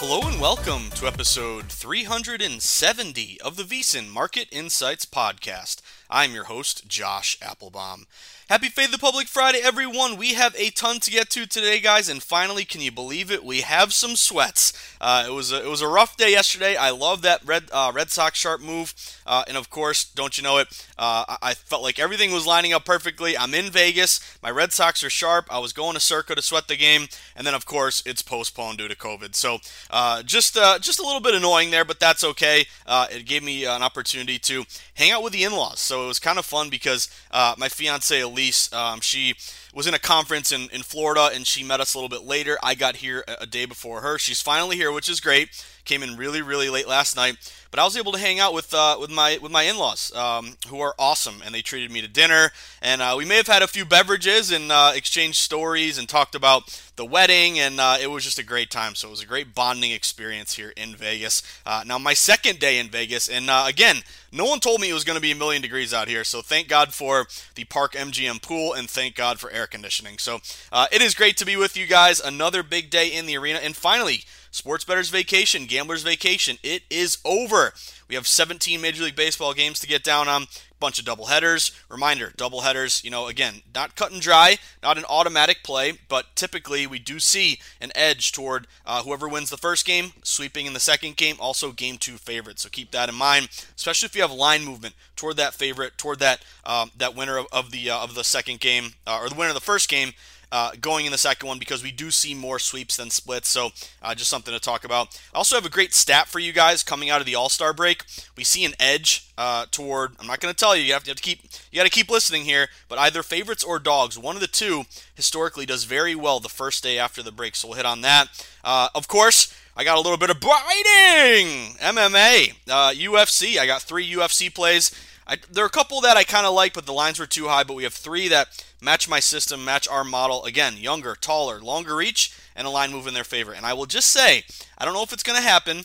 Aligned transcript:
Hello 0.00 0.28
and 0.28 0.40
welcome 0.40 0.90
to 0.90 1.08
episode 1.08 1.72
370 1.72 3.40
of 3.40 3.56
the 3.56 3.64
VSiN 3.64 4.08
Market 4.08 4.46
Insights 4.52 5.04
Podcast. 5.04 5.82
I'm 6.08 6.34
your 6.34 6.44
host, 6.44 6.86
Josh 6.86 7.36
Appelbaum. 7.40 8.04
Happy 8.48 8.70
Fade 8.70 8.92
the 8.92 8.96
Public 8.96 9.26
Friday, 9.26 9.60
everyone. 9.62 10.16
We 10.16 10.32
have 10.32 10.54
a 10.56 10.70
ton 10.70 11.00
to 11.00 11.10
get 11.10 11.28
to 11.30 11.44
today, 11.44 11.80
guys, 11.80 12.08
and 12.08 12.22
finally, 12.22 12.64
can 12.64 12.80
you 12.80 12.90
believe 12.90 13.30
it? 13.30 13.44
We 13.44 13.60
have 13.60 13.92
some 13.92 14.16
sweats. 14.16 14.72
Uh, 15.02 15.24
it 15.28 15.32
was 15.32 15.52
a, 15.52 15.62
it 15.62 15.68
was 15.68 15.82
a 15.82 15.86
rough 15.86 16.16
day 16.16 16.30
yesterday. 16.30 16.74
I 16.74 16.88
love 16.88 17.20
that 17.22 17.44
Red 17.44 17.64
uh, 17.70 17.92
Red 17.94 18.08
Sox 18.08 18.38
sharp 18.38 18.62
move, 18.62 18.94
uh, 19.26 19.44
and 19.46 19.58
of 19.58 19.68
course, 19.68 20.02
don't 20.02 20.38
you 20.38 20.42
know 20.42 20.56
it? 20.56 20.68
Uh, 20.98 21.36
I 21.42 21.52
felt 21.52 21.82
like 21.82 21.98
everything 21.98 22.32
was 22.32 22.46
lining 22.46 22.72
up 22.72 22.86
perfectly. 22.86 23.36
I'm 23.36 23.52
in 23.52 23.70
Vegas. 23.70 24.18
My 24.42 24.50
Red 24.50 24.72
Sox 24.72 25.04
are 25.04 25.10
sharp. 25.10 25.46
I 25.50 25.58
was 25.58 25.74
going 25.74 25.92
to 25.92 26.00
Circa 26.00 26.34
to 26.34 26.40
sweat 26.40 26.68
the 26.68 26.76
game, 26.78 27.08
and 27.36 27.46
then 27.46 27.52
of 27.52 27.66
course 27.66 28.02
it's 28.06 28.22
postponed 28.22 28.78
due 28.78 28.88
to 28.88 28.96
COVID. 28.96 29.34
So 29.34 29.58
uh, 29.90 30.22
just 30.22 30.56
uh, 30.56 30.78
just 30.78 30.98
a 30.98 31.04
little 31.04 31.20
bit 31.20 31.34
annoying 31.34 31.70
there, 31.70 31.84
but 31.84 32.00
that's 32.00 32.24
okay. 32.24 32.64
it 32.88 33.26
gave 33.26 33.42
me 33.42 33.66
an 33.66 33.82
opportunity 33.82 34.38
to 34.38 34.64
hang 34.94 35.10
out 35.10 35.22
with 35.22 35.34
the 35.34 35.44
in-laws, 35.44 35.80
so 35.80 36.04
it 36.04 36.08
was 36.08 36.18
kind 36.18 36.38
of 36.38 36.46
fun 36.46 36.70
because 36.70 37.10
my 37.58 37.68
fiance 37.68 38.24
Elise, 38.38 38.72
um, 38.72 39.00
she 39.00 39.34
was 39.74 39.86
in 39.86 39.94
a 39.94 39.98
conference 39.98 40.52
in, 40.52 40.68
in 40.70 40.82
Florida 40.82 41.30
and 41.32 41.46
she 41.46 41.62
met 41.62 41.80
us 41.80 41.94
a 41.94 41.98
little 41.98 42.08
bit 42.08 42.26
later. 42.26 42.58
I 42.62 42.74
got 42.74 42.96
here 42.96 43.24
a, 43.28 43.42
a 43.42 43.46
day 43.46 43.66
before 43.66 44.00
her. 44.00 44.18
She's 44.18 44.40
finally 44.40 44.76
here, 44.76 44.92
which 44.92 45.08
is 45.08 45.20
great. 45.20 45.50
Came 45.84 46.02
in 46.02 46.16
really, 46.16 46.42
really 46.42 46.68
late 46.68 46.86
last 46.86 47.16
night, 47.16 47.36
but 47.70 47.80
I 47.80 47.84
was 47.84 47.96
able 47.96 48.12
to 48.12 48.18
hang 48.18 48.38
out 48.38 48.52
with 48.52 48.74
uh, 48.74 48.98
with 49.00 49.10
my 49.10 49.38
with 49.40 49.50
my 49.50 49.62
in-laws, 49.62 50.14
um, 50.14 50.56
who 50.68 50.80
are 50.80 50.94
awesome, 50.98 51.40
and 51.42 51.54
they 51.54 51.62
treated 51.62 51.90
me 51.90 52.02
to 52.02 52.08
dinner. 52.08 52.50
And 52.82 53.00
uh, 53.00 53.14
we 53.16 53.24
may 53.24 53.36
have 53.36 53.46
had 53.46 53.62
a 53.62 53.66
few 53.66 53.86
beverages 53.86 54.50
and 54.50 54.70
uh, 54.70 54.92
exchanged 54.94 55.38
stories 55.38 55.96
and 55.96 56.06
talked 56.06 56.34
about 56.34 56.78
the 56.96 57.06
wedding, 57.06 57.58
and 57.58 57.80
uh, 57.80 57.96
it 57.98 58.08
was 58.08 58.22
just 58.24 58.38
a 58.38 58.44
great 58.44 58.70
time. 58.70 58.94
So 58.94 59.08
it 59.08 59.12
was 59.12 59.22
a 59.22 59.26
great 59.26 59.54
bonding 59.54 59.92
experience 59.92 60.54
here 60.54 60.74
in 60.76 60.94
Vegas. 60.94 61.42
Uh, 61.64 61.84
now 61.86 61.96
my 61.96 62.12
second 62.12 62.58
day 62.58 62.78
in 62.78 62.88
Vegas, 62.88 63.28
and 63.28 63.48
uh, 63.48 63.64
again, 63.66 64.02
no 64.30 64.44
one 64.44 64.60
told 64.60 64.82
me 64.82 64.90
it 64.90 64.94
was 64.94 65.04
going 65.04 65.16
to 65.16 65.22
be 65.22 65.32
a 65.32 65.36
million 65.36 65.62
degrees 65.62 65.94
out 65.94 66.08
here. 66.08 66.24
So 66.24 66.42
thank 66.42 66.68
God 66.68 66.92
for 66.92 67.26
the 67.54 67.64
Park 67.64 67.92
MGM 67.92 68.42
pool, 68.42 68.74
and 68.74 68.90
thank 68.90 69.14
God 69.14 69.40
for 69.40 69.50
air 69.58 69.66
conditioning. 69.66 70.18
So 70.18 70.38
uh, 70.72 70.86
it 70.90 71.02
is 71.02 71.14
great 71.14 71.36
to 71.38 71.44
be 71.46 71.56
with 71.56 71.76
you 71.76 71.86
guys. 71.86 72.20
Another 72.20 72.62
big 72.62 72.90
day 72.90 73.08
in 73.08 73.26
the 73.26 73.36
arena, 73.36 73.58
and 73.62 73.76
finally. 73.76 74.24
Sports 74.50 74.82
Better's 74.82 75.10
Vacation, 75.10 75.66
Gambler's 75.66 76.02
Vacation, 76.02 76.56
it 76.62 76.82
is 76.88 77.18
over. 77.22 77.74
We 78.08 78.14
have 78.14 78.26
17 78.26 78.80
Major 78.80 79.04
League 79.04 79.14
Baseball 79.14 79.52
games 79.52 79.78
to 79.80 79.86
get 79.86 80.02
down 80.02 80.26
on 80.26 80.46
bunch 80.80 80.98
of 80.98 81.04
double 81.04 81.26
headers. 81.26 81.72
Reminder, 81.88 82.32
double 82.36 82.62
headers, 82.62 83.02
you 83.04 83.10
know, 83.10 83.26
again, 83.26 83.62
not 83.74 83.96
cut 83.96 84.12
and 84.12 84.20
dry, 84.20 84.58
not 84.82 84.98
an 84.98 85.04
automatic 85.08 85.62
play, 85.62 85.92
but 86.08 86.34
typically 86.34 86.86
we 86.86 86.98
do 86.98 87.18
see 87.18 87.58
an 87.80 87.90
edge 87.94 88.32
toward 88.32 88.66
uh, 88.86 89.02
whoever 89.02 89.28
wins 89.28 89.50
the 89.50 89.56
first 89.56 89.86
game, 89.86 90.12
sweeping 90.22 90.66
in 90.66 90.72
the 90.72 90.80
second 90.80 91.16
game, 91.16 91.36
also 91.40 91.72
game 91.72 91.98
two 91.98 92.16
favorite. 92.16 92.58
So 92.58 92.68
keep 92.68 92.90
that 92.92 93.08
in 93.08 93.14
mind, 93.14 93.48
especially 93.76 94.06
if 94.06 94.16
you 94.16 94.22
have 94.22 94.32
line 94.32 94.64
movement 94.64 94.94
toward 95.16 95.36
that 95.36 95.54
favorite, 95.54 95.98
toward 95.98 96.18
that 96.20 96.42
um, 96.64 96.90
that 96.96 97.16
winner 97.16 97.38
of, 97.38 97.46
of 97.52 97.70
the 97.70 97.90
uh, 97.90 97.98
of 97.98 98.14
the 98.14 98.24
second 98.24 98.60
game 98.60 98.92
uh, 99.06 99.18
or 99.20 99.28
the 99.28 99.34
winner 99.34 99.50
of 99.50 99.54
the 99.54 99.60
first 99.60 99.88
game 99.88 100.12
uh, 100.50 100.72
going 100.80 101.06
in 101.06 101.12
the 101.12 101.18
second 101.18 101.46
one 101.46 101.58
because 101.58 101.82
we 101.82 101.90
do 101.90 102.10
see 102.10 102.34
more 102.34 102.58
sweeps 102.58 102.96
than 102.96 103.10
splits. 103.10 103.48
So 103.48 103.70
uh, 104.02 104.14
just 104.14 104.30
something 104.30 104.54
to 104.54 104.60
talk 104.60 104.84
about. 104.84 105.20
I 105.34 105.38
also 105.38 105.56
have 105.56 105.66
a 105.66 105.70
great 105.70 105.94
stat 105.94 106.28
for 106.28 106.38
you 106.38 106.52
guys 106.52 106.82
coming 106.82 107.10
out 107.10 107.20
of 107.20 107.26
the 107.26 107.34
All 107.34 107.48
Star 107.48 107.72
break. 107.72 108.04
We 108.36 108.44
see 108.44 108.64
an 108.64 108.72
edge 108.80 109.28
uh, 109.36 109.66
toward. 109.70 110.12
I'm 110.20 110.26
not 110.26 110.40
going 110.40 110.52
to 110.52 110.58
tell 110.58 110.76
you. 110.76 110.82
You 110.82 110.92
have, 110.94 111.04
to, 111.04 111.08
you 111.08 111.12
have 111.12 111.16
to 111.16 111.22
keep. 111.22 111.40
You 111.70 111.76
got 111.76 111.84
to 111.84 111.90
keep 111.90 112.10
listening 112.10 112.44
here. 112.44 112.68
But 112.88 112.98
either 112.98 113.22
favorites 113.22 113.64
or 113.64 113.78
dogs, 113.78 114.18
one 114.18 114.36
of 114.36 114.40
the 114.40 114.46
two 114.46 114.84
historically 115.14 115.66
does 115.66 115.84
very 115.84 116.14
well 116.14 116.40
the 116.40 116.48
first 116.48 116.82
day 116.82 116.98
after 116.98 117.22
the 117.22 117.32
break. 117.32 117.54
So 117.56 117.68
we'll 117.68 117.76
hit 117.76 117.86
on 117.86 118.00
that. 118.02 118.28
Uh, 118.64 118.88
of 118.94 119.08
course. 119.08 119.54
I 119.76 119.84
got 119.84 119.96
a 119.96 120.00
little 120.00 120.18
bit 120.18 120.28
of 120.28 120.40
biting 120.40 121.76
MMA, 121.76 122.52
UFC. 122.66 123.56
Uh, 123.56 123.60
I 123.60 123.66
got 123.66 123.80
three 123.80 124.12
UFC 124.12 124.52
plays. 124.52 124.90
I, 125.24 125.36
there 125.52 125.62
are 125.62 125.68
a 125.68 125.70
couple 125.70 126.00
that 126.00 126.16
I 126.16 126.24
kind 126.24 126.46
of 126.46 126.54
like, 126.54 126.72
but 126.72 126.84
the 126.84 126.92
lines 126.92 127.20
were 127.20 127.26
too 127.26 127.46
high. 127.46 127.62
But 127.62 127.74
we 127.74 127.84
have 127.84 127.92
three 127.92 128.26
that 128.26 128.48
match 128.80 129.08
my 129.08 129.20
system, 129.20 129.64
match 129.64 129.88
our 129.88 130.04
model. 130.04 130.44
Again, 130.44 130.76
younger, 130.76 131.14
taller, 131.14 131.60
longer 131.60 131.96
reach, 131.96 132.32
and 132.54 132.66
a 132.66 132.70
line 132.70 132.92
move 132.92 133.06
in 133.06 133.14
their 133.14 133.24
favor. 133.24 133.52
And 133.52 133.66
I 133.66 133.72
will 133.72 133.86
just 133.86 134.10
say, 134.10 134.44
I 134.76 134.84
don't 134.84 134.94
know 134.94 135.02
if 135.02 135.12
it's 135.12 135.22
going 135.22 135.38
to 135.40 135.48
happen. 135.48 135.82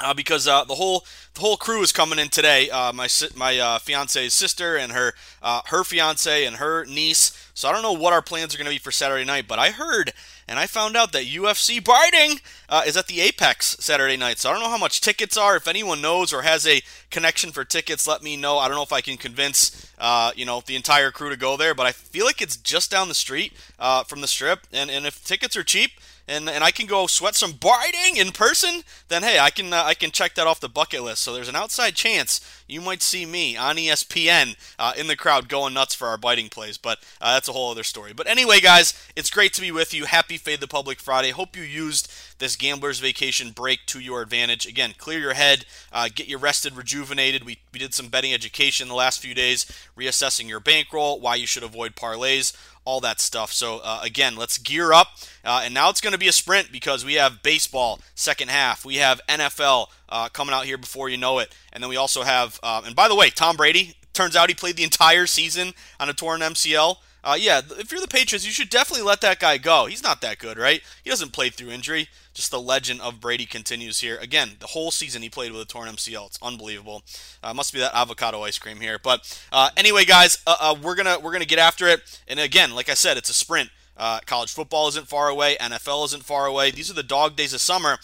Uh, 0.00 0.12
because 0.12 0.48
uh, 0.48 0.64
the 0.64 0.74
whole 0.74 1.04
the 1.34 1.40
whole 1.40 1.56
crew 1.56 1.80
is 1.80 1.92
coming 1.92 2.18
in 2.18 2.28
today. 2.28 2.68
Uh, 2.70 2.92
my 2.92 3.08
my 3.36 3.56
uh, 3.58 3.78
fiance's 3.78 4.34
sister 4.34 4.76
and 4.76 4.90
her 4.90 5.12
uh, 5.42 5.60
her 5.66 5.84
fiance 5.84 6.44
and 6.44 6.56
her 6.56 6.84
niece. 6.86 7.50
So 7.54 7.68
I 7.68 7.72
don't 7.72 7.82
know 7.82 7.92
what 7.92 8.12
our 8.12 8.22
plans 8.22 8.52
are 8.52 8.58
going 8.58 8.64
to 8.64 8.72
be 8.72 8.78
for 8.78 8.90
Saturday 8.90 9.24
night, 9.24 9.46
but 9.46 9.60
I 9.60 9.70
heard 9.70 10.12
and 10.48 10.58
I 10.58 10.66
found 10.66 10.96
out 10.96 11.12
that 11.12 11.24
UFC 11.24 11.82
Biting 11.82 12.40
uh, 12.68 12.82
is 12.86 12.96
at 12.96 13.06
the 13.06 13.20
Apex 13.20 13.76
Saturday 13.80 14.16
night. 14.16 14.38
So 14.38 14.50
I 14.50 14.52
don't 14.52 14.62
know 14.62 14.68
how 14.68 14.78
much 14.78 15.00
tickets 15.00 15.36
are. 15.36 15.56
If 15.56 15.68
anyone 15.68 16.00
knows 16.00 16.32
or 16.32 16.42
has 16.42 16.66
a 16.66 16.82
connection 17.10 17.52
for 17.52 17.64
tickets, 17.64 18.06
let 18.06 18.22
me 18.22 18.36
know. 18.36 18.58
I 18.58 18.68
don't 18.68 18.76
know 18.76 18.82
if 18.82 18.92
I 18.92 19.00
can 19.00 19.16
convince 19.16 19.90
uh, 19.98 20.32
you 20.34 20.44
know 20.44 20.62
the 20.64 20.76
entire 20.76 21.10
crew 21.10 21.30
to 21.30 21.36
go 21.36 21.56
there, 21.56 21.74
but 21.74 21.86
I 21.86 21.92
feel 21.92 22.24
like 22.24 22.42
it's 22.42 22.56
just 22.56 22.90
down 22.90 23.08
the 23.08 23.14
street 23.14 23.52
uh, 23.78 24.04
from 24.04 24.20
the 24.20 24.28
strip, 24.28 24.66
and 24.72 24.90
and 24.90 25.06
if 25.06 25.24
tickets 25.24 25.56
are 25.56 25.64
cheap. 25.64 25.92
And, 26.28 26.48
and 26.48 26.62
I 26.62 26.70
can 26.70 26.86
go 26.86 27.06
sweat 27.06 27.34
some 27.34 27.52
biting 27.52 28.16
in 28.16 28.32
person, 28.32 28.82
then 29.08 29.22
hey, 29.22 29.38
I 29.38 29.50
can 29.50 29.72
uh, 29.72 29.82
I 29.84 29.94
can 29.94 30.10
check 30.10 30.34
that 30.34 30.46
off 30.46 30.60
the 30.60 30.68
bucket 30.68 31.02
list. 31.02 31.22
So 31.22 31.32
there's 31.32 31.48
an 31.48 31.56
outside 31.56 31.94
chance 31.94 32.40
you 32.68 32.80
might 32.80 33.02
see 33.02 33.26
me 33.26 33.56
on 33.56 33.76
ESPN 33.76 34.56
uh, 34.78 34.92
in 34.96 35.06
the 35.06 35.16
crowd 35.16 35.48
going 35.48 35.74
nuts 35.74 35.94
for 35.94 36.08
our 36.08 36.16
biting 36.16 36.48
plays, 36.48 36.78
but 36.78 36.98
uh, 37.20 37.34
that's 37.34 37.48
a 37.48 37.52
whole 37.52 37.70
other 37.70 37.82
story. 37.82 38.12
But 38.12 38.26
anyway, 38.26 38.60
guys, 38.60 38.94
it's 39.14 39.30
great 39.30 39.52
to 39.54 39.60
be 39.60 39.70
with 39.70 39.92
you. 39.92 40.06
Happy 40.06 40.36
Fade 40.36 40.60
the 40.60 40.68
Public 40.68 40.98
Friday. 40.98 41.30
Hope 41.30 41.56
you 41.56 41.62
used 41.62 42.10
this 42.38 42.56
gambler's 42.56 42.98
vacation 42.98 43.50
break 43.50 43.86
to 43.86 44.00
your 44.00 44.22
advantage. 44.22 44.66
Again, 44.66 44.94
clear 44.96 45.18
your 45.18 45.34
head, 45.34 45.64
uh, 45.92 46.08
get 46.12 46.28
you 46.28 46.38
rested, 46.38 46.76
rejuvenated. 46.76 47.44
We, 47.44 47.58
we 47.72 47.78
did 47.78 47.94
some 47.94 48.08
betting 48.08 48.32
education 48.32 48.88
the 48.88 48.94
last 48.94 49.20
few 49.20 49.34
days, 49.34 49.66
reassessing 49.96 50.48
your 50.48 50.60
bankroll, 50.60 51.20
why 51.20 51.34
you 51.34 51.46
should 51.46 51.62
avoid 51.62 51.94
parlays 51.94 52.56
all 52.84 53.00
that 53.00 53.20
stuff. 53.20 53.52
So, 53.52 53.80
uh, 53.82 54.00
again, 54.02 54.36
let's 54.36 54.58
gear 54.58 54.92
up. 54.92 55.08
Uh, 55.44 55.62
and 55.64 55.74
now 55.74 55.90
it's 55.90 56.00
going 56.00 56.12
to 56.12 56.18
be 56.18 56.28
a 56.28 56.32
sprint 56.32 56.72
because 56.72 57.04
we 57.04 57.14
have 57.14 57.42
baseball 57.42 58.00
second 58.14 58.50
half. 58.50 58.84
We 58.84 58.96
have 58.96 59.20
NFL 59.28 59.86
uh, 60.08 60.28
coming 60.28 60.54
out 60.54 60.64
here 60.64 60.78
before 60.78 61.08
you 61.08 61.16
know 61.16 61.38
it. 61.38 61.54
And 61.72 61.82
then 61.82 61.88
we 61.88 61.96
also 61.96 62.22
have, 62.22 62.58
uh, 62.62 62.82
and 62.84 62.94
by 62.96 63.08
the 63.08 63.14
way, 63.14 63.30
Tom 63.30 63.56
Brady, 63.56 63.94
turns 64.12 64.36
out 64.36 64.48
he 64.48 64.54
played 64.54 64.76
the 64.76 64.84
entire 64.84 65.26
season 65.26 65.72
on 65.98 66.08
a 66.08 66.12
torn 66.12 66.40
MCL. 66.40 66.96
Uh, 67.24 67.36
yeah, 67.38 67.60
if 67.78 67.92
you're 67.92 68.00
the 68.00 68.08
Patriots, 68.08 68.44
you 68.44 68.50
should 68.50 68.68
definitely 68.68 69.04
let 69.04 69.20
that 69.20 69.38
guy 69.38 69.56
go. 69.56 69.86
He's 69.86 70.02
not 70.02 70.20
that 70.22 70.38
good, 70.38 70.58
right? 70.58 70.82
He 71.04 71.10
doesn't 71.10 71.32
play 71.32 71.50
through 71.50 71.70
injury. 71.70 72.08
Just 72.34 72.50
the 72.50 72.60
legend 72.60 73.00
of 73.00 73.20
Brady 73.20 73.44
continues 73.44 74.00
here. 74.00 74.16
Again, 74.16 74.52
the 74.58 74.68
whole 74.68 74.90
season 74.90 75.22
he 75.22 75.28
played 75.28 75.52
with 75.52 75.60
a 75.60 75.66
torn 75.66 75.88
MCL. 75.88 76.26
It's 76.26 76.38
unbelievable. 76.42 77.02
Uh, 77.42 77.52
must 77.52 77.72
be 77.72 77.78
that 77.80 77.94
avocado 77.94 78.42
ice 78.42 78.58
cream 78.58 78.80
here. 78.80 78.98
But 78.98 79.40
uh, 79.52 79.70
anyway, 79.76 80.04
guys, 80.04 80.38
uh, 80.46 80.56
uh, 80.60 80.74
we're 80.80 80.94
gonna 80.94 81.18
we're 81.20 81.32
gonna 81.32 81.44
get 81.44 81.58
after 81.58 81.86
it. 81.88 82.00
And 82.26 82.40
again, 82.40 82.74
like 82.74 82.88
I 82.88 82.94
said, 82.94 83.16
it's 83.16 83.28
a 83.28 83.34
sprint. 83.34 83.70
Uh, 83.96 84.20
college 84.24 84.52
football 84.52 84.88
isn't 84.88 85.08
far 85.08 85.28
away. 85.28 85.56
NFL 85.60 86.06
isn't 86.06 86.24
far 86.24 86.46
away. 86.46 86.70
These 86.70 86.90
are 86.90 86.94
the 86.94 87.02
dog 87.02 87.36
days 87.36 87.52
of 87.52 87.60
summer. 87.60 87.98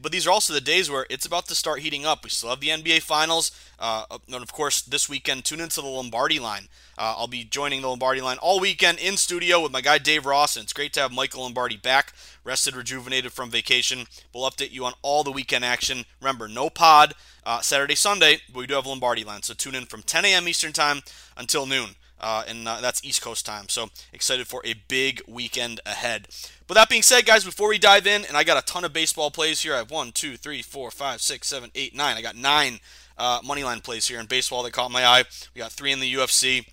But 0.00 0.12
these 0.12 0.26
are 0.26 0.30
also 0.30 0.52
the 0.52 0.60
days 0.60 0.90
where 0.90 1.06
it's 1.10 1.26
about 1.26 1.46
to 1.48 1.54
start 1.54 1.80
heating 1.80 2.06
up. 2.06 2.24
We 2.24 2.30
still 2.30 2.50
have 2.50 2.60
the 2.60 2.68
NBA 2.68 3.02
Finals. 3.02 3.50
Uh, 3.78 4.04
and 4.26 4.42
of 4.42 4.52
course, 4.52 4.80
this 4.80 5.08
weekend, 5.08 5.44
tune 5.44 5.60
into 5.60 5.80
the 5.80 5.86
Lombardi 5.86 6.38
line. 6.38 6.68
Uh, 6.96 7.14
I'll 7.18 7.26
be 7.26 7.44
joining 7.44 7.82
the 7.82 7.88
Lombardi 7.88 8.20
line 8.20 8.38
all 8.38 8.60
weekend 8.60 8.98
in 8.98 9.16
studio 9.16 9.60
with 9.60 9.72
my 9.72 9.80
guy 9.80 9.98
Dave 9.98 10.26
Ross, 10.26 10.56
and 10.56 10.62
it's 10.62 10.72
great 10.72 10.92
to 10.94 11.00
have 11.00 11.12
Michael 11.12 11.42
Lombardi 11.42 11.76
back, 11.76 12.12
rested, 12.44 12.76
rejuvenated 12.76 13.32
from 13.32 13.50
vacation. 13.50 14.06
We'll 14.32 14.48
update 14.48 14.70
you 14.72 14.84
on 14.84 14.94
all 15.02 15.24
the 15.24 15.32
weekend 15.32 15.64
action. 15.64 16.04
Remember, 16.20 16.46
no 16.46 16.70
pod 16.70 17.14
uh, 17.44 17.60
Saturday, 17.60 17.96
Sunday, 17.96 18.38
but 18.52 18.60
we 18.60 18.66
do 18.66 18.74
have 18.74 18.86
Lombardi 18.86 19.24
line, 19.24 19.42
so 19.42 19.54
tune 19.54 19.74
in 19.74 19.86
from 19.86 20.02
10 20.02 20.24
a.m. 20.24 20.48
Eastern 20.48 20.72
Time 20.72 21.00
until 21.36 21.66
noon. 21.66 21.90
Uh, 22.24 22.42
and 22.48 22.66
uh, 22.66 22.80
that's 22.80 23.04
East 23.04 23.20
Coast 23.20 23.44
time. 23.44 23.68
So 23.68 23.90
excited 24.14 24.46
for 24.46 24.62
a 24.64 24.72
big 24.88 25.20
weekend 25.28 25.82
ahead. 25.84 26.28
But 26.66 26.72
that 26.72 26.88
being 26.88 27.02
said, 27.02 27.26
guys, 27.26 27.44
before 27.44 27.68
we 27.68 27.78
dive 27.78 28.06
in, 28.06 28.24
and 28.24 28.34
I 28.34 28.44
got 28.44 28.56
a 28.56 28.64
ton 28.64 28.82
of 28.82 28.94
baseball 28.94 29.30
plays 29.30 29.60
here. 29.60 29.74
I 29.74 29.78
have 29.78 29.90
one, 29.90 30.10
two, 30.10 30.38
three, 30.38 30.62
four, 30.62 30.90
five, 30.90 31.20
six, 31.20 31.48
seven, 31.48 31.70
eight, 31.74 31.94
nine. 31.94 32.16
I 32.16 32.22
got 32.22 32.34
nine 32.34 32.80
uh, 33.18 33.42
moneyline 33.42 33.82
plays 33.82 34.08
here 34.08 34.18
in 34.18 34.24
baseball 34.24 34.62
that 34.62 34.72
caught 34.72 34.90
my 34.90 35.04
eye. 35.04 35.24
We 35.54 35.58
got 35.58 35.70
three 35.70 35.92
in 35.92 36.00
the 36.00 36.14
UFC. 36.14 36.66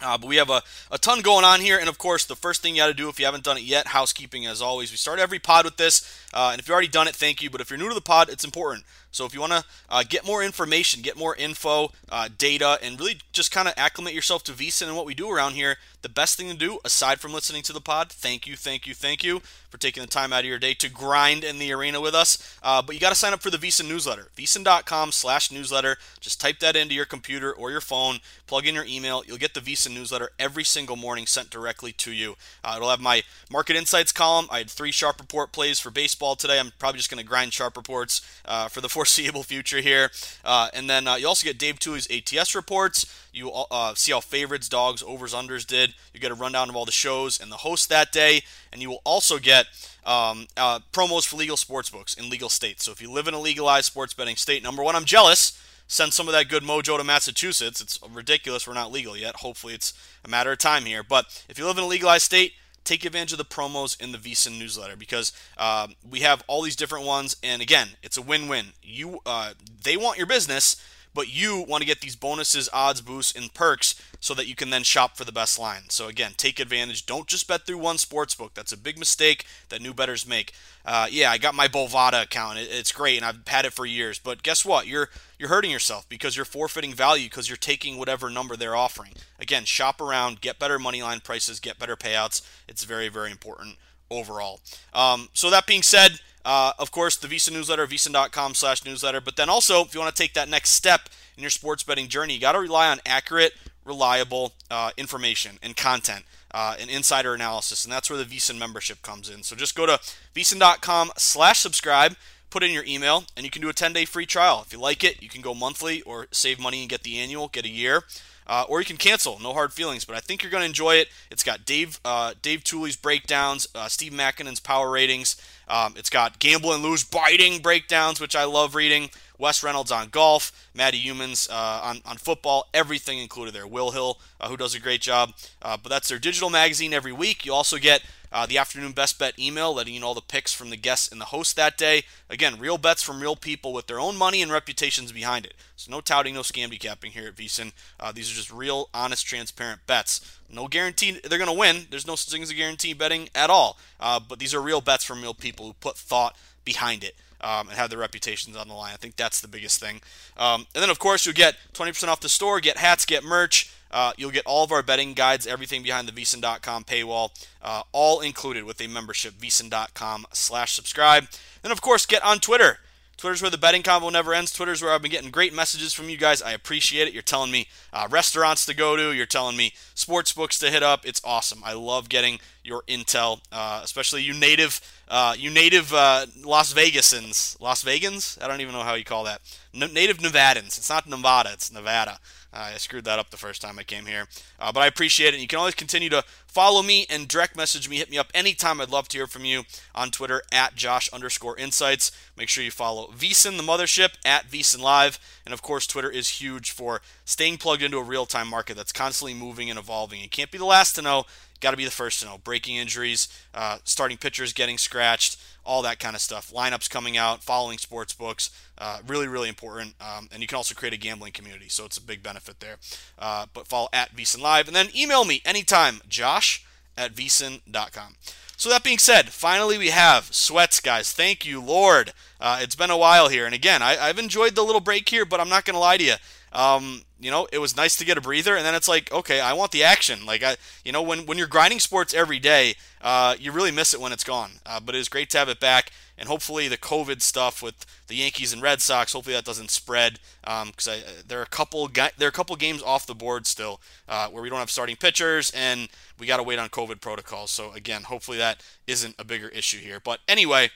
Uh, 0.00 0.16
but 0.16 0.28
we 0.28 0.36
have 0.36 0.48
a, 0.48 0.62
a 0.90 0.96
ton 0.96 1.20
going 1.20 1.44
on 1.44 1.60
here, 1.60 1.76
and 1.78 1.88
of 1.88 1.98
course, 1.98 2.24
the 2.24 2.36
first 2.36 2.62
thing 2.62 2.76
you 2.76 2.80
got 2.80 2.86
to 2.86 2.94
do 2.94 3.08
if 3.08 3.18
you 3.18 3.26
haven't 3.26 3.42
done 3.42 3.58
it 3.58 3.64
yet, 3.64 3.88
housekeeping 3.88 4.46
as 4.46 4.62
always. 4.62 4.92
We 4.92 4.96
start 4.96 5.18
every 5.18 5.40
pod 5.40 5.64
with 5.64 5.76
this, 5.76 6.24
uh, 6.32 6.50
and 6.52 6.60
if 6.60 6.68
you've 6.68 6.72
already 6.72 6.88
done 6.88 7.08
it, 7.08 7.16
thank 7.16 7.42
you. 7.42 7.50
But 7.50 7.60
if 7.60 7.68
you're 7.68 7.78
new 7.80 7.88
to 7.88 7.94
the 7.94 8.00
pod, 8.00 8.28
it's 8.30 8.44
important. 8.44 8.84
So 9.10 9.24
if 9.24 9.34
you 9.34 9.40
want 9.40 9.52
to 9.52 9.64
uh, 9.88 10.04
get 10.08 10.26
more 10.26 10.42
information, 10.42 11.02
get 11.02 11.16
more 11.16 11.34
info, 11.34 11.90
uh, 12.08 12.28
data, 12.36 12.78
and 12.82 12.98
really 12.98 13.18
just 13.32 13.50
kind 13.50 13.68
of 13.68 13.74
acclimate 13.76 14.14
yourself 14.14 14.44
to 14.44 14.52
VSiN 14.52 14.88
and 14.88 14.96
what 14.96 15.06
we 15.06 15.14
do 15.14 15.30
around 15.30 15.52
here, 15.52 15.76
the 16.02 16.08
best 16.08 16.36
thing 16.36 16.48
to 16.48 16.56
do, 16.56 16.78
aside 16.84 17.20
from 17.20 17.32
listening 17.32 17.62
to 17.62 17.72
the 17.72 17.80
pod, 17.80 18.10
thank 18.10 18.46
you, 18.46 18.56
thank 18.56 18.86
you, 18.86 18.94
thank 18.94 19.24
you 19.24 19.40
for 19.68 19.78
taking 19.78 20.00
the 20.00 20.06
time 20.06 20.32
out 20.32 20.40
of 20.40 20.46
your 20.46 20.58
day 20.58 20.72
to 20.74 20.88
grind 20.88 21.44
in 21.44 21.58
the 21.58 21.72
arena 21.72 22.00
with 22.00 22.14
us. 22.14 22.56
Uh, 22.62 22.80
but 22.80 22.94
you 22.94 23.00
got 23.00 23.10
to 23.10 23.14
sign 23.14 23.32
up 23.32 23.42
for 23.42 23.50
the 23.50 23.58
VSiN 23.58 23.88
newsletter, 23.88 24.28
VSiN.com 24.36 25.12
slash 25.12 25.50
newsletter. 25.50 25.96
Just 26.20 26.40
type 26.40 26.60
that 26.60 26.76
into 26.76 26.94
your 26.94 27.04
computer 27.04 27.52
or 27.52 27.70
your 27.70 27.80
phone, 27.80 28.18
plug 28.46 28.66
in 28.66 28.74
your 28.74 28.84
email. 28.84 29.22
You'll 29.26 29.38
get 29.38 29.54
the 29.54 29.60
VSiN 29.60 29.94
newsletter 29.94 30.30
every 30.38 30.64
single 30.64 30.96
morning 30.96 31.26
sent 31.26 31.50
directly 31.50 31.92
to 31.92 32.12
you. 32.12 32.36
Uh, 32.62 32.74
it'll 32.76 32.90
have 32.90 33.00
my 33.00 33.22
market 33.50 33.76
insights 33.76 34.12
column. 34.12 34.46
I 34.50 34.58
had 34.58 34.70
three 34.70 34.92
sharp 34.92 35.20
report 35.20 35.52
plays 35.52 35.80
for 35.80 35.90
baseball 35.90 36.36
today. 36.36 36.60
I'm 36.60 36.72
probably 36.78 36.98
just 36.98 37.10
going 37.10 37.22
to 37.22 37.28
grind 37.28 37.52
sharp 37.52 37.76
reports 37.76 38.22
uh, 38.44 38.68
for 38.68 38.80
the 38.80 38.88
foreseeable 38.98 39.44
future 39.44 39.80
here. 39.80 40.10
Uh, 40.44 40.70
and 40.74 40.90
then 40.90 41.06
uh, 41.06 41.14
you 41.14 41.28
also 41.28 41.44
get 41.44 41.56
Dave 41.56 41.78
Tuley's 41.78 42.08
ATS 42.10 42.56
reports. 42.56 43.06
You 43.32 43.52
uh, 43.52 43.94
see 43.94 44.10
how 44.10 44.18
favorites, 44.18 44.68
dogs, 44.68 45.04
overs, 45.04 45.32
unders 45.32 45.64
did. 45.64 45.94
You 46.12 46.18
get 46.18 46.32
a 46.32 46.34
rundown 46.34 46.68
of 46.68 46.74
all 46.74 46.84
the 46.84 46.90
shows 46.90 47.40
and 47.40 47.52
the 47.52 47.58
host 47.58 47.88
that 47.90 48.10
day. 48.10 48.42
And 48.72 48.82
you 48.82 48.90
will 48.90 49.02
also 49.04 49.38
get 49.38 49.66
um, 50.04 50.48
uh, 50.56 50.80
promos 50.92 51.24
for 51.24 51.36
legal 51.36 51.56
sports 51.56 51.90
books 51.90 52.14
in 52.14 52.28
legal 52.28 52.48
states. 52.48 52.84
So 52.84 52.90
if 52.90 53.00
you 53.00 53.08
live 53.08 53.28
in 53.28 53.34
a 53.34 53.38
legalized 53.38 53.86
sports 53.86 54.14
betting 54.14 54.34
state, 54.34 54.64
number 54.64 54.82
one, 54.82 54.96
I'm 54.96 55.04
jealous. 55.04 55.62
Send 55.86 56.12
some 56.12 56.26
of 56.26 56.34
that 56.34 56.48
good 56.48 56.64
mojo 56.64 56.98
to 56.98 57.04
Massachusetts. 57.04 57.80
It's 57.80 58.00
ridiculous 58.12 58.66
we're 58.66 58.74
not 58.74 58.90
legal 58.90 59.16
yet. 59.16 59.36
Hopefully, 59.36 59.74
it's 59.74 59.94
a 60.24 60.28
matter 60.28 60.50
of 60.50 60.58
time 60.58 60.86
here. 60.86 61.04
But 61.04 61.44
if 61.48 61.56
you 61.56 61.66
live 61.66 61.78
in 61.78 61.84
a 61.84 61.86
legalized 61.86 62.24
state, 62.24 62.54
take 62.88 63.04
advantage 63.04 63.32
of 63.32 63.38
the 63.38 63.44
promos 63.44 64.00
in 64.00 64.12
the 64.12 64.18
VSiN 64.18 64.58
newsletter 64.58 64.96
because 64.96 65.32
uh, 65.58 65.88
we 66.08 66.20
have 66.20 66.42
all 66.46 66.62
these 66.62 66.76
different 66.76 67.04
ones. 67.04 67.36
And 67.42 67.60
again, 67.60 67.88
it's 68.02 68.16
a 68.16 68.22
win-win. 68.22 68.68
You, 68.82 69.20
uh, 69.26 69.52
they 69.84 69.96
want 69.96 70.16
your 70.16 70.26
business, 70.26 70.82
but 71.18 71.34
you 71.34 71.64
want 71.66 71.82
to 71.82 71.86
get 71.86 72.00
these 72.00 72.14
bonuses, 72.14 72.68
odds, 72.72 73.00
boosts, 73.00 73.36
and 73.36 73.52
perks 73.52 74.00
so 74.20 74.34
that 74.34 74.46
you 74.46 74.54
can 74.54 74.70
then 74.70 74.84
shop 74.84 75.16
for 75.16 75.24
the 75.24 75.32
best 75.32 75.58
line. 75.58 75.82
So 75.88 76.06
again, 76.06 76.30
take 76.36 76.60
advantage. 76.60 77.06
Don't 77.06 77.26
just 77.26 77.48
bet 77.48 77.66
through 77.66 77.78
one 77.78 77.98
sports 77.98 78.36
book. 78.36 78.54
That's 78.54 78.70
a 78.70 78.76
big 78.76 78.96
mistake 79.00 79.44
that 79.68 79.82
new 79.82 79.92
betters 79.92 80.28
make. 80.28 80.52
Uh, 80.84 81.08
yeah, 81.10 81.32
I 81.32 81.38
got 81.38 81.56
my 81.56 81.66
Bovada 81.66 82.22
account. 82.22 82.60
it's 82.60 82.92
great, 82.92 83.16
and 83.16 83.26
I've 83.26 83.48
had 83.48 83.64
it 83.64 83.72
for 83.72 83.84
years. 83.84 84.20
But 84.20 84.44
guess 84.44 84.64
what? 84.64 84.86
You're 84.86 85.08
you're 85.40 85.48
hurting 85.48 85.72
yourself 85.72 86.08
because 86.08 86.36
you're 86.36 86.44
forfeiting 86.44 86.94
value 86.94 87.26
because 87.26 87.48
you're 87.48 87.56
taking 87.56 87.98
whatever 87.98 88.30
number 88.30 88.54
they're 88.54 88.76
offering. 88.76 89.14
Again, 89.40 89.64
shop 89.64 90.00
around, 90.00 90.40
get 90.40 90.60
better 90.60 90.78
money 90.78 91.02
line 91.02 91.18
prices, 91.18 91.58
get 91.58 91.80
better 91.80 91.96
payouts. 91.96 92.42
It's 92.68 92.84
very 92.84 93.08
very 93.08 93.32
important 93.32 93.74
overall. 94.08 94.60
Um, 94.94 95.30
so 95.32 95.50
that 95.50 95.66
being 95.66 95.82
said. 95.82 96.20
Uh, 96.44 96.72
of 96.78 96.90
course, 96.90 97.16
the 97.16 97.28
VSiN 97.28 97.52
newsletter, 97.52 97.86
VSiN.com 97.86 98.54
slash 98.54 98.84
newsletter. 98.84 99.20
But 99.20 99.36
then 99.36 99.48
also, 99.48 99.82
if 99.84 99.94
you 99.94 100.00
want 100.00 100.14
to 100.14 100.22
take 100.22 100.34
that 100.34 100.48
next 100.48 100.70
step 100.70 101.08
in 101.36 101.42
your 101.42 101.50
sports 101.50 101.82
betting 101.82 102.08
journey, 102.08 102.34
you 102.34 102.40
got 102.40 102.52
to 102.52 102.60
rely 102.60 102.88
on 102.88 103.00
accurate, 103.04 103.52
reliable 103.84 104.52
uh, 104.70 104.90
information 104.96 105.58
and 105.62 105.76
content. 105.76 106.24
Uh, 106.50 106.74
and 106.80 106.88
insider 106.88 107.34
analysis, 107.34 107.84
and 107.84 107.92
that's 107.92 108.08
where 108.08 108.18
the 108.18 108.24
VSiN 108.24 108.58
membership 108.58 109.02
comes 109.02 109.28
in. 109.28 109.42
So 109.42 109.54
just 109.54 109.74
go 109.74 109.84
to 109.84 110.00
VSiN.com 110.34 111.10
slash 111.18 111.58
subscribe, 111.58 112.16
put 112.48 112.62
in 112.62 112.70
your 112.70 112.84
email, 112.86 113.24
and 113.36 113.44
you 113.44 113.50
can 113.50 113.60
do 113.60 113.68
a 113.68 113.74
10-day 113.74 114.06
free 114.06 114.24
trial. 114.24 114.62
If 114.64 114.72
you 114.72 114.80
like 114.80 115.04
it, 115.04 115.22
you 115.22 115.28
can 115.28 115.42
go 115.42 115.52
monthly 115.52 116.00
or 116.02 116.26
save 116.30 116.58
money 116.58 116.80
and 116.80 116.88
get 116.88 117.02
the 117.02 117.18
annual, 117.18 117.48
get 117.48 117.66
a 117.66 117.68
year. 117.68 118.04
Uh, 118.48 118.64
or 118.66 118.80
you 118.80 118.86
can 118.86 118.96
cancel. 118.96 119.38
No 119.38 119.52
hard 119.52 119.74
feelings, 119.74 120.06
but 120.06 120.16
I 120.16 120.20
think 120.20 120.42
you're 120.42 120.50
going 120.50 120.62
to 120.62 120.66
enjoy 120.66 120.94
it. 120.94 121.08
It's 121.30 121.44
got 121.44 121.66
Dave 121.66 122.00
uh, 122.02 122.32
Dave 122.40 122.64
Tuley's 122.64 122.96
breakdowns, 122.96 123.68
uh, 123.74 123.88
Steve 123.88 124.12
Makinen's 124.12 124.60
power 124.60 124.90
ratings. 124.90 125.36
Um, 125.68 125.94
it's 125.96 126.10
got 126.10 126.38
Gamblin' 126.38 126.82
Lou's 126.82 127.04
biting 127.04 127.60
breakdowns, 127.60 128.20
which 128.20 128.34
I 128.34 128.44
love 128.44 128.74
reading. 128.74 129.10
Wes 129.38 129.62
Reynolds 129.62 129.92
on 129.92 130.08
golf, 130.08 130.50
Matt 130.74 130.94
Youmans 130.94 131.48
uh, 131.48 131.80
on, 131.84 132.00
on 132.04 132.16
football, 132.16 132.66
everything 132.74 133.18
included 133.18 133.54
there. 133.54 133.68
Will 133.68 133.92
Hill, 133.92 134.18
uh, 134.40 134.48
who 134.48 134.56
does 134.56 134.74
a 134.74 134.80
great 134.80 135.00
job. 135.00 135.32
Uh, 135.62 135.76
but 135.80 135.90
that's 135.90 136.08
their 136.08 136.18
digital 136.18 136.50
magazine 136.50 136.92
every 136.92 137.12
week. 137.12 137.46
You 137.46 137.54
also 137.54 137.78
get 137.78 138.02
uh, 138.32 138.46
the 138.46 138.58
afternoon 138.58 138.92
best 138.92 139.18
bet 139.18 139.38
email, 139.38 139.74
letting 139.74 139.94
you 139.94 140.00
know 140.00 140.08
all 140.08 140.14
the 140.14 140.20
picks 140.20 140.52
from 140.52 140.70
the 140.70 140.76
guests 140.76 141.10
and 141.10 141.20
the 141.20 141.26
host 141.26 141.56
that 141.56 141.76
day. 141.76 142.04
Again, 142.28 142.58
real 142.58 142.78
bets 142.78 143.02
from 143.02 143.20
real 143.20 143.36
people 143.36 143.72
with 143.72 143.86
their 143.86 144.00
own 144.00 144.16
money 144.16 144.42
and 144.42 144.52
reputations 144.52 145.12
behind 145.12 145.46
it. 145.46 145.54
So 145.76 145.90
no 145.90 146.00
touting, 146.00 146.34
no 146.34 146.40
scam 146.40 146.68
decapping 146.68 147.10
here 147.10 147.28
at 147.28 147.36
VSiN. 147.36 147.72
Uh, 147.98 148.12
these 148.12 148.30
are 148.30 148.34
just 148.34 148.52
real, 148.52 148.88
honest, 148.92 149.26
transparent 149.26 149.86
bets. 149.86 150.38
No 150.50 150.68
guarantee 150.68 151.20
they're 151.24 151.38
going 151.38 151.50
to 151.50 151.58
win. 151.58 151.86
There's 151.90 152.06
no 152.06 152.16
such 152.16 152.32
thing 152.32 152.42
as 152.42 152.50
a 152.50 152.54
guarantee 152.54 152.92
betting 152.94 153.28
at 153.34 153.50
all. 153.50 153.78
Uh, 154.00 154.20
but 154.20 154.38
these 154.38 154.54
are 154.54 154.60
real 154.60 154.80
bets 154.80 155.04
from 155.04 155.22
real 155.22 155.34
people 155.34 155.66
who 155.66 155.72
put 155.74 155.96
thought 155.96 156.36
behind 156.64 157.04
it 157.04 157.14
um, 157.40 157.68
and 157.68 157.78
have 157.78 157.90
their 157.90 157.98
reputations 157.98 158.56
on 158.56 158.68
the 158.68 158.74
line. 158.74 158.92
I 158.92 158.96
think 158.96 159.16
that's 159.16 159.40
the 159.40 159.48
biggest 159.48 159.80
thing. 159.80 160.00
Um, 160.36 160.66
and 160.74 160.82
then, 160.82 160.90
of 160.90 160.98
course, 160.98 161.24
you'll 161.24 161.34
get 161.34 161.56
20% 161.74 162.08
off 162.08 162.20
the 162.20 162.28
store, 162.28 162.60
get 162.60 162.76
hats, 162.76 163.04
get 163.04 163.24
merch. 163.24 163.72
Uh, 163.90 164.12
you'll 164.16 164.30
get 164.30 164.46
all 164.46 164.64
of 164.64 164.72
our 164.72 164.82
betting 164.82 165.14
guides, 165.14 165.46
everything 165.46 165.82
behind 165.82 166.08
the 166.08 166.12
VSiN.com 166.12 166.84
paywall, 166.84 167.30
uh, 167.62 167.82
all 167.92 168.20
included 168.20 168.64
with 168.64 168.80
a 168.80 168.86
membership, 168.86 169.34
VSiN.com 169.34 170.26
slash 170.32 170.72
subscribe. 170.72 171.26
And, 171.62 171.72
of 171.72 171.80
course, 171.80 172.06
get 172.06 172.22
on 172.24 172.38
Twitter. 172.38 172.78
Twitter's 173.16 173.42
where 173.42 173.50
the 173.50 173.58
betting 173.58 173.82
combo 173.82 174.10
never 174.10 174.32
ends. 174.32 174.52
Twitter's 174.52 174.80
where 174.80 174.92
I've 174.92 175.02
been 175.02 175.10
getting 175.10 175.32
great 175.32 175.52
messages 175.52 175.92
from 175.92 176.08
you 176.08 176.16
guys. 176.16 176.40
I 176.40 176.52
appreciate 176.52 177.08
it. 177.08 177.14
You're 177.14 177.22
telling 177.22 177.50
me 177.50 177.66
uh, 177.92 178.06
restaurants 178.08 178.64
to 178.66 178.76
go 178.76 178.94
to. 178.94 179.12
You're 179.12 179.26
telling 179.26 179.56
me 179.56 179.72
sports 179.94 180.30
books 180.32 180.56
to 180.60 180.70
hit 180.70 180.84
up. 180.84 181.04
It's 181.04 181.20
awesome. 181.24 181.60
I 181.64 181.72
love 181.72 182.08
getting 182.08 182.38
your 182.62 182.82
intel, 182.86 183.40
uh, 183.50 183.80
especially 183.82 184.22
you 184.22 184.34
native 184.34 184.80
Uh, 185.10 185.34
you 185.38 185.50
native 185.50 185.92
uh, 185.94 186.26
Las 186.44 186.74
Vegasans, 186.74 187.58
Las 187.60 187.82
Vegans? 187.82 188.40
I 188.42 188.46
don't 188.46 188.60
even 188.60 188.74
know 188.74 188.82
how 188.82 188.94
you 188.94 189.04
call 189.04 189.24
that. 189.24 189.40
Native 189.72 190.18
Nevadans. 190.18 190.76
It's 190.76 190.90
not 190.90 191.06
Nevada, 191.06 191.50
it's 191.54 191.72
Nevada. 191.72 192.18
Uh, 192.52 192.70
I 192.74 192.76
screwed 192.78 193.04
that 193.04 193.18
up 193.18 193.30
the 193.30 193.36
first 193.36 193.60
time 193.60 193.78
I 193.78 193.82
came 193.82 194.06
here. 194.06 194.26
Uh, 194.58 194.72
but 194.72 194.80
I 194.80 194.86
appreciate 194.86 195.34
it. 195.34 195.40
You 195.40 195.46
can 195.46 195.58
always 195.58 195.74
continue 195.74 196.08
to 196.08 196.24
follow 196.46 196.82
me 196.82 197.06
and 197.10 197.28
direct 197.28 197.56
message 197.56 197.88
me. 197.88 197.96
Hit 197.96 198.10
me 198.10 198.18
up 198.18 198.30
anytime. 198.34 198.80
I'd 198.80 198.90
love 198.90 199.08
to 199.08 199.18
hear 199.18 199.26
from 199.26 199.44
you 199.44 199.64
on 199.94 200.10
Twitter 200.10 200.42
at 200.50 200.74
Josh 200.74 201.12
underscore 201.12 201.58
insights. 201.58 202.10
Make 202.36 202.48
sure 202.48 202.64
you 202.64 202.70
follow 202.70 203.08
VSiN, 203.08 203.56
the 203.56 203.62
mothership, 203.62 204.14
at 204.24 204.48
VSiN 204.48 204.80
Live. 204.80 205.18
And 205.44 205.52
of 205.52 205.62
course, 205.62 205.86
Twitter 205.86 206.10
is 206.10 206.40
huge 206.40 206.70
for 206.70 207.02
staying 207.24 207.58
plugged 207.58 207.82
into 207.82 207.98
a 207.98 208.02
real 208.02 208.26
time 208.26 208.48
market 208.48 208.76
that's 208.76 208.92
constantly 208.92 209.34
moving 209.34 209.68
and 209.68 209.78
evolving. 209.78 210.20
You 210.20 210.28
can't 210.28 210.50
be 210.50 210.58
the 210.58 210.64
last 210.64 210.94
to 210.94 211.02
know. 211.02 211.24
Got 211.60 211.72
to 211.72 211.76
be 211.76 211.84
the 211.84 211.90
first 211.90 212.20
to 212.20 212.26
know. 212.26 212.38
Breaking 212.38 212.76
injuries, 212.76 213.28
uh, 213.54 213.78
starting 213.84 214.16
pitchers 214.16 214.52
getting 214.52 214.78
scratched, 214.78 215.40
all 215.64 215.82
that 215.82 215.98
kind 215.98 216.14
of 216.14 216.22
stuff. 216.22 216.52
Lineups 216.52 216.88
coming 216.88 217.16
out, 217.16 217.42
following 217.42 217.78
sports 217.78 218.12
books. 218.12 218.50
Uh, 218.76 218.98
really, 219.06 219.26
really 219.26 219.48
important. 219.48 219.94
Um, 220.00 220.28
and 220.32 220.40
you 220.40 220.46
can 220.46 220.56
also 220.56 220.74
create 220.74 220.94
a 220.94 220.98
gambling 220.98 221.32
community, 221.32 221.68
so 221.68 221.84
it's 221.84 221.98
a 221.98 222.02
big 222.02 222.22
benefit 222.22 222.60
there. 222.60 222.76
Uh, 223.18 223.46
but 223.52 223.66
follow 223.66 223.88
at 223.92 224.14
VSiN 224.14 224.40
Live. 224.40 224.66
And 224.66 224.76
then 224.76 224.88
email 224.96 225.24
me 225.24 225.42
anytime, 225.44 226.00
josh 226.08 226.64
at 226.96 227.14
vsin.com. 227.14 228.16
So 228.56 228.68
that 228.70 228.82
being 228.82 228.98
said, 228.98 229.28
finally 229.28 229.78
we 229.78 229.90
have 229.90 230.34
sweats, 230.34 230.80
guys. 230.80 231.12
Thank 231.12 231.46
you, 231.46 231.62
Lord. 231.62 232.12
Uh, 232.40 232.58
it's 232.60 232.74
been 232.74 232.90
a 232.90 232.98
while 232.98 233.28
here, 233.28 233.46
and 233.46 233.54
again, 233.54 233.82
I, 233.82 233.94
have 233.94 234.18
enjoyed 234.18 234.56
the 234.56 234.64
little 234.64 234.80
break 234.80 235.08
here, 235.08 235.24
but 235.24 235.40
I'm 235.40 235.48
not 235.48 235.64
gonna 235.64 235.78
lie 235.78 235.96
to 235.96 236.02
you. 236.02 236.14
Um, 236.52 237.02
you 237.20 237.30
know, 237.30 237.46
it 237.52 237.58
was 237.58 237.76
nice 237.76 237.96
to 237.96 238.04
get 238.04 238.16
a 238.16 238.20
breather, 238.20 238.56
and 238.56 238.64
then 238.64 238.74
it's 238.74 238.88
like, 238.88 239.12
okay, 239.12 239.40
I 239.40 239.52
want 239.52 239.72
the 239.72 239.82
action. 239.82 240.24
Like, 240.24 240.42
I, 240.42 240.56
you 240.84 240.92
know, 240.92 241.02
when 241.02 241.26
when 241.26 241.36
you're 241.36 241.46
grinding 241.46 241.80
sports 241.80 242.14
every 242.14 242.38
day, 242.38 242.74
uh, 243.02 243.34
you 243.38 243.52
really 243.52 243.70
miss 243.70 243.92
it 243.92 244.00
when 244.00 244.12
it's 244.12 244.24
gone. 244.24 244.52
Uh, 244.64 244.80
but 244.80 244.94
it 244.94 244.98
was 244.98 245.08
great 245.08 245.30
to 245.30 245.38
have 245.38 245.48
it 245.48 245.60
back, 245.60 245.90
and 246.16 246.28
hopefully 246.28 246.68
the 246.68 246.76
COVID 246.76 247.20
stuff 247.20 247.62
with 247.62 247.84
the 248.06 248.16
Yankees 248.16 248.52
and 248.52 248.62
Red 248.62 248.80
Sox, 248.80 249.12
hopefully 249.12 249.34
that 249.34 249.44
doesn't 249.44 249.70
spread. 249.70 250.20
Because 250.42 250.88
um, 250.88 250.94
there 251.26 251.40
are 251.40 251.42
a 251.42 251.46
couple 251.46 251.88
there 251.88 252.10
are 252.22 252.28
a 252.28 252.32
couple 252.32 252.54
games 252.56 252.82
off 252.82 253.06
the 253.06 253.14
board 253.14 253.46
still 253.46 253.80
uh, 254.08 254.28
where 254.28 254.42
we 254.42 254.48
don't 254.48 254.58
have 254.58 254.70
starting 254.70 254.96
pitchers, 254.96 255.50
and 255.50 255.88
we 256.18 256.26
got 256.26 256.38
to 256.38 256.42
wait 256.42 256.58
on 256.58 256.68
COVID 256.68 257.00
protocols. 257.00 257.50
So 257.50 257.72
again, 257.72 258.04
hopefully 258.04 258.38
that 258.38 258.62
isn't 258.86 259.16
a 259.18 259.24
bigger 259.24 259.48
issue 259.48 259.78
here. 259.78 260.00
But 260.00 260.20
anyway, 260.28 260.70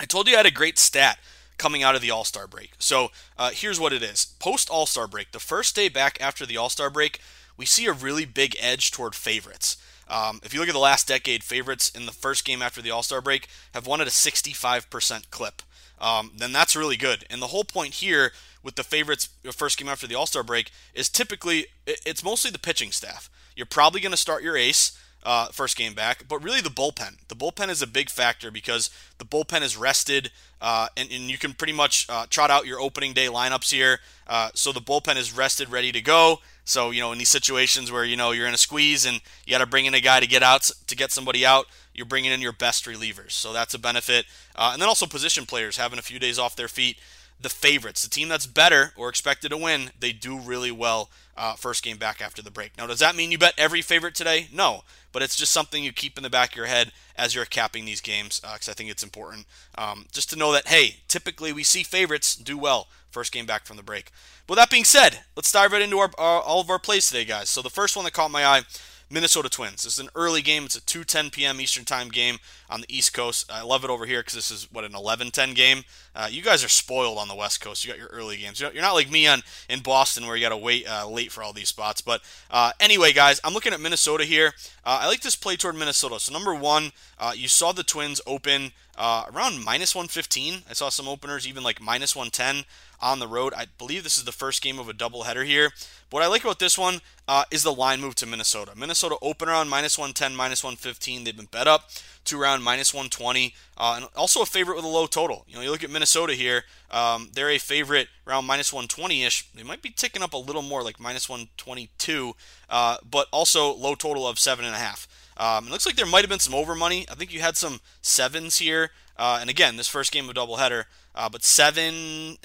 I 0.00 0.06
told 0.06 0.28
you 0.28 0.34
I 0.34 0.38
had 0.38 0.46
a 0.46 0.50
great 0.50 0.78
stat 0.78 1.18
coming 1.58 1.82
out 1.82 1.94
of 1.94 2.00
the 2.00 2.10
All 2.10 2.24
Star 2.24 2.46
break. 2.46 2.72
So 2.78 3.10
uh, 3.36 3.50
here's 3.52 3.80
what 3.80 3.92
it 3.92 4.02
is 4.02 4.34
post 4.38 4.70
All 4.70 4.86
Star 4.86 5.06
break, 5.06 5.32
the 5.32 5.38
first 5.38 5.76
day 5.76 5.88
back 5.88 6.18
after 6.20 6.46
the 6.46 6.56
All 6.56 6.70
Star 6.70 6.90
break, 6.90 7.20
we 7.56 7.66
see 7.66 7.86
a 7.86 7.92
really 7.92 8.24
big 8.24 8.56
edge 8.60 8.90
toward 8.90 9.14
favorites. 9.14 9.76
Um, 10.08 10.40
if 10.42 10.54
you 10.54 10.60
look 10.60 10.68
at 10.68 10.74
the 10.74 10.78
last 10.78 11.06
decade, 11.06 11.44
favorites 11.44 11.90
in 11.90 12.06
the 12.06 12.12
first 12.12 12.44
game 12.44 12.62
after 12.62 12.80
the 12.80 12.90
All 12.90 13.02
Star 13.02 13.20
break 13.20 13.48
have 13.74 13.86
won 13.86 14.00
at 14.00 14.06
a 14.06 14.10
65% 14.10 15.30
clip. 15.30 15.62
Um, 16.00 16.32
then 16.36 16.52
that's 16.52 16.76
really 16.76 16.96
good. 16.96 17.24
And 17.28 17.42
the 17.42 17.48
whole 17.48 17.64
point 17.64 17.94
here 17.94 18.32
with 18.62 18.76
the 18.76 18.84
favorites 18.84 19.28
first 19.52 19.78
game 19.78 19.88
after 19.88 20.06
the 20.06 20.14
All 20.14 20.26
Star 20.26 20.42
break 20.42 20.70
is 20.94 21.08
typically 21.08 21.66
it's 21.86 22.24
mostly 22.24 22.50
the 22.50 22.58
pitching 22.58 22.92
staff. 22.92 23.28
You're 23.56 23.66
probably 23.66 24.00
going 24.00 24.12
to 24.12 24.16
start 24.16 24.42
your 24.42 24.56
ace 24.56 24.96
uh, 25.24 25.48
first 25.48 25.76
game 25.76 25.94
back, 25.94 26.24
but 26.28 26.42
really 26.42 26.60
the 26.60 26.70
bullpen. 26.70 27.16
The 27.28 27.36
bullpen 27.36 27.68
is 27.68 27.82
a 27.82 27.86
big 27.86 28.08
factor 28.08 28.50
because 28.50 28.90
the 29.18 29.24
bullpen 29.24 29.62
is 29.62 29.76
rested, 29.76 30.30
uh, 30.60 30.88
and, 30.96 31.10
and, 31.10 31.30
you 31.30 31.38
can 31.38 31.54
pretty 31.54 31.72
much 31.72 32.06
uh, 32.08 32.26
trot 32.28 32.50
out 32.50 32.66
your 32.66 32.80
opening 32.80 33.12
day 33.12 33.26
lineups 33.26 33.70
here. 33.70 34.00
Uh, 34.26 34.50
so 34.54 34.72
the 34.72 34.80
bullpen 34.80 35.16
is 35.16 35.36
rested, 35.36 35.70
ready 35.70 35.92
to 35.92 36.00
go. 36.00 36.40
So 36.64 36.90
you 36.90 37.00
know 37.00 37.12
in 37.12 37.18
these 37.18 37.28
situations 37.28 37.90
where 37.92 38.04
you 38.04 38.16
know 38.16 38.32
you're 38.32 38.46
in 38.46 38.54
a 38.54 38.58
squeeze 38.58 39.06
and 39.06 39.20
you 39.46 39.52
got 39.52 39.58
to 39.58 39.66
bring 39.66 39.86
in 39.86 39.94
a 39.94 40.00
guy 40.00 40.20
to 40.20 40.26
get 40.26 40.42
out 40.42 40.70
to 40.86 40.96
get 40.96 41.12
somebody 41.12 41.46
out, 41.46 41.66
you're 41.94 42.06
bringing 42.06 42.32
in 42.32 42.40
your 42.40 42.52
best 42.52 42.84
relievers. 42.86 43.32
So 43.32 43.52
that's 43.52 43.74
a 43.74 43.78
benefit. 43.78 44.26
Uh, 44.54 44.70
and 44.72 44.82
then 44.82 44.88
also 44.88 45.06
position 45.06 45.46
players 45.46 45.76
having 45.76 45.98
a 45.98 46.02
few 46.02 46.18
days 46.18 46.38
off 46.38 46.56
their 46.56 46.68
feet 46.68 46.98
the 47.40 47.48
favorites, 47.48 48.02
the 48.02 48.10
team 48.10 48.28
that's 48.28 48.46
better 48.46 48.92
or 48.96 49.08
expected 49.08 49.50
to 49.50 49.56
win, 49.56 49.90
they 49.98 50.12
do 50.12 50.38
really 50.38 50.70
well 50.70 51.08
uh, 51.36 51.54
first 51.54 51.84
game 51.84 51.96
back 51.96 52.20
after 52.20 52.42
the 52.42 52.50
break. 52.50 52.76
Now, 52.76 52.86
does 52.86 52.98
that 52.98 53.14
mean 53.14 53.30
you 53.30 53.38
bet 53.38 53.54
every 53.56 53.80
favorite 53.80 54.14
today? 54.14 54.48
No, 54.52 54.82
but 55.12 55.22
it's 55.22 55.36
just 55.36 55.52
something 55.52 55.84
you 55.84 55.92
keep 55.92 56.16
in 56.16 56.24
the 56.24 56.30
back 56.30 56.50
of 56.50 56.56
your 56.56 56.66
head 56.66 56.90
as 57.16 57.34
you're 57.34 57.44
capping 57.44 57.84
these 57.84 58.00
games 58.00 58.40
because 58.40 58.68
uh, 58.68 58.72
I 58.72 58.74
think 58.74 58.90
it's 58.90 59.04
important 59.04 59.46
um, 59.76 60.06
just 60.12 60.30
to 60.30 60.36
know 60.36 60.52
that, 60.52 60.68
hey, 60.68 60.96
typically 61.06 61.52
we 61.52 61.62
see 61.62 61.82
favorites 61.82 62.34
do 62.34 62.58
well 62.58 62.88
first 63.10 63.32
game 63.32 63.46
back 63.46 63.64
from 63.64 63.76
the 63.76 63.82
break. 63.82 64.10
With 64.48 64.58
that 64.58 64.70
being 64.70 64.84
said, 64.84 65.20
let's 65.36 65.52
dive 65.52 65.72
right 65.72 65.82
into 65.82 65.98
our, 65.98 66.10
uh, 66.18 66.40
all 66.40 66.60
of 66.60 66.70
our 66.70 66.78
plays 66.78 67.06
today, 67.06 67.24
guys. 67.24 67.48
So 67.48 67.62
the 67.62 67.70
first 67.70 67.96
one 67.96 68.04
that 68.04 68.12
caught 68.12 68.30
my 68.30 68.44
eye 68.44 68.62
Minnesota 69.10 69.48
Twins. 69.48 69.84
This 69.84 69.94
is 69.94 69.98
an 69.98 70.10
early 70.14 70.42
game. 70.42 70.64
It's 70.64 70.76
a 70.76 70.80
2:10 70.80 71.32
p.m. 71.32 71.60
Eastern 71.60 71.84
Time 71.84 72.08
game 72.08 72.38
on 72.68 72.80
the 72.82 72.94
East 72.94 73.14
Coast. 73.14 73.50
I 73.50 73.62
love 73.62 73.84
it 73.84 73.90
over 73.90 74.06
here 74.06 74.20
because 74.20 74.34
this 74.34 74.50
is 74.50 74.70
what 74.70 74.84
an 74.84 74.92
11:10 74.92 75.54
game. 75.54 75.84
Uh, 76.14 76.28
you 76.30 76.42
guys 76.42 76.62
are 76.62 76.68
spoiled 76.68 77.18
on 77.18 77.28
the 77.28 77.34
West 77.34 77.60
Coast. 77.60 77.84
You 77.84 77.92
got 77.92 77.98
your 77.98 78.08
early 78.08 78.36
games. 78.36 78.60
You're 78.60 78.72
not 78.74 78.94
like 78.94 79.10
me 79.10 79.26
on 79.26 79.42
in 79.68 79.80
Boston 79.80 80.26
where 80.26 80.36
you 80.36 80.42
got 80.42 80.50
to 80.50 80.56
wait 80.56 80.88
uh, 80.88 81.08
late 81.08 81.32
for 81.32 81.42
all 81.42 81.52
these 81.52 81.68
spots. 81.68 82.00
But 82.00 82.22
uh, 82.50 82.72
anyway, 82.80 83.12
guys, 83.12 83.40
I'm 83.44 83.54
looking 83.54 83.72
at 83.72 83.80
Minnesota 83.80 84.24
here. 84.24 84.52
Uh, 84.84 85.00
I 85.02 85.06
like 85.06 85.22
this 85.22 85.36
play 85.36 85.56
toward 85.56 85.76
Minnesota. 85.76 86.20
So 86.20 86.32
number 86.32 86.54
one, 86.54 86.92
uh, 87.18 87.32
you 87.34 87.48
saw 87.48 87.72
the 87.72 87.82
Twins 87.82 88.20
open 88.26 88.72
uh, 88.98 89.24
around 89.32 89.64
minus 89.64 89.94
115. 89.94 90.62
I 90.68 90.72
saw 90.72 90.88
some 90.88 91.08
openers 91.08 91.46
even 91.46 91.62
like 91.62 91.80
minus 91.80 92.16
110 92.16 92.64
on 93.00 93.20
the 93.20 93.28
road. 93.28 93.54
I 93.56 93.66
believe 93.78 94.02
this 94.02 94.18
is 94.18 94.24
the 94.24 94.32
first 94.32 94.60
game 94.62 94.78
of 94.78 94.88
a 94.88 94.92
doubleheader 94.92 95.46
here. 95.46 95.70
What 96.10 96.22
I 96.22 96.26
like 96.26 96.42
about 96.42 96.58
this 96.58 96.78
one 96.78 97.00
uh, 97.26 97.44
is 97.50 97.62
the 97.62 97.72
line 97.72 98.00
move 98.00 98.14
to 98.16 98.26
Minnesota. 98.26 98.72
Minnesota 98.74 99.16
open 99.20 99.48
around 99.48 99.68
minus 99.68 99.98
110, 99.98 100.34
minus 100.34 100.64
115. 100.64 101.24
They've 101.24 101.36
been 101.36 101.46
bet 101.46 101.68
up 101.68 101.90
to 102.24 102.40
around 102.40 102.62
minus 102.62 102.94
120, 102.94 103.54
uh, 103.76 103.94
and 103.96 104.08
also 104.16 104.40
a 104.40 104.46
favorite 104.46 104.76
with 104.76 104.86
a 104.86 104.88
low 104.88 105.06
total. 105.06 105.44
You 105.46 105.56
know, 105.56 105.60
you 105.60 105.70
look 105.70 105.84
at 105.84 105.90
Minnesota 105.90 106.32
here; 106.32 106.64
um, 106.90 107.28
they're 107.34 107.50
a 107.50 107.58
favorite 107.58 108.08
around 108.26 108.46
minus 108.46 108.72
120ish. 108.72 109.52
They 109.54 109.62
might 109.62 109.82
be 109.82 109.90
ticking 109.90 110.22
up 110.22 110.32
a 110.32 110.38
little 110.38 110.62
more, 110.62 110.82
like 110.82 110.98
minus 110.98 111.28
122, 111.28 112.34
uh, 112.70 112.96
but 113.08 113.28
also 113.30 113.74
low 113.74 113.94
total 113.94 114.26
of 114.26 114.38
seven 114.38 114.64
and 114.64 114.74
a 114.74 114.78
half. 114.78 115.06
Um, 115.38 115.68
it 115.68 115.70
looks 115.70 115.86
like 115.86 115.96
there 115.96 116.06
might 116.06 116.22
have 116.22 116.30
been 116.30 116.38
some 116.40 116.54
over 116.54 116.74
money. 116.74 117.06
I 117.10 117.14
think 117.14 117.32
you 117.32 117.40
had 117.40 117.56
some 117.56 117.80
sevens 118.02 118.58
here. 118.58 118.90
Uh, 119.16 119.38
and 119.40 119.50
again, 119.50 119.76
this 119.76 119.88
first 119.88 120.12
game 120.12 120.28
of 120.28 120.36
doubleheader, 120.36 120.84
uh, 121.14 121.28
but 121.28 121.42
seven, 121.42 122.36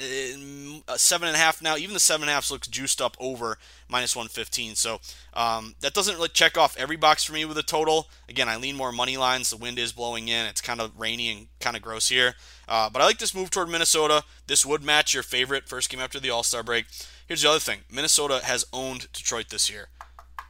uh, 0.87 0.97
seven 0.97 1.27
and 1.27 1.35
a 1.35 1.39
half 1.39 1.61
now. 1.61 1.77
Even 1.77 1.93
the 1.93 1.99
seven 1.99 2.23
and 2.23 2.31
a 2.31 2.33
half 2.33 2.49
looks 2.49 2.67
juiced 2.67 2.99
up 2.99 3.15
over 3.19 3.59
minus 3.87 4.15
115. 4.15 4.73
So 4.73 4.99
um, 5.35 5.75
that 5.81 5.93
doesn't 5.93 6.15
really 6.15 6.29
check 6.29 6.57
off 6.57 6.75
every 6.75 6.95
box 6.95 7.23
for 7.23 7.33
me 7.33 7.45
with 7.45 7.59
a 7.59 7.63
total. 7.63 8.07
Again, 8.27 8.49
I 8.49 8.55
lean 8.55 8.75
more 8.75 8.91
money 8.91 9.17
lines. 9.17 9.51
The 9.51 9.57
wind 9.57 9.77
is 9.77 9.91
blowing 9.91 10.27
in. 10.29 10.47
It's 10.47 10.61
kind 10.61 10.81
of 10.81 10.99
rainy 10.99 11.29
and 11.29 11.47
kind 11.59 11.75
of 11.75 11.83
gross 11.83 12.09
here. 12.09 12.33
Uh, 12.67 12.89
but 12.89 13.03
I 13.03 13.05
like 13.05 13.19
this 13.19 13.35
move 13.35 13.51
toward 13.51 13.69
Minnesota. 13.69 14.23
This 14.47 14.65
would 14.65 14.83
match 14.83 15.13
your 15.13 15.23
favorite 15.23 15.69
first 15.69 15.91
game 15.91 15.99
after 15.99 16.19
the 16.19 16.31
All 16.31 16.41
Star 16.43 16.63
break. 16.63 16.85
Here's 17.27 17.43
the 17.43 17.49
other 17.49 17.59
thing: 17.59 17.81
Minnesota 17.91 18.41
has 18.43 18.65
owned 18.73 19.11
Detroit 19.13 19.49
this 19.49 19.69
year. 19.69 19.89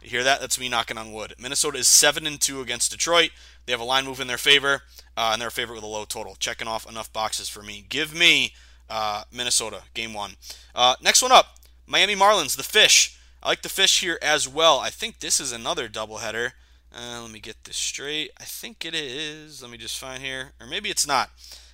You 0.04 0.10
hear 0.10 0.24
that? 0.24 0.42
That's 0.42 0.60
me 0.60 0.68
knocking 0.68 0.98
on 0.98 1.14
wood. 1.14 1.34
Minnesota 1.40 1.78
is 1.78 1.88
seven 1.88 2.28
and 2.28 2.40
two 2.40 2.60
against 2.60 2.92
Detroit. 2.92 3.32
They 3.66 3.72
have 3.72 3.80
a 3.80 3.86
line 3.86 4.06
move 4.06 4.20
in 4.20 4.28
their 4.28 4.38
favor, 4.38 4.84
uh, 5.16 5.30
and 5.32 5.42
they're 5.42 5.48
a 5.48 5.52
favorite 5.52 5.76
with 5.76 5.84
a 5.84 5.88
low 5.88 6.04
total. 6.04 6.36
Checking 6.36 6.68
off 6.68 6.90
enough 6.90 7.12
boxes 7.14 7.48
for 7.48 7.64
me. 7.64 7.86
Give 7.88 8.14
me 8.14 8.54
uh, 8.90 9.24
Minnesota 9.32 9.84
game 9.94 10.14
one. 10.14 10.34
Uh, 10.76 10.96
next 11.02 11.22
one 11.22 11.32
up, 11.32 11.56
Miami 11.88 12.16
Marlins. 12.16 12.58
The 12.58 12.64
fish. 12.64 13.18
I 13.42 13.48
like 13.48 13.62
the 13.62 13.70
fish 13.70 14.02
here 14.02 14.20
as 14.22 14.48
well. 14.48 14.80
I 14.80 14.90
think 14.90 15.20
this 15.20 15.40
is 15.40 15.54
another 15.54 15.88
doubleheader. 15.88 16.52
Uh, 16.94 17.22
let 17.22 17.32
me 17.32 17.40
get 17.40 17.64
this 17.64 17.78
straight. 17.78 18.32
I 18.40 18.44
think 18.44 18.86
it 18.86 18.94
is. 18.94 19.62
Let 19.62 19.72
me 19.72 19.78
just 19.78 19.98
find 19.98 20.22
here, 20.22 20.52
or 20.60 20.68
maybe 20.68 20.90
it's 20.90 21.08
not. 21.08 21.30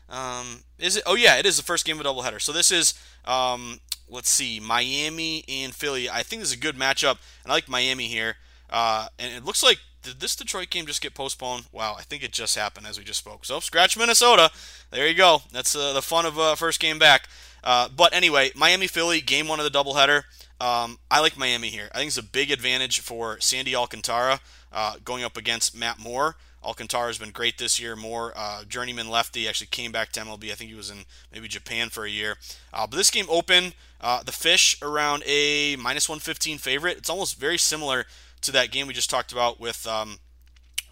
Um, 0.07 0.63
is 0.77 0.97
it? 0.97 1.03
Oh 1.07 1.15
yeah, 1.15 1.37
it 1.37 1.47
is 1.47 1.57
the 1.57 1.63
first 1.63 1.83
game 1.83 1.99
of 1.99 2.05
a 2.05 2.09
doubleheader. 2.09 2.41
So 2.41 2.51
this 2.51 2.71
is 2.71 2.93
um, 3.25 3.79
let's 4.09 4.29
see, 4.29 4.59
Miami 4.59 5.43
and 5.47 5.73
Philly. 5.73 6.09
I 6.09 6.23
think 6.23 6.41
this 6.41 6.49
is 6.49 6.57
a 6.57 6.59
good 6.59 6.75
matchup, 6.75 7.17
and 7.43 7.51
I 7.51 7.53
like 7.53 7.69
Miami 7.69 8.07
here. 8.07 8.35
Uh, 8.69 9.07
and 9.17 9.33
it 9.33 9.43
looks 9.43 9.63
like 9.63 9.79
did 10.01 10.19
this 10.19 10.35
Detroit 10.35 10.69
game 10.69 10.85
just 10.85 11.01
get 11.01 11.13
postponed? 11.13 11.65
Wow, 11.71 11.95
I 11.97 12.03
think 12.03 12.23
it 12.23 12.31
just 12.31 12.55
happened 12.55 12.87
as 12.87 12.97
we 12.97 13.03
just 13.03 13.19
spoke. 13.19 13.45
So 13.45 13.59
scratch 13.59 13.97
Minnesota. 13.97 14.49
There 14.91 15.07
you 15.07 15.13
go. 15.13 15.41
That's 15.51 15.75
uh, 15.75 15.93
the 15.93 16.01
fun 16.01 16.25
of 16.25 16.39
uh, 16.39 16.55
first 16.55 16.79
game 16.79 16.99
back. 16.99 17.27
Uh, 17.63 17.89
but 17.89 18.13
anyway, 18.13 18.51
Miami 18.55 18.87
Philly 18.87 19.21
game 19.21 19.47
one 19.47 19.59
of 19.59 19.69
the 19.69 19.77
doubleheader. 19.77 20.23
Um, 20.61 20.99
I 21.09 21.19
like 21.19 21.37
Miami 21.37 21.69
here. 21.69 21.89
I 21.93 21.97
think 21.97 22.09
it's 22.09 22.17
a 22.17 22.23
big 22.23 22.51
advantage 22.51 22.99
for 22.99 23.39
Sandy 23.39 23.75
Alcantara 23.75 24.39
uh, 24.71 24.95
going 25.03 25.23
up 25.23 25.37
against 25.37 25.75
Matt 25.75 25.99
Moore. 25.99 26.35
Alcantara 26.63 27.07
has 27.07 27.17
been 27.17 27.31
great 27.31 27.57
this 27.57 27.79
year. 27.79 27.95
More 27.95 28.33
uh, 28.35 28.65
journeyman 28.65 29.09
lefty 29.09 29.47
actually 29.47 29.67
came 29.67 29.91
back 29.91 30.11
to 30.13 30.19
MLB. 30.19 30.51
I 30.51 30.55
think 30.55 30.69
he 30.69 30.75
was 30.75 30.89
in 30.89 31.05
maybe 31.33 31.47
Japan 31.47 31.89
for 31.89 32.05
a 32.05 32.09
year. 32.09 32.37
Uh, 32.73 32.85
but 32.85 32.97
this 32.97 33.11
game 33.11 33.27
open 33.29 33.73
uh, 34.01 34.23
the 34.23 34.31
fish 34.31 34.77
around 34.81 35.23
a 35.25 35.75
minus 35.75 36.07
115 36.07 36.57
favorite. 36.57 36.97
It's 36.97 37.09
almost 37.09 37.39
very 37.39 37.57
similar 37.57 38.05
to 38.41 38.51
that 38.51 38.71
game 38.71 38.87
we 38.87 38.93
just 38.93 39.09
talked 39.09 39.31
about 39.31 39.59
with 39.59 39.85
um, 39.87 40.17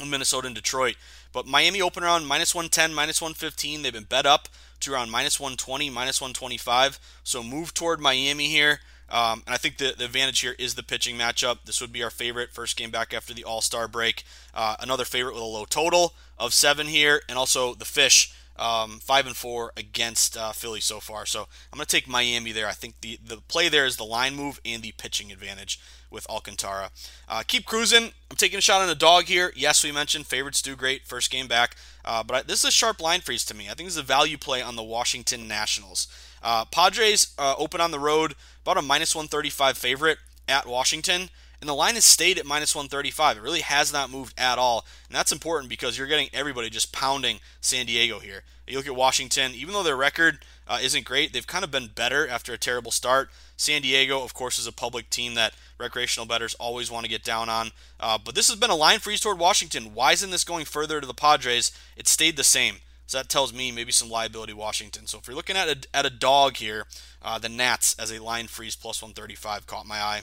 Minnesota 0.06 0.48
and 0.48 0.56
Detroit. 0.56 0.96
But 1.32 1.46
Miami 1.46 1.82
open 1.82 2.04
around 2.04 2.26
minus 2.26 2.56
110, 2.56 2.94
minus 2.94 3.22
115. 3.22 3.82
They've 3.82 3.94
been 3.94 4.04
bet 4.04 4.26
up 4.26 4.50
to 4.82 4.94
around 4.94 5.12
minus 5.12 5.40
120, 5.40 5.90
minus 5.90 6.22
125. 6.22 7.00
So 7.24 7.44
move 7.44 7.74
toward 7.74 8.00
Miami 8.00 8.48
here. 8.48 8.80
Um, 9.10 9.44
and 9.46 9.54
I 9.54 9.58
think 9.58 9.78
the, 9.78 9.94
the 9.98 10.06
advantage 10.06 10.42
here 10.42 10.56
is 10.60 10.76
the 10.76 10.84
pitching 10.84 11.18
matchup. 11.18 11.60
This 11.66 11.80
would 11.80 11.94
be 11.94 12.04
our 12.04 12.10
favorite 12.10 12.52
first 12.52 12.76
game 12.76 12.92
back 12.92 13.14
after 13.14 13.34
the 13.34 13.44
All 13.44 13.62
Star 13.62 13.88
break. 13.88 14.24
Uh, 14.54 14.76
another 14.80 15.06
favorite 15.06 15.34
with 15.34 15.44
a 15.44 15.46
low 15.46 15.66
total 15.66 16.14
of 16.38 16.54
seven 16.54 16.88
here, 16.88 17.22
and 17.30 17.38
also 17.38 17.74
the 17.74 17.86
Fish 17.86 18.34
um, 18.58 19.00
five 19.00 19.26
and 19.26 19.36
four 19.36 19.72
against 19.78 20.38
uh, 20.38 20.52
Philly 20.52 20.82
so 20.82 21.00
far. 21.00 21.26
So 21.26 21.48
I'm 21.72 21.78
going 21.78 21.86
to 21.86 21.92
take 21.92 22.08
Miami 22.08 22.52
there. 22.52 22.68
I 22.68 22.74
think 22.74 22.96
the 23.02 23.20
the 23.26 23.38
play 23.38 23.70
there 23.70 23.86
is 23.86 23.98
the 23.98 24.04
line 24.04 24.36
move 24.36 24.60
and 24.66 24.82
the 24.82 24.94
pitching 24.98 25.32
advantage 25.32 25.80
with 26.10 26.30
Alcantara. 26.30 26.92
Uh, 27.28 27.44
keep 27.46 27.66
cruising. 27.66 28.12
I'm 28.30 28.38
taking 28.38 28.58
a 28.58 28.62
shot 28.62 28.82
on 28.82 28.90
a 28.90 28.96
dog 28.96 29.26
here. 29.26 29.52
Yes, 29.56 29.84
we 29.84 29.92
mentioned 29.92 30.28
favorites 30.28 30.62
do 30.62 30.76
great 30.76 31.06
first 31.06 31.30
game 31.30 31.48
back, 31.48 31.76
uh, 32.06 32.24
but 32.24 32.36
I, 32.36 32.42
this 32.44 32.60
is 32.60 32.66
a 32.66 32.72
sharp 32.72 33.02
line 33.02 33.22
freeze 33.22 33.46
to 33.46 33.56
me. 33.56 33.66
I 33.66 33.74
think 33.74 33.88
this 33.88 33.96
is 33.96 33.98
a 33.98 34.04
value 34.04 34.38
play 34.38 34.62
on 34.62 34.76
the 34.76 34.84
Washington 34.84 35.48
Nationals. 35.48 36.08
Uh, 36.42 36.66
Padres 36.66 37.34
uh, 37.38 37.56
open 37.58 37.82
on 37.82 37.92
the 37.92 38.00
road, 38.00 38.36
about 38.64 38.78
a 38.78 38.82
minus 38.82 39.16
135 39.16 39.78
favorite 39.78 40.20
at 40.48 40.66
Washington. 40.66 41.30
And 41.60 41.68
the 41.68 41.74
line 41.74 41.96
has 41.96 42.06
stayed 42.06 42.38
at 42.38 42.46
minus 42.46 42.76
135. 42.76 43.38
It 43.38 43.44
really 43.44 43.62
has 43.62 43.92
not 43.92 44.12
moved 44.12 44.34
at 44.38 44.60
all. 44.60 44.86
And 45.10 45.16
that's 45.16 45.32
important 45.32 45.70
because 45.70 45.98
you're 45.98 46.08
getting 46.08 46.30
everybody 46.34 46.70
just 46.70 46.94
pounding 46.94 47.40
San 47.62 47.88
Diego 47.88 48.20
here. 48.20 48.44
You 48.68 48.78
look 48.78 48.88
at 48.88 48.96
Washington, 48.96 49.54
even 49.56 49.74
though 49.74 49.84
their 49.84 49.96
record 49.96 50.40
uh, 50.68 50.80
isn't 50.82 51.06
great, 51.06 51.34
they've 51.34 51.48
kind 51.48 51.64
of 51.64 51.72
been 51.72 51.88
better 51.88 52.28
after 52.28 52.54
a 52.54 52.58
terrible 52.58 52.92
start. 52.92 53.30
San 53.56 53.82
Diego, 53.82 54.22
of 54.24 54.34
course, 54.34 54.60
is 54.60 54.68
a 54.68 54.72
public 54.72 55.10
team 55.10 55.34
that 55.36 55.54
recreational 55.80 56.28
bettors 56.28 56.54
always 56.56 56.92
want 56.92 57.06
to 57.06 57.10
get 57.10 57.24
down 57.24 57.50
on. 57.50 57.72
Uh, 58.00 58.18
but 58.24 58.36
this 58.36 58.50
has 58.50 58.58
been 58.58 58.70
a 58.70 58.76
line 58.76 59.00
freeze 59.00 59.22
toward 59.22 59.40
Washington. 59.40 59.94
Why 59.94 60.12
isn't 60.12 60.30
this 60.30 60.44
going 60.44 60.66
further 60.66 61.00
to 61.00 61.08
the 61.08 61.14
Padres? 61.14 61.72
It 61.96 62.08
stayed 62.08 62.38
the 62.38 62.44
same. 62.44 62.78
So 63.08 63.18
that 63.18 63.30
tells 63.30 63.54
me 63.54 63.72
maybe 63.72 63.94
some 63.94 64.10
liability 64.10 64.52
Washington. 64.52 65.08
So 65.08 65.18
if 65.18 65.28
you're 65.28 65.36
looking 65.36 65.56
at 65.56 65.70
a, 65.70 65.98
at 65.98 66.06
a 66.06 66.10
dog 66.10 66.58
here, 66.58 66.86
uh, 67.24 67.40
the 67.40 67.48
Nats 67.48 67.96
as 67.98 68.12
a 68.12 68.22
line 68.22 68.48
freeze 68.48 68.76
plus 68.76 69.02
135 69.02 69.66
caught 69.66 69.86
my 69.86 70.00
eye. 70.02 70.22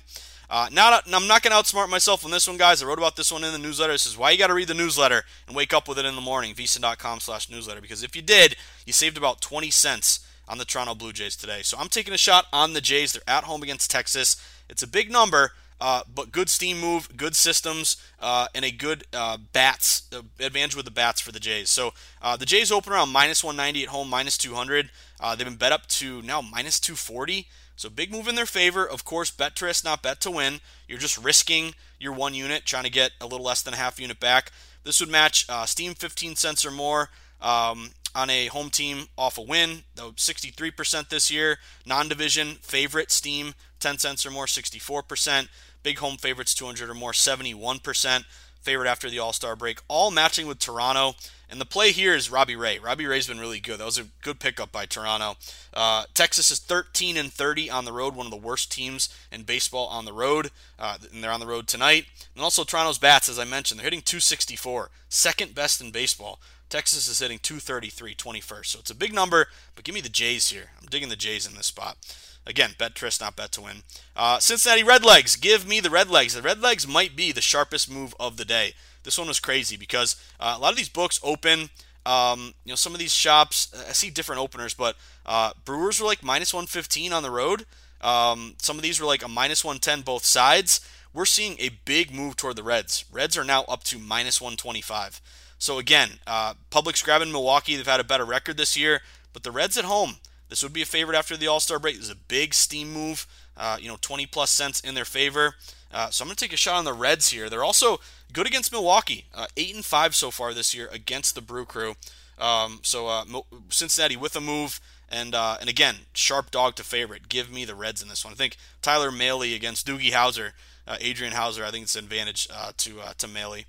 Uh, 0.50 0.68
not, 0.72 1.04
I'm 1.12 1.26
not 1.26 1.42
going 1.42 1.52
to 1.52 1.58
outsmart 1.58 1.88
myself 1.88 2.24
on 2.24 2.30
this 2.30 2.46
one, 2.46 2.56
guys. 2.56 2.82
I 2.82 2.86
wrote 2.86 2.98
about 2.98 3.16
this 3.16 3.32
one 3.32 3.44
in 3.44 3.52
the 3.52 3.58
newsletter. 3.58 3.92
This 3.92 4.06
is 4.06 4.16
why 4.16 4.30
you 4.30 4.38
got 4.38 4.48
to 4.48 4.54
read 4.54 4.68
the 4.68 4.74
newsletter 4.74 5.24
and 5.46 5.56
wake 5.56 5.72
up 5.72 5.88
with 5.88 5.98
it 5.98 6.04
in 6.04 6.14
the 6.14 6.20
morning. 6.20 6.54
VSiN.com 6.54 7.20
slash 7.20 7.50
newsletter. 7.50 7.80
Because 7.80 8.02
if 8.02 8.14
you 8.14 8.22
did, 8.22 8.56
you 8.86 8.92
saved 8.92 9.16
about 9.16 9.40
20 9.40 9.70
cents 9.70 10.26
on 10.46 10.58
the 10.58 10.64
Toronto 10.64 10.94
Blue 10.94 11.12
Jays 11.12 11.36
today. 11.36 11.62
So 11.62 11.76
I'm 11.78 11.88
taking 11.88 12.14
a 12.14 12.18
shot 12.18 12.46
on 12.52 12.72
the 12.72 12.80
Jays. 12.80 13.12
They're 13.12 13.22
at 13.26 13.44
home 13.44 13.62
against 13.62 13.90
Texas. 13.90 14.36
It's 14.68 14.82
a 14.82 14.86
big 14.86 15.10
number, 15.10 15.52
uh, 15.80 16.02
but 16.12 16.32
good 16.32 16.48
steam 16.48 16.80
move, 16.80 17.16
good 17.16 17.34
systems, 17.34 17.96
uh, 18.20 18.46
and 18.54 18.64
a 18.64 18.70
good 18.70 19.04
uh, 19.12 19.38
bats 19.52 20.02
uh, 20.12 20.22
advantage 20.40 20.76
with 20.76 20.84
the 20.84 20.90
bats 20.90 21.20
for 21.20 21.32
the 21.32 21.40
Jays. 21.40 21.70
So 21.70 21.92
uh, 22.22 22.36
the 22.36 22.46
Jays 22.46 22.70
open 22.70 22.92
around 22.92 23.10
minus 23.10 23.42
190 23.42 23.84
at 23.84 23.88
home, 23.88 24.08
minus 24.08 24.38
200. 24.38 24.90
Uh, 25.20 25.34
they've 25.34 25.46
been 25.46 25.56
bet 25.56 25.72
up 25.72 25.86
to 25.86 26.22
now 26.22 26.40
minus 26.40 26.78
240. 26.80 27.46
So 27.76 27.88
big 27.88 28.12
move 28.12 28.28
in 28.28 28.34
their 28.34 28.46
favor. 28.46 28.88
Of 28.88 29.04
course, 29.04 29.30
bet 29.30 29.56
to 29.56 29.64
risk, 29.66 29.84
not 29.84 30.02
bet 30.02 30.20
to 30.22 30.30
win. 30.30 30.60
You're 30.88 30.98
just 30.98 31.18
risking 31.18 31.74
your 31.98 32.12
one 32.12 32.34
unit, 32.34 32.64
trying 32.64 32.84
to 32.84 32.90
get 32.90 33.12
a 33.20 33.26
little 33.26 33.44
less 33.44 33.62
than 33.62 33.74
a 33.74 33.78
half 33.78 33.98
unit 33.98 34.20
back. 34.20 34.52
This 34.84 35.00
would 35.00 35.08
match 35.08 35.46
Steam 35.66 35.94
15 35.94 36.36
cents 36.36 36.64
or 36.64 36.70
more. 36.70 37.10
Um, 37.40 37.90
on 38.14 38.30
a 38.30 38.46
home 38.46 38.70
team 38.70 39.06
off 39.18 39.38
a 39.38 39.42
win, 39.42 39.82
though 39.96 40.12
63% 40.12 41.08
this 41.08 41.30
year. 41.30 41.58
Non 41.84 42.08
division 42.08 42.54
favorite, 42.62 43.10
Steam, 43.10 43.54
10 43.80 43.98
cents 43.98 44.24
or 44.24 44.30
more, 44.30 44.46
64%. 44.46 45.48
Big 45.82 45.98
home 45.98 46.16
favorites, 46.16 46.54
200 46.54 46.88
or 46.88 46.94
more, 46.94 47.12
71%. 47.12 48.24
Favorite 48.60 48.88
after 48.88 49.10
the 49.10 49.18
All 49.18 49.34
Star 49.34 49.56
break, 49.56 49.80
all 49.88 50.10
matching 50.10 50.46
with 50.46 50.58
Toronto. 50.58 51.14
And 51.54 51.60
the 51.60 51.66
play 51.66 51.92
here 51.92 52.16
is 52.16 52.32
Robbie 52.32 52.56
Ray. 52.56 52.80
Robbie 52.80 53.06
Ray's 53.06 53.28
been 53.28 53.38
really 53.38 53.60
good. 53.60 53.78
That 53.78 53.84
was 53.84 53.96
a 53.96 54.08
good 54.22 54.40
pickup 54.40 54.72
by 54.72 54.86
Toronto. 54.86 55.36
Uh, 55.72 56.02
Texas 56.12 56.50
is 56.50 56.58
13 56.58 57.16
and 57.16 57.32
30 57.32 57.70
on 57.70 57.84
the 57.84 57.92
road, 57.92 58.16
one 58.16 58.26
of 58.26 58.32
the 58.32 58.36
worst 58.36 58.72
teams 58.72 59.08
in 59.30 59.44
baseball 59.44 59.86
on 59.86 60.04
the 60.04 60.12
road, 60.12 60.50
uh, 60.80 60.98
and 61.12 61.22
they're 61.22 61.30
on 61.30 61.38
the 61.38 61.46
road 61.46 61.68
tonight. 61.68 62.06
And 62.34 62.42
also 62.42 62.64
Toronto's 62.64 62.98
bats, 62.98 63.28
as 63.28 63.38
I 63.38 63.44
mentioned, 63.44 63.78
they're 63.78 63.84
hitting 63.84 64.02
264, 64.02 64.90
second 65.08 65.54
best 65.54 65.80
in 65.80 65.92
baseball. 65.92 66.40
Texas 66.70 67.06
is 67.06 67.20
hitting 67.20 67.38
233, 67.38 68.16
21st. 68.16 68.66
So 68.66 68.80
it's 68.80 68.90
a 68.90 68.96
big 68.96 69.14
number, 69.14 69.46
but 69.76 69.84
give 69.84 69.94
me 69.94 70.00
the 70.00 70.08
Jays 70.08 70.48
here. 70.48 70.70
I'm 70.82 70.88
digging 70.88 71.08
the 71.08 71.14
Jays 71.14 71.46
in 71.46 71.54
this 71.54 71.66
spot. 71.66 71.98
Again, 72.46 72.74
bet 72.78 72.94
Tris, 72.94 73.20
not 73.20 73.36
bet 73.36 73.52
to 73.52 73.62
win. 73.62 73.82
Uh, 74.14 74.38
Cincinnati 74.38 74.82
Redlegs, 74.82 75.40
give 75.40 75.66
me 75.66 75.80
the 75.80 75.88
Redlegs. 75.88 76.34
The 76.34 76.46
Redlegs 76.46 76.86
might 76.86 77.16
be 77.16 77.32
the 77.32 77.40
sharpest 77.40 77.90
move 77.90 78.14
of 78.20 78.36
the 78.36 78.44
day. 78.44 78.74
This 79.02 79.18
one 79.18 79.28
was 79.28 79.40
crazy 79.40 79.76
because 79.76 80.16
uh, 80.38 80.54
a 80.56 80.60
lot 80.60 80.72
of 80.72 80.76
these 80.76 80.88
books 80.88 81.18
open. 81.22 81.70
Um, 82.06 82.54
you 82.64 82.72
know, 82.72 82.76
some 82.76 82.92
of 82.92 82.98
these 82.98 83.14
shops, 83.14 83.72
I 83.88 83.92
see 83.92 84.10
different 84.10 84.42
openers, 84.42 84.74
but 84.74 84.96
uh, 85.24 85.52
Brewers 85.64 86.00
were 86.00 86.06
like 86.06 86.22
minus 86.22 86.52
115 86.52 87.12
on 87.12 87.22
the 87.22 87.30
road. 87.30 87.64
Um, 88.02 88.54
some 88.60 88.76
of 88.76 88.82
these 88.82 89.00
were 89.00 89.06
like 89.06 89.24
a 89.24 89.28
minus 89.28 89.64
110 89.64 90.02
both 90.02 90.24
sides. 90.24 90.86
We're 91.14 91.24
seeing 91.24 91.56
a 91.58 91.70
big 91.84 92.12
move 92.12 92.36
toward 92.36 92.56
the 92.56 92.62
Reds. 92.62 93.04
Reds 93.10 93.38
are 93.38 93.44
now 93.44 93.62
up 93.62 93.84
to 93.84 93.98
minus 93.98 94.40
125. 94.40 95.20
So 95.58 95.78
again, 95.78 96.18
uh, 96.26 96.54
Publix 96.70 97.02
grabbing 97.02 97.32
Milwaukee. 97.32 97.76
They've 97.76 97.86
had 97.86 98.00
a 98.00 98.04
better 98.04 98.24
record 98.24 98.58
this 98.58 98.76
year, 98.76 99.00
but 99.32 99.44
the 99.44 99.52
Reds 99.52 99.78
at 99.78 99.86
home. 99.86 100.16
This 100.54 100.62
would 100.62 100.72
be 100.72 100.82
a 100.82 100.86
favorite 100.86 101.18
after 101.18 101.36
the 101.36 101.48
All 101.48 101.58
Star 101.58 101.80
break. 101.80 101.96
This 101.96 102.04
is 102.04 102.12
a 102.12 102.14
big 102.14 102.54
steam 102.54 102.92
move. 102.92 103.26
Uh, 103.56 103.76
you 103.80 103.88
know, 103.88 103.98
20 104.00 104.26
plus 104.26 104.52
cents 104.52 104.78
in 104.78 104.94
their 104.94 105.04
favor. 105.04 105.56
Uh, 105.92 106.10
so 106.10 106.22
I'm 106.22 106.28
going 106.28 106.36
to 106.36 106.44
take 106.44 106.52
a 106.52 106.56
shot 106.56 106.76
on 106.76 106.84
the 106.84 106.92
Reds 106.92 107.30
here. 107.30 107.50
They're 107.50 107.64
also 107.64 107.98
good 108.32 108.46
against 108.46 108.70
Milwaukee. 108.70 109.24
Uh, 109.34 109.48
eight 109.56 109.74
and 109.74 109.84
five 109.84 110.14
so 110.14 110.30
far 110.30 110.54
this 110.54 110.72
year 110.72 110.88
against 110.92 111.34
the 111.34 111.40
Brew 111.40 111.64
Crew. 111.64 111.96
Um, 112.38 112.78
so 112.84 113.08
uh, 113.08 113.24
Cincinnati 113.68 114.16
with 114.16 114.36
a 114.36 114.40
move. 114.40 114.80
And 115.08 115.34
uh, 115.34 115.56
and 115.58 115.68
again, 115.68 115.96
sharp 116.12 116.52
dog 116.52 116.76
to 116.76 116.84
favorite. 116.84 117.28
Give 117.28 117.50
me 117.50 117.64
the 117.64 117.74
Reds 117.74 118.00
in 118.00 118.08
this 118.08 118.24
one. 118.24 118.32
I 118.32 118.36
think 118.36 118.56
Tyler 118.80 119.10
Mahle 119.10 119.56
against 119.56 119.88
Doogie 119.88 120.12
Howser, 120.12 120.52
uh, 120.86 120.98
Adrian 121.00 121.32
Houser. 121.32 121.64
I 121.64 121.72
think 121.72 121.82
it's 121.82 121.96
an 121.96 122.04
advantage 122.04 122.46
to 122.46 123.14
to 123.18 123.26
Mahle 123.26 123.64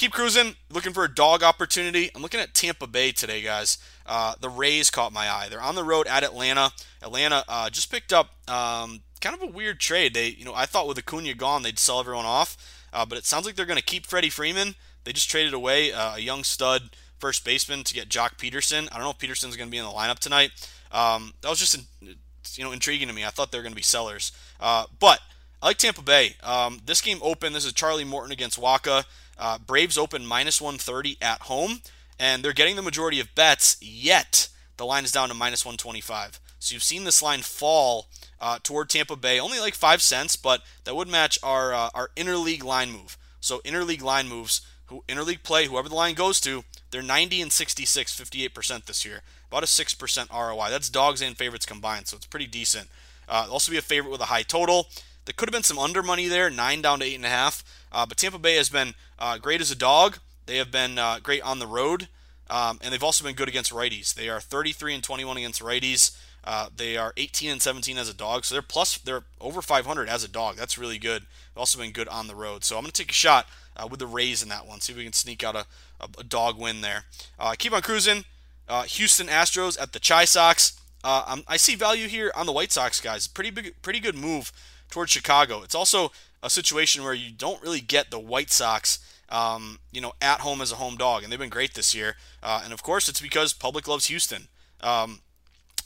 keep 0.00 0.12
cruising, 0.12 0.56
looking 0.70 0.94
for 0.94 1.04
a 1.04 1.14
dog 1.14 1.42
opportunity. 1.42 2.10
I'm 2.14 2.22
looking 2.22 2.40
at 2.40 2.54
Tampa 2.54 2.86
Bay 2.86 3.12
today, 3.12 3.42
guys. 3.42 3.76
Uh, 4.10 4.34
the 4.40 4.48
Rays 4.48 4.90
caught 4.90 5.12
my 5.12 5.30
eye. 5.30 5.46
They're 5.48 5.62
on 5.62 5.76
the 5.76 5.84
road 5.84 6.08
at 6.08 6.24
Atlanta. 6.24 6.72
Atlanta 7.00 7.44
uh, 7.48 7.70
just 7.70 7.92
picked 7.92 8.12
up 8.12 8.30
um, 8.50 9.02
kind 9.20 9.36
of 9.36 9.42
a 9.42 9.46
weird 9.46 9.78
trade. 9.78 10.14
They, 10.14 10.30
you 10.30 10.44
know, 10.44 10.52
I 10.52 10.66
thought 10.66 10.88
with 10.88 10.98
Acuna 10.98 11.32
gone, 11.34 11.62
they'd 11.62 11.78
sell 11.78 12.00
everyone 12.00 12.24
off, 12.24 12.56
uh, 12.92 13.06
but 13.06 13.16
it 13.16 13.24
sounds 13.24 13.46
like 13.46 13.54
they're 13.54 13.66
going 13.66 13.78
to 13.78 13.84
keep 13.84 14.06
Freddie 14.06 14.28
Freeman. 14.28 14.74
They 15.04 15.12
just 15.12 15.30
traded 15.30 15.54
away 15.54 15.92
uh, 15.92 16.16
a 16.16 16.18
young 16.18 16.42
stud 16.42 16.90
first 17.20 17.44
baseman 17.44 17.84
to 17.84 17.94
get 17.94 18.08
Joc 18.08 18.36
Pederson. 18.36 18.88
I 18.90 18.96
don't 18.96 19.04
know 19.04 19.10
if 19.10 19.18
Pederson's 19.18 19.56
going 19.56 19.68
to 19.68 19.70
be 19.70 19.78
in 19.78 19.84
the 19.84 19.90
lineup 19.90 20.18
tonight. 20.18 20.50
Um, 20.90 21.34
that 21.42 21.48
was 21.48 21.60
just, 21.60 21.78
you 22.00 22.64
know, 22.64 22.72
intriguing 22.72 23.06
to 23.06 23.14
me. 23.14 23.24
I 23.24 23.28
thought 23.30 23.52
they 23.52 23.58
were 23.58 23.62
going 23.62 23.72
to 23.72 23.76
be 23.76 23.82
sellers, 23.82 24.32
uh, 24.60 24.86
but. 24.98 25.20
I 25.62 25.66
like 25.66 25.76
Tampa 25.76 26.00
Bay. 26.00 26.36
Um, 26.42 26.80
this 26.86 27.02
game 27.02 27.18
open. 27.20 27.52
This 27.52 27.66
is 27.66 27.74
Charlie 27.74 28.02
Morton 28.02 28.32
against 28.32 28.56
Waka. 28.56 29.04
Uh, 29.38 29.58
Braves 29.58 29.98
open 29.98 30.24
minus 30.24 30.58
130 30.58 31.18
at 31.20 31.42
home, 31.42 31.82
and 32.20 32.44
they're 32.44 32.52
getting 32.52 32.76
the 32.76 32.82
majority 32.82 33.18
of 33.18 33.34
bets, 33.34 33.78
yet 33.80 34.48
the 34.76 34.84
line 34.84 35.04
is 35.04 35.10
down 35.10 35.30
to 35.30 35.34
minus 35.34 35.64
125. 35.64 36.38
So 36.58 36.74
you've 36.74 36.82
seen 36.82 37.04
this 37.04 37.22
line 37.22 37.40
fall 37.40 38.08
uh, 38.38 38.58
toward 38.62 38.90
Tampa 38.90 39.16
Bay, 39.16 39.40
only 39.40 39.58
like 39.58 39.74
five 39.74 40.02
cents, 40.02 40.36
but 40.36 40.62
that 40.84 40.94
would 40.94 41.08
match 41.08 41.38
our 41.42 41.72
uh, 41.72 41.88
our 41.94 42.10
interleague 42.16 42.62
line 42.62 42.92
move. 42.92 43.16
So 43.40 43.60
interleague 43.60 44.02
line 44.02 44.28
moves, 44.28 44.60
who 44.86 45.02
interleague 45.08 45.42
play, 45.42 45.66
whoever 45.66 45.88
the 45.88 45.94
line 45.94 46.14
goes 46.14 46.40
to, 46.40 46.64
they're 46.90 47.00
90 47.00 47.40
and 47.40 47.52
66, 47.52 48.20
58% 48.20 48.84
this 48.84 49.04
year, 49.04 49.22
about 49.48 49.62
a 49.62 49.66
6% 49.66 50.30
ROI. 50.30 50.70
That's 50.70 50.90
dogs 50.90 51.22
and 51.22 51.38
favorites 51.38 51.64
combined, 51.64 52.06
so 52.06 52.18
it's 52.18 52.26
pretty 52.26 52.46
decent. 52.46 52.88
Uh, 53.26 53.46
also 53.50 53.72
be 53.72 53.78
a 53.78 53.82
favorite 53.82 54.10
with 54.10 54.20
a 54.20 54.26
high 54.26 54.42
total. 54.42 54.88
There 55.24 55.32
could 55.34 55.48
have 55.48 55.54
been 55.54 55.62
some 55.62 55.78
under 55.78 56.02
money 56.02 56.28
there, 56.28 56.50
nine 56.50 56.82
down 56.82 56.98
to 56.98 57.06
eight 57.06 57.14
and 57.14 57.24
a 57.24 57.28
half. 57.28 57.64
Uh, 57.90 58.04
but 58.04 58.18
Tampa 58.18 58.38
Bay 58.38 58.56
has 58.56 58.68
been 58.68 58.94
uh, 59.18 59.38
great 59.38 59.60
as 59.62 59.70
a 59.70 59.76
dog. 59.76 60.18
They 60.50 60.56
have 60.56 60.72
been 60.72 60.98
uh, 60.98 61.20
great 61.22 61.42
on 61.42 61.60
the 61.60 61.66
road, 61.68 62.08
um, 62.48 62.80
and 62.82 62.92
they've 62.92 63.04
also 63.04 63.22
been 63.22 63.36
good 63.36 63.46
against 63.46 63.72
righties. 63.72 64.12
They 64.12 64.28
are 64.28 64.40
33 64.40 64.94
and 64.94 65.04
21 65.04 65.36
against 65.36 65.62
righties. 65.62 66.18
Uh, 66.42 66.70
they 66.76 66.96
are 66.96 67.12
18 67.16 67.52
and 67.52 67.62
17 67.62 67.96
as 67.96 68.08
a 68.08 68.12
dog, 68.12 68.44
so 68.44 68.56
they're 68.56 68.60
plus 68.60 68.98
they're 68.98 69.22
over 69.40 69.62
500 69.62 70.08
as 70.08 70.24
a 70.24 70.28
dog. 70.28 70.56
That's 70.56 70.76
really 70.76 70.98
good. 70.98 71.22
They've 71.22 71.60
also 71.60 71.78
been 71.78 71.92
good 71.92 72.08
on 72.08 72.26
the 72.26 72.34
road. 72.34 72.64
So 72.64 72.76
I'm 72.76 72.82
going 72.82 72.90
to 72.90 73.00
take 73.00 73.12
a 73.12 73.14
shot 73.14 73.46
uh, 73.76 73.86
with 73.86 74.00
the 74.00 74.08
Rays 74.08 74.42
in 74.42 74.48
that 74.48 74.66
one. 74.66 74.80
See 74.80 74.92
if 74.92 74.96
we 74.96 75.04
can 75.04 75.12
sneak 75.12 75.44
out 75.44 75.54
a, 75.54 75.66
a, 76.00 76.08
a 76.18 76.24
dog 76.24 76.58
win 76.58 76.80
there. 76.80 77.04
Uh, 77.38 77.54
keep 77.56 77.72
on 77.72 77.82
cruising. 77.82 78.24
Houston 78.86 79.28
Astros 79.28 79.80
at 79.80 79.92
the 79.92 80.00
Chi 80.00 80.24
Sox. 80.24 80.80
I 81.04 81.56
see 81.58 81.76
value 81.76 82.08
here 82.08 82.32
on 82.34 82.46
the 82.46 82.52
White 82.52 82.72
Sox 82.72 83.00
guys. 83.00 83.28
Pretty 83.28 83.50
big, 83.50 83.80
pretty 83.82 84.00
good 84.00 84.16
move 84.16 84.50
towards 84.90 85.12
Chicago. 85.12 85.62
It's 85.62 85.76
also 85.76 86.10
a 86.42 86.50
situation 86.50 87.04
where 87.04 87.14
you 87.14 87.30
don't 87.30 87.62
really 87.62 87.80
get 87.80 88.10
the 88.10 88.18
White 88.18 88.50
Sox, 88.50 88.98
um, 89.30 89.78
you 89.92 90.00
know, 90.00 90.12
at 90.20 90.40
home 90.40 90.60
as 90.60 90.72
a 90.72 90.76
home 90.76 90.96
dog, 90.96 91.22
and 91.22 91.32
they've 91.32 91.38
been 91.38 91.48
great 91.48 91.74
this 91.74 91.94
year. 91.94 92.16
Uh, 92.42 92.60
and 92.64 92.72
of 92.72 92.82
course, 92.82 93.08
it's 93.08 93.20
because 93.20 93.52
public 93.52 93.86
loves 93.86 94.06
Houston. 94.06 94.48
Um, 94.80 95.20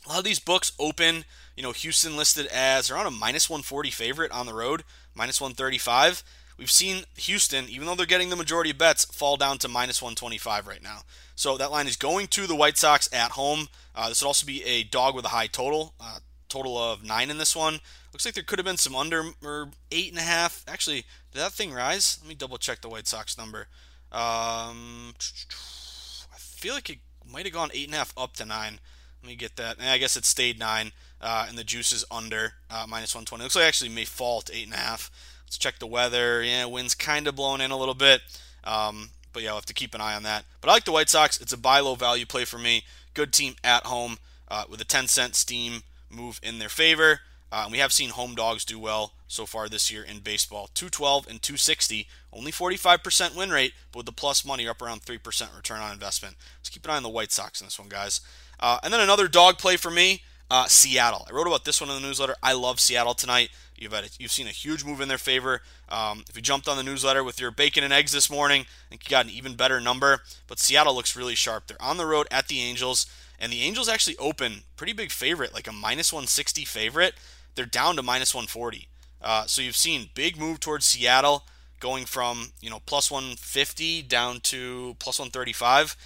a 0.07 0.11
lot 0.11 0.19
of 0.19 0.25
these 0.25 0.41
books 0.41 0.73
open, 0.79 1.25
you 1.57 1.63
know, 1.63 1.73
Houston 1.73 2.17
listed 2.17 2.47
as 2.47 2.91
around 2.91 3.07
a 3.07 3.11
minus 3.11 3.49
140 3.49 3.91
favorite 3.91 4.33
on 4.33 4.47
the 4.47 4.55
road, 4.55 4.85
minus 5.15 5.41
135. 5.41 6.23
We've 6.59 6.71
seen 6.71 7.05
Houston, 7.17 7.69
even 7.69 7.87
though 7.87 7.95
they're 7.95 8.07
getting 8.07 8.31
the 8.31 8.37
majority 8.37 8.71
of 8.71 8.79
bets, 8.79 9.05
fall 9.07 9.37
down 9.37 9.59
to 9.59 9.69
minus 9.69 10.01
125 10.01 10.67
right 10.67 10.83
now. 10.83 11.01
So 11.35 11.57
that 11.57 11.73
line 11.73 11.89
is 11.89 11.97
going 11.97 12.29
to 12.29 12.47
the 12.47 12.55
White 12.55 12.79
Sox 12.79 13.13
at 13.13 13.33
home. 13.33 13.69
Uh, 13.95 14.09
this 14.09 14.23
would 14.23 14.29
also 14.29 14.47
be 14.47 14.63
a 14.65 14.85
dog 14.85 15.17
with 15.17 15.25
a 15.25 15.29
high 15.29 15.49
total. 15.49 15.95
Uh, 16.01 16.21
total 16.55 16.79
of 16.79 17.05
nine 17.05 17.31
in 17.31 17.39
this 17.39 17.57
one. 17.57 17.81
Looks 18.13 18.25
like 18.25 18.35
there 18.35 18.45
could 18.45 18.61
have 18.61 18.67
been 18.67 18.77
some 18.77 18.95
under 18.95 19.25
or 19.43 19.71
eight 19.91 20.11
and 20.11 20.19
a 20.19 20.23
half. 20.23 20.65
Actually, 20.69 21.05
did 21.33 21.41
that 21.41 21.53
thing 21.53 21.73
rise? 21.73 22.19
Let 22.23 22.29
me 22.29 22.37
double 22.37 22.59
check 22.59 22.81
the 22.81 22.89
White 22.89 23.09
Sox 23.09 23.37
number. 23.37 23.67
Um, 24.13 25.15
I 26.33 26.39
feel 26.39 26.75
like 26.75 26.89
it 26.91 26.99
might 27.29 27.45
have 27.45 27.53
gone 27.53 27.71
eight 27.75 27.87
and 27.87 27.95
a 27.95 27.99
half 27.99 28.15
up 28.17 28.35
to 28.35 28.45
nine. 28.45 28.79
Let 29.21 29.29
me 29.29 29.35
get 29.35 29.57
that. 29.57 29.79
And 29.79 29.89
I 29.89 29.99
guess 29.99 30.17
it 30.17 30.25
stayed 30.25 30.61
nine, 30.61 30.93
uh, 31.21 31.47
and 31.49 31.59
the 31.59 31.65
juice 31.65 31.93
is 31.93 32.05
under 32.09 32.53
uh, 32.71 32.87
minus 32.89 33.15
120. 33.15 33.43
Looks 33.43 33.57
like 33.57 33.65
actually 33.65 33.91
may 33.91 34.05
fall 34.05 34.41
to 34.43 34.55
eight 34.55 34.67
and 34.67 34.75
a 34.75 34.79
half. 34.79 35.11
Let's 35.45 35.59
check 35.59 35.81
the 35.81 35.87
weather. 35.89 36.41
Yeah, 36.41 36.67
wind's 36.67 36.95
kind 36.95 37.27
of 37.27 37.35
blowing 37.35 37.63
in 37.63 37.73
a 37.73 37.77
little 37.77 37.95
bit. 37.95 38.21
Um, 38.63 39.11
but 39.33 39.43
yeah, 39.43 39.49
I'll 39.49 39.57
have 39.57 39.67
to 39.67 39.75
keep 39.75 39.95
an 39.95 40.01
eye 40.01 40.15
on 40.15 40.23
that. 40.23 40.45
But 40.61 40.71
I 40.71 40.75
like 40.75 40.85
the 40.85 40.93
White 40.93 41.09
Sox. 41.09 41.41
It's 41.41 41.53
a 41.53 41.59
buy 41.59 41.81
low 41.81 41.97
value 41.97 42.27
play 42.27 42.45
for 42.45 42.59
me. 42.59 42.85
Good 43.13 43.33
team 43.33 43.57
at 43.65 43.87
home 43.87 44.19
uh, 44.49 44.65
with 44.71 44.81
a 44.81 44.85
10 44.85 45.09
cent 45.09 45.35
steam 45.35 45.83
move 46.15 46.41
in 46.43 46.59
their 46.59 46.69
favor. 46.69 47.21
Uh, 47.53 47.69
we 47.71 47.79
have 47.79 47.93
seen 47.93 48.11
home 48.11 48.35
dogs 48.35 48.65
do 48.65 48.79
well 48.79 49.13
so 49.29 49.47
far 49.47 49.69
this 49.69 49.91
year 49.91 50.03
in 50.03 50.19
baseball. 50.19 50.71
212 50.75 51.29
and 51.29 51.41
260, 51.41 52.09
only 52.33 52.51
45% 52.51 53.37
win 53.37 53.51
rate, 53.51 53.75
but 53.93 53.99
with 53.99 54.07
the 54.07 54.13
plus 54.13 54.45
money, 54.45 54.67
up 54.67 54.83
around 54.83 55.03
3% 55.03 55.57
return 55.57 55.81
on 55.81 55.93
investment. 55.93 56.37
So 56.63 56.73
keep 56.73 56.85
an 56.85 56.91
eye 56.91 56.97
on 56.97 57.05
the 57.05 57.09
White 57.09 57.31
Sox 57.31 57.61
in 57.61 57.69
this 57.69 57.79
one, 57.79 57.89
guys. 57.89 58.21
Uh, 58.59 58.79
and 58.83 58.93
then 58.93 59.01
another 59.01 59.29
dog 59.29 59.59
play 59.59 59.77
for 59.77 59.91
me, 59.91 60.23
uh, 60.51 60.67
Seattle. 60.67 61.27
I 61.29 61.33
wrote 61.33 61.47
about 61.47 61.65
this 61.65 61.81
one 61.81 61.91
in 61.91 61.97
the 62.01 62.07
newsletter. 62.07 62.35
I 62.43 62.55
love 62.55 62.81
Seattle 62.81 63.15
tonight. 63.15 63.51
You've 63.77 63.93
had 63.93 64.05
a, 64.05 64.09
you've 64.19 64.33
seen 64.33 64.47
a 64.47 64.51
huge 64.51 64.85
move 64.85 65.01
in 65.01 65.09
their 65.09 65.19
favor. 65.19 65.63
Um, 65.89 66.25
if 66.29 66.37
you 66.37 66.43
jumped 66.43 66.69
on 66.69 66.77
the 66.77 66.83
newsletter 66.83 67.23
with 67.23 67.41
your 67.41 67.51
bacon 67.51 67.85
and 67.85 67.93
eggs 67.93 68.13
this 68.13 68.31
morning, 68.31 68.63
I 68.63 68.89
think 68.89 69.05
you 69.05 69.11
got 69.11 69.27
an 69.27 69.33
even 69.33 69.55
better 69.55 69.81
number. 69.81 70.21
But 70.47 70.59
Seattle 70.59 70.95
looks 70.95 71.17
really 71.17 71.35
sharp. 71.35 71.67
They're 71.67 71.81
on 71.81 71.97
the 71.97 72.07
road 72.07 72.27
at 72.31 72.49
the 72.49 72.61
Angels, 72.61 73.07
and 73.39 73.53
the 73.53 73.63
Angels 73.63 73.89
actually 73.89 74.17
open 74.19 74.63
pretty 74.77 74.93
big 74.93 75.11
favorite, 75.11 75.55
like 75.55 75.69
a 75.69 75.73
minus 75.73 76.13
160 76.13 76.65
favorite 76.65 77.15
they're 77.55 77.67
down 77.67 77.97
to 77.97 78.03
minus 78.03 78.35
140. 78.35 78.89
Uh, 79.23 79.47
so 79.47 79.63
you've 79.63 79.77
seen 79.77 80.11
big 80.15 80.39
move 80.39 80.61
towards 80.61 80.87
Seattle, 80.87 81.45
going 81.81 82.05
from 82.05 82.53
you 82.61 82.71
know 82.71 82.81
plus 82.87 83.11
150 83.11 84.03
down 84.03 84.41
to 84.41 84.97
plus 84.99 85.19
135. 85.19 85.97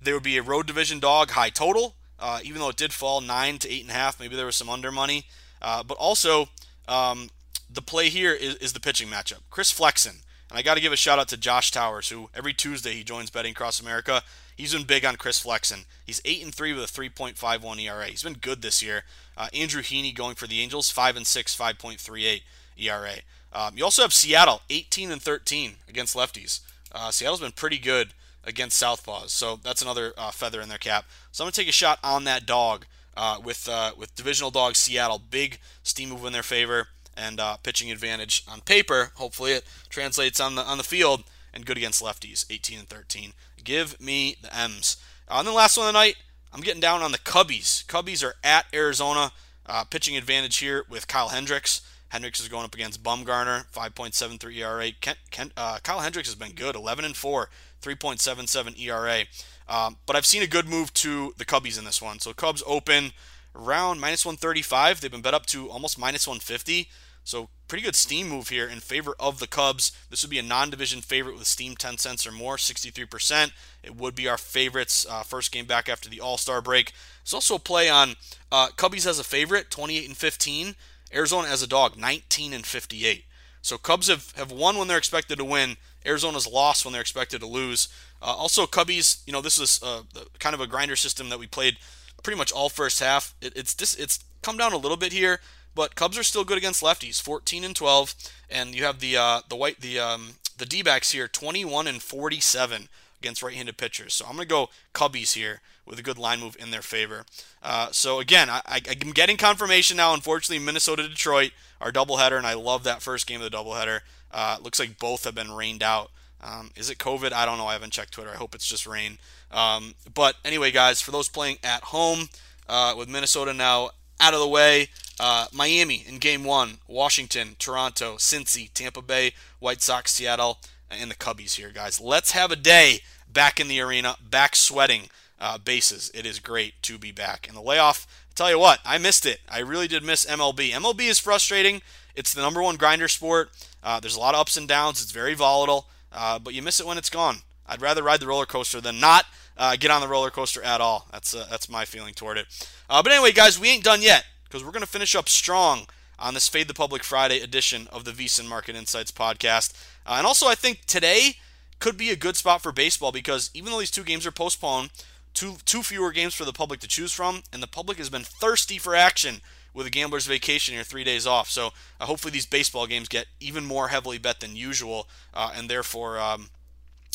There 0.00 0.14
would 0.14 0.22
be 0.22 0.36
a 0.36 0.42
road 0.42 0.66
division 0.66 1.00
dog 1.00 1.30
high 1.30 1.50
total, 1.50 1.96
uh, 2.18 2.40
even 2.42 2.60
though 2.60 2.68
it 2.68 2.76
did 2.76 2.92
fall 2.92 3.20
nine 3.20 3.58
to 3.58 3.70
eight 3.70 3.82
and 3.82 3.90
a 3.90 3.94
half. 3.94 4.20
Maybe 4.20 4.36
there 4.36 4.46
was 4.46 4.56
some 4.56 4.68
under 4.68 4.92
money, 4.92 5.26
uh, 5.62 5.82
but 5.82 5.96
also 5.98 6.48
um, 6.86 7.30
the 7.70 7.82
play 7.82 8.08
here 8.08 8.32
is, 8.32 8.56
is 8.56 8.72
the 8.72 8.80
pitching 8.80 9.08
matchup. 9.08 9.40
Chris 9.50 9.70
Flexen, 9.70 10.22
and 10.50 10.58
I 10.58 10.62
got 10.62 10.74
to 10.74 10.80
give 10.80 10.92
a 10.92 10.96
shout 10.96 11.18
out 11.18 11.28
to 11.28 11.36
Josh 11.36 11.70
Towers, 11.70 12.10
who 12.10 12.28
every 12.34 12.52
Tuesday 12.52 12.92
he 12.92 13.02
joins 13.02 13.30
Betting 13.30 13.52
Across 13.52 13.80
America. 13.80 14.22
He's 14.58 14.74
been 14.74 14.82
big 14.82 15.04
on 15.04 15.14
Chris 15.14 15.38
Flexen. 15.38 15.84
He's 16.04 16.20
eight 16.24 16.42
and 16.42 16.52
three 16.52 16.72
with 16.72 16.82
a 16.82 16.86
3.51 17.00 17.80
ERA. 17.80 18.06
He's 18.06 18.24
been 18.24 18.34
good 18.34 18.60
this 18.60 18.82
year. 18.82 19.04
Uh, 19.36 19.46
Andrew 19.54 19.82
Heaney 19.82 20.12
going 20.12 20.34
for 20.34 20.48
the 20.48 20.60
Angels, 20.60 20.90
five 20.90 21.16
and 21.16 21.24
six, 21.24 21.56
5.38 21.56 22.42
ERA. 22.76 23.12
Um, 23.52 23.78
you 23.78 23.84
also 23.84 24.02
have 24.02 24.12
Seattle, 24.12 24.62
18 24.68 25.12
and 25.12 25.22
13 25.22 25.76
against 25.88 26.16
lefties. 26.16 26.58
Uh, 26.90 27.12
Seattle's 27.12 27.40
been 27.40 27.52
pretty 27.52 27.78
good 27.78 28.14
against 28.44 28.82
southpaws, 28.82 29.30
so 29.30 29.60
that's 29.62 29.80
another 29.80 30.12
uh, 30.18 30.32
feather 30.32 30.60
in 30.60 30.68
their 30.68 30.76
cap. 30.76 31.04
So 31.30 31.44
I'm 31.44 31.46
gonna 31.46 31.52
take 31.52 31.68
a 31.68 31.72
shot 31.72 32.00
on 32.02 32.24
that 32.24 32.44
dog 32.44 32.86
uh, 33.16 33.38
with 33.42 33.68
uh, 33.68 33.92
with 33.96 34.16
divisional 34.16 34.50
dog 34.50 34.74
Seattle. 34.74 35.20
Big 35.20 35.60
steam 35.84 36.10
move 36.10 36.24
in 36.24 36.32
their 36.32 36.42
favor 36.42 36.88
and 37.16 37.38
uh, 37.38 37.58
pitching 37.58 37.92
advantage 37.92 38.42
on 38.50 38.60
paper. 38.62 39.12
Hopefully 39.14 39.52
it 39.52 39.64
translates 39.88 40.40
on 40.40 40.56
the 40.56 40.62
on 40.62 40.78
the 40.78 40.84
field 40.84 41.22
and 41.52 41.64
good 41.64 41.76
against 41.76 42.02
lefties, 42.02 42.44
18 42.50 42.80
and 42.80 42.88
13. 42.88 43.32
Give 43.64 44.00
me 44.00 44.36
the 44.42 44.56
M's. 44.56 44.96
And 45.28 45.46
then 45.46 45.54
last 45.54 45.76
one 45.76 45.86
of 45.86 45.92
the 45.92 45.98
night, 45.98 46.16
I'm 46.52 46.60
getting 46.60 46.80
down 46.80 47.02
on 47.02 47.12
the 47.12 47.18
Cubbies. 47.18 47.84
Cubbies 47.86 48.24
are 48.24 48.34
at 48.42 48.66
Arizona, 48.72 49.32
uh, 49.66 49.84
pitching 49.84 50.16
advantage 50.16 50.58
here 50.58 50.84
with 50.88 51.08
Kyle 51.08 51.28
Hendricks. 51.28 51.82
Hendricks 52.08 52.40
is 52.40 52.48
going 52.48 52.64
up 52.64 52.74
against 52.74 53.02
Bumgarner, 53.02 53.70
5.73 53.70 54.56
ERA. 54.56 54.92
Kent, 55.00 55.18
Kent, 55.30 55.52
uh, 55.56 55.78
Kyle 55.82 56.00
Hendricks 56.00 56.28
has 56.28 56.34
been 56.34 56.52
good, 56.52 56.74
11 56.74 57.04
and 57.04 57.16
4, 57.16 57.50
3.77 57.82 58.80
ERA. 58.80 59.24
Um, 59.68 59.98
but 60.06 60.16
I've 60.16 60.24
seen 60.24 60.42
a 60.42 60.46
good 60.46 60.66
move 60.66 60.92
to 60.94 61.34
the 61.36 61.44
Cubbies 61.44 61.78
in 61.78 61.84
this 61.84 62.00
one. 62.00 62.18
So 62.18 62.32
Cubs 62.32 62.62
open 62.66 63.12
around 63.54 64.00
minus 64.00 64.24
135. 64.24 65.00
They've 65.00 65.10
been 65.10 65.20
bet 65.20 65.34
up 65.34 65.44
to 65.46 65.68
almost 65.68 65.98
minus 65.98 66.26
150. 66.26 66.88
So 67.24 67.50
pretty 67.68 67.84
good 67.84 67.94
steam 67.94 68.28
move 68.28 68.48
here 68.48 68.66
in 68.66 68.80
favor 68.80 69.14
of 69.20 69.38
the 69.38 69.46
Cubs. 69.46 69.92
This 70.10 70.22
would 70.22 70.30
be 70.30 70.38
a 70.38 70.42
non-division 70.42 71.02
favorite 71.02 71.36
with 71.36 71.46
steam 71.46 71.76
10 71.76 71.98
cents 71.98 72.26
or 72.26 72.32
more, 72.32 72.56
63%. 72.56 73.52
It 73.82 73.94
would 73.94 74.14
be 74.14 74.26
our 74.26 74.38
favorites 74.38 75.06
uh, 75.08 75.22
first 75.22 75.52
game 75.52 75.66
back 75.66 75.88
after 75.88 76.08
the 76.08 76.20
All-Star 76.20 76.62
break. 76.62 76.92
There's 77.22 77.34
also 77.34 77.56
a 77.56 77.60
play 77.60 77.88
on 77.88 78.14
uh, 78.50 78.68
Cubbies 78.76 79.06
as 79.06 79.18
a 79.18 79.24
favorite, 79.24 79.70
28 79.70 80.08
and 80.08 80.16
15. 80.16 80.74
Arizona 81.14 81.48
as 81.48 81.62
a 81.62 81.66
dog, 81.66 81.96
19 81.96 82.52
and 82.52 82.66
58. 82.66 83.24
So 83.62 83.76
Cubs 83.76 84.08
have, 84.08 84.32
have 84.32 84.50
won 84.50 84.78
when 84.78 84.88
they're 84.88 84.98
expected 84.98 85.38
to 85.38 85.44
win. 85.44 85.76
Arizona's 86.06 86.46
lost 86.46 86.84
when 86.84 86.92
they're 86.92 87.00
expected 87.00 87.40
to 87.40 87.46
lose. 87.46 87.88
Uh, 88.22 88.26
also, 88.26 88.66
Cubbies, 88.66 89.22
you 89.26 89.32
know, 89.32 89.40
this 89.42 89.58
is 89.58 89.80
uh, 89.82 90.02
kind 90.38 90.54
of 90.54 90.60
a 90.60 90.66
grinder 90.66 90.96
system 90.96 91.28
that 91.28 91.38
we 91.38 91.46
played 91.46 91.76
pretty 92.22 92.38
much 92.38 92.52
all 92.52 92.68
first 92.68 93.00
half. 93.00 93.34
It, 93.40 93.52
it's 93.56 93.74
this, 93.74 93.94
it's 93.94 94.24
come 94.42 94.56
down 94.56 94.72
a 94.72 94.78
little 94.78 94.96
bit 94.96 95.12
here. 95.12 95.40
But 95.78 95.94
Cubs 95.94 96.18
are 96.18 96.24
still 96.24 96.42
good 96.42 96.58
against 96.58 96.82
lefties, 96.82 97.22
14 97.22 97.62
and 97.62 97.76
12, 97.76 98.12
and 98.50 98.74
you 98.74 98.82
have 98.82 98.98
the 98.98 99.16
uh, 99.16 99.42
the 99.48 99.54
white 99.54 99.80
the 99.80 100.00
um, 100.00 100.30
the 100.56 100.66
D-backs 100.66 101.12
here, 101.12 101.28
21 101.28 101.86
and 101.86 102.02
47 102.02 102.88
against 103.20 103.44
right-handed 103.44 103.76
pitchers. 103.76 104.12
So 104.12 104.24
I'm 104.24 104.34
going 104.34 104.48
to 104.48 104.48
go 104.48 104.70
Cubbies 104.92 105.34
here 105.34 105.60
with 105.86 106.00
a 106.00 106.02
good 106.02 106.18
line 106.18 106.40
move 106.40 106.56
in 106.58 106.72
their 106.72 106.82
favor. 106.82 107.26
Uh, 107.62 107.90
so 107.92 108.18
again, 108.18 108.50
I, 108.50 108.80
am 108.88 109.12
getting 109.12 109.36
confirmation 109.36 109.96
now. 109.96 110.14
Unfortunately, 110.14 110.58
Minnesota 110.58 111.08
Detroit 111.08 111.52
our 111.80 111.92
doubleheader, 111.92 112.36
and 112.36 112.46
I 112.46 112.54
love 112.54 112.82
that 112.82 113.00
first 113.00 113.28
game 113.28 113.40
of 113.40 113.48
the 113.48 113.56
doubleheader. 113.56 114.00
Uh, 114.32 114.56
looks 114.60 114.80
like 114.80 114.98
both 114.98 115.22
have 115.22 115.36
been 115.36 115.52
rained 115.52 115.84
out. 115.84 116.10
Um, 116.42 116.72
is 116.74 116.90
it 116.90 116.98
COVID? 116.98 117.32
I 117.32 117.46
don't 117.46 117.56
know. 117.56 117.68
I 117.68 117.74
haven't 117.74 117.92
checked 117.92 118.14
Twitter. 118.14 118.32
I 118.32 118.36
hope 118.36 118.56
it's 118.56 118.66
just 118.66 118.84
rain. 118.84 119.18
Um, 119.52 119.94
but 120.12 120.34
anyway, 120.44 120.72
guys, 120.72 121.00
for 121.00 121.12
those 121.12 121.28
playing 121.28 121.58
at 121.62 121.84
home 121.84 122.30
uh, 122.68 122.96
with 122.98 123.08
Minnesota 123.08 123.54
now 123.54 123.90
out 124.18 124.34
of 124.34 124.40
the 124.40 124.48
way, 124.48 124.88
uh, 125.20 125.46
Miami 125.52 126.04
in 126.06 126.18
game 126.18 126.44
one, 126.44 126.78
Washington, 126.86 127.56
Toronto, 127.58 128.16
Cincy, 128.16 128.70
Tampa 128.72 129.02
Bay, 129.02 129.32
White 129.58 129.82
Sox, 129.82 130.12
Seattle, 130.12 130.58
and 130.90 131.10
the 131.10 131.14
Cubbies 131.14 131.54
here, 131.54 131.70
guys. 131.70 132.00
Let's 132.00 132.32
have 132.32 132.50
a 132.50 132.56
day 132.56 133.00
back 133.30 133.60
in 133.60 133.68
the 133.68 133.80
arena, 133.80 134.16
back 134.22 134.56
sweating 134.56 135.10
uh, 135.40 135.58
bases. 135.58 136.10
It 136.14 136.26
is 136.26 136.38
great 136.38 136.80
to 136.82 136.98
be 136.98 137.12
back. 137.12 137.46
And 137.46 137.56
the 137.56 137.62
layoff, 137.62 138.06
I 138.30 138.32
tell 138.34 138.50
you 138.50 138.58
what, 138.58 138.80
I 138.84 138.98
missed 138.98 139.26
it. 139.26 139.40
I 139.48 139.58
really 139.60 139.88
did 139.88 140.02
miss 140.02 140.24
MLB. 140.24 140.70
MLB 140.70 141.00
is 141.08 141.18
frustrating. 141.18 141.82
It's 142.14 142.32
the 142.32 142.42
number 142.42 142.62
one 142.62 142.76
grinder 142.76 143.08
sport. 143.08 143.50
Uh, 143.82 144.00
there's 144.00 144.16
a 144.16 144.20
lot 144.20 144.34
of 144.34 144.40
ups 144.40 144.56
and 144.56 144.66
downs. 144.66 145.02
It's 145.02 145.12
very 145.12 145.34
volatile, 145.34 145.86
uh, 146.12 146.38
but 146.38 146.54
you 146.54 146.62
miss 146.62 146.80
it 146.80 146.86
when 146.86 146.98
it's 146.98 147.10
gone. 147.10 147.38
I'd 147.66 147.82
rather 147.82 148.02
ride 148.02 148.20
the 148.20 148.26
roller 148.26 148.46
coaster 148.46 148.80
than 148.80 148.98
not 148.98 149.26
uh, 149.56 149.76
get 149.76 149.90
on 149.90 150.00
the 150.00 150.08
roller 150.08 150.30
coaster 150.30 150.62
at 150.62 150.80
all. 150.80 151.06
That's 151.12 151.34
uh, 151.34 151.46
that's 151.50 151.68
my 151.68 151.84
feeling 151.84 152.14
toward 152.14 152.38
it. 152.38 152.46
Uh, 152.88 153.02
but 153.02 153.12
anyway, 153.12 153.32
guys, 153.32 153.60
we 153.60 153.68
ain't 153.68 153.84
done 153.84 154.00
yet 154.00 154.24
because 154.48 154.64
we're 154.64 154.72
going 154.72 154.80
to 154.80 154.88
finish 154.88 155.14
up 155.14 155.28
strong 155.28 155.86
on 156.18 156.34
this 156.34 156.48
Fade 156.48 156.68
the 156.68 156.74
Public 156.74 157.04
Friday 157.04 157.40
edition 157.40 157.86
of 157.92 158.04
the 158.04 158.10
VSiN 158.10 158.48
Market 158.48 158.74
Insights 158.74 159.12
podcast. 159.12 159.72
Uh, 160.06 160.14
and 160.18 160.26
also, 160.26 160.46
I 160.46 160.54
think 160.54 160.84
today 160.86 161.36
could 161.78 161.96
be 161.96 162.10
a 162.10 162.16
good 162.16 162.36
spot 162.36 162.62
for 162.62 162.72
baseball 162.72 163.12
because 163.12 163.50
even 163.54 163.70
though 163.70 163.78
these 163.78 163.90
two 163.90 164.02
games 164.02 164.26
are 164.26 164.32
postponed, 164.32 164.90
two 165.34 165.56
two 165.64 165.82
fewer 165.82 166.10
games 166.10 166.34
for 166.34 166.44
the 166.44 166.52
public 166.52 166.80
to 166.80 166.88
choose 166.88 167.12
from, 167.12 167.42
and 167.52 167.62
the 167.62 167.68
public 167.68 167.98
has 167.98 168.10
been 168.10 168.24
thirsty 168.24 168.78
for 168.78 168.94
action 168.94 169.40
with 169.74 169.86
a 169.86 169.90
gambler's 169.90 170.26
vacation 170.26 170.74
here, 170.74 170.82
three 170.82 171.04
days 171.04 171.26
off. 171.26 171.48
So 171.48 171.70
uh, 172.00 172.06
hopefully 172.06 172.32
these 172.32 172.46
baseball 172.46 172.86
games 172.86 173.08
get 173.08 173.26
even 173.38 173.64
more 173.64 173.88
heavily 173.88 174.18
bet 174.18 174.40
than 174.40 174.56
usual, 174.56 175.08
uh, 175.34 175.52
and 175.54 175.68
therefore. 175.68 176.18
Um, 176.18 176.50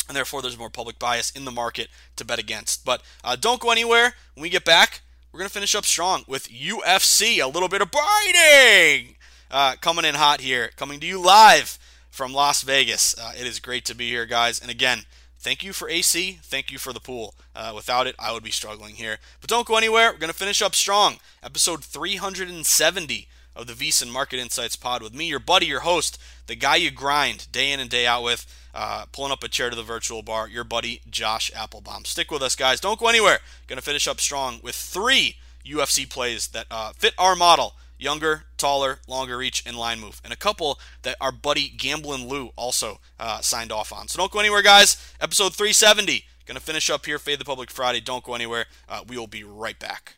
and 0.10 0.18
therefore, 0.18 0.42
there's 0.42 0.58
more 0.58 0.70
public 0.70 1.00
bias 1.00 1.32
in 1.32 1.46
the 1.46 1.52
market 1.52 1.88
to 2.18 2.26
bet 2.26 2.38
against. 2.38 2.84
But 2.84 3.02
uh, 3.24 3.38
don't 3.38 3.62
go 3.62 3.72
anywhere. 3.72 4.14
When 4.34 4.42
we 4.42 4.50
get 4.50 4.66
back, 4.66 5.02
we're 5.34 5.40
going 5.40 5.50
to 5.50 5.54
finish 5.54 5.74
up 5.74 5.86
strong 5.86 6.24
with 6.28 6.48
UFC, 6.48 7.44
a 7.44 7.48
little 7.48 7.68
bit 7.68 7.82
of 7.82 7.90
biting 7.90 9.16
uh, 9.50 9.74
coming 9.82 10.06
in 10.06 10.14
hot 10.14 10.42
here, 10.42 10.70
coming 10.76 11.00
to 11.00 11.08
you 11.08 11.20
live 11.20 11.80
from 12.12 12.34
Las 12.34 12.62
Vegas. 12.62 13.18
Uh, 13.20 13.32
it 13.36 13.48
is 13.48 13.60
great 13.60 13.84
to 13.86 13.96
be 13.96 14.10
here, 14.10 14.28
guys. 14.28 14.62
And 14.62 14.70
again, 14.70 15.06
thank 15.40 15.64
you 15.64 15.74
for 15.74 15.90
AC. 15.90 16.38
Thank 16.44 16.70
you 16.70 16.78
for 16.78 16.94
the 16.94 17.00
pool. 17.00 17.34
Uh, 17.56 17.72
without 17.76 18.06
it, 18.06 18.16
I 18.20 18.32
would 18.32 18.44
be 18.44 18.52
struggling 18.52 18.94
here. 18.94 19.18
But 19.42 19.50
don't 19.50 19.66
go 19.66 19.76
anywhere. 19.76 20.12
We're 20.12 20.20
going 20.20 20.32
to 20.32 20.38
finish 20.38 20.62
up 20.62 20.76
strong. 20.76 21.18
Episode 21.42 21.84
370 21.84 23.28
of 23.56 23.68
the 23.68 23.74
VSiN 23.74 24.12
Market 24.12 24.40
Insights 24.40 24.76
Pod 24.76 25.02
with 25.02 25.14
me, 25.14 25.26
your 25.26 25.40
buddy, 25.40 25.66
your 25.66 25.82
host, 25.82 26.20
the 26.48 26.56
guy 26.56 26.76
you 26.76 26.92
grind 26.92 27.52
day 27.52 27.72
in 27.72 27.80
and 27.80 27.90
day 27.90 28.06
out 28.08 28.24
with 28.24 28.46
uh, 28.74 29.06
pulling 29.12 29.32
up 29.32 29.44
a 29.44 29.48
chair 29.48 29.70
to 29.70 29.76
the 29.76 29.84
virtual 29.84 30.24
bar, 30.24 30.48
your 30.48 30.64
buddy 30.64 31.02
Josh 31.10 31.52
Appelbaum. 31.52 32.08
Stick 32.08 32.32
with 32.32 32.42
us, 32.42 32.56
guys. 32.56 32.80
Don't 32.80 33.00
go 33.00 33.08
anywhere. 33.08 33.40
Going 33.68 33.78
to 33.78 33.84
finish 33.84 34.08
up 34.08 34.20
strong 34.20 34.60
with 34.64 34.76
three 34.76 35.38
UFC 35.66 36.10
plays 36.10 36.48
that 36.48 36.66
uh, 36.72 36.94
fit 36.94 37.14
our 37.18 37.36
model 37.36 37.74
younger, 37.98 38.44
taller, 38.58 39.00
longer 39.08 39.38
reach, 39.38 39.64
and 39.66 39.78
line 39.78 40.00
move. 40.00 40.22
And 40.24 40.34
a 40.34 40.38
couple 40.38 40.80
that 41.04 41.16
our 41.22 41.32
buddy 41.32 41.70
Gamblin' 41.70 42.28
Lou 42.28 42.52
also 42.56 43.00
uh, 43.20 43.40
signed 43.42 43.72
off 43.72 43.94
on. 43.94 44.08
So 44.08 44.18
don't 44.18 44.32
go 44.32 44.40
anywhere, 44.40 44.62
guys. 44.62 44.98
Episode 45.22 45.54
370. 45.54 46.26
Going 46.46 46.56
to 46.56 46.62
finish 46.62 46.90
up 46.90 47.06
here, 47.06 47.18
Fade 47.20 47.40
the 47.40 47.46
Public 47.46 47.72
Friday. 47.72 48.02
Don't 48.02 48.24
go 48.24 48.36
anywhere. 48.36 48.66
Uh, 48.90 49.04
we 49.08 49.18
will 49.18 49.28
be 49.28 49.44
right 49.44 49.80
back. 49.80 50.18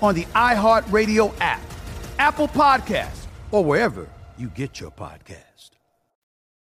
on 0.00 0.14
the 0.14 0.24
iHeartRadio 0.26 1.34
app, 1.40 1.62
Apple 2.18 2.48
Podcasts, 2.48 3.26
or 3.50 3.64
wherever 3.64 4.08
you 4.36 4.48
get 4.48 4.80
your 4.80 4.90
podcast. 4.90 5.70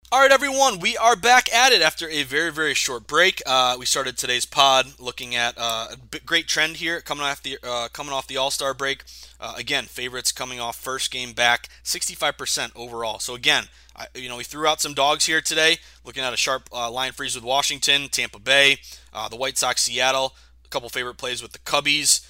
All 0.09 0.21
right, 0.21 0.31
everyone, 0.31 0.79
we 0.79 0.95
are 0.95 1.17
back 1.17 1.53
at 1.53 1.73
it 1.73 1.81
after 1.81 2.07
a 2.07 2.23
very, 2.23 2.49
very 2.49 2.73
short 2.73 3.07
break. 3.07 3.41
Uh, 3.45 3.75
we 3.77 3.85
started 3.85 4.17
today's 4.17 4.45
pod 4.45 4.85
looking 4.99 5.35
at 5.35 5.55
uh, 5.57 5.89
a 5.91 6.19
great 6.19 6.47
trend 6.47 6.77
here 6.77 7.01
coming 7.01 7.25
off 7.25 7.43
the 7.43 7.57
uh, 7.61 7.89
coming 7.91 8.13
off 8.13 8.25
the 8.25 8.37
All 8.37 8.49
Star 8.49 8.73
break. 8.73 9.03
Uh, 9.37 9.55
again, 9.57 9.83
favorites 9.83 10.31
coming 10.31 10.61
off 10.61 10.77
first 10.77 11.11
game 11.11 11.33
back, 11.33 11.67
65% 11.83 12.71
overall. 12.73 13.19
So 13.19 13.35
again, 13.35 13.65
I, 13.97 14.07
you 14.15 14.29
know, 14.29 14.37
we 14.37 14.45
threw 14.45 14.65
out 14.65 14.79
some 14.79 14.93
dogs 14.93 15.25
here 15.25 15.41
today, 15.41 15.75
looking 16.05 16.23
at 16.23 16.33
a 16.33 16.37
sharp 16.37 16.69
uh, 16.71 16.89
line 16.89 17.11
freeze 17.11 17.35
with 17.35 17.43
Washington, 17.43 18.07
Tampa 18.07 18.39
Bay, 18.39 18.77
uh, 19.13 19.27
the 19.27 19.35
White 19.35 19.57
Sox, 19.57 19.81
Seattle. 19.81 20.35
A 20.63 20.69
couple 20.69 20.87
favorite 20.87 21.17
plays 21.17 21.41
with 21.41 21.51
the 21.51 21.59
Cubbies, 21.59 22.25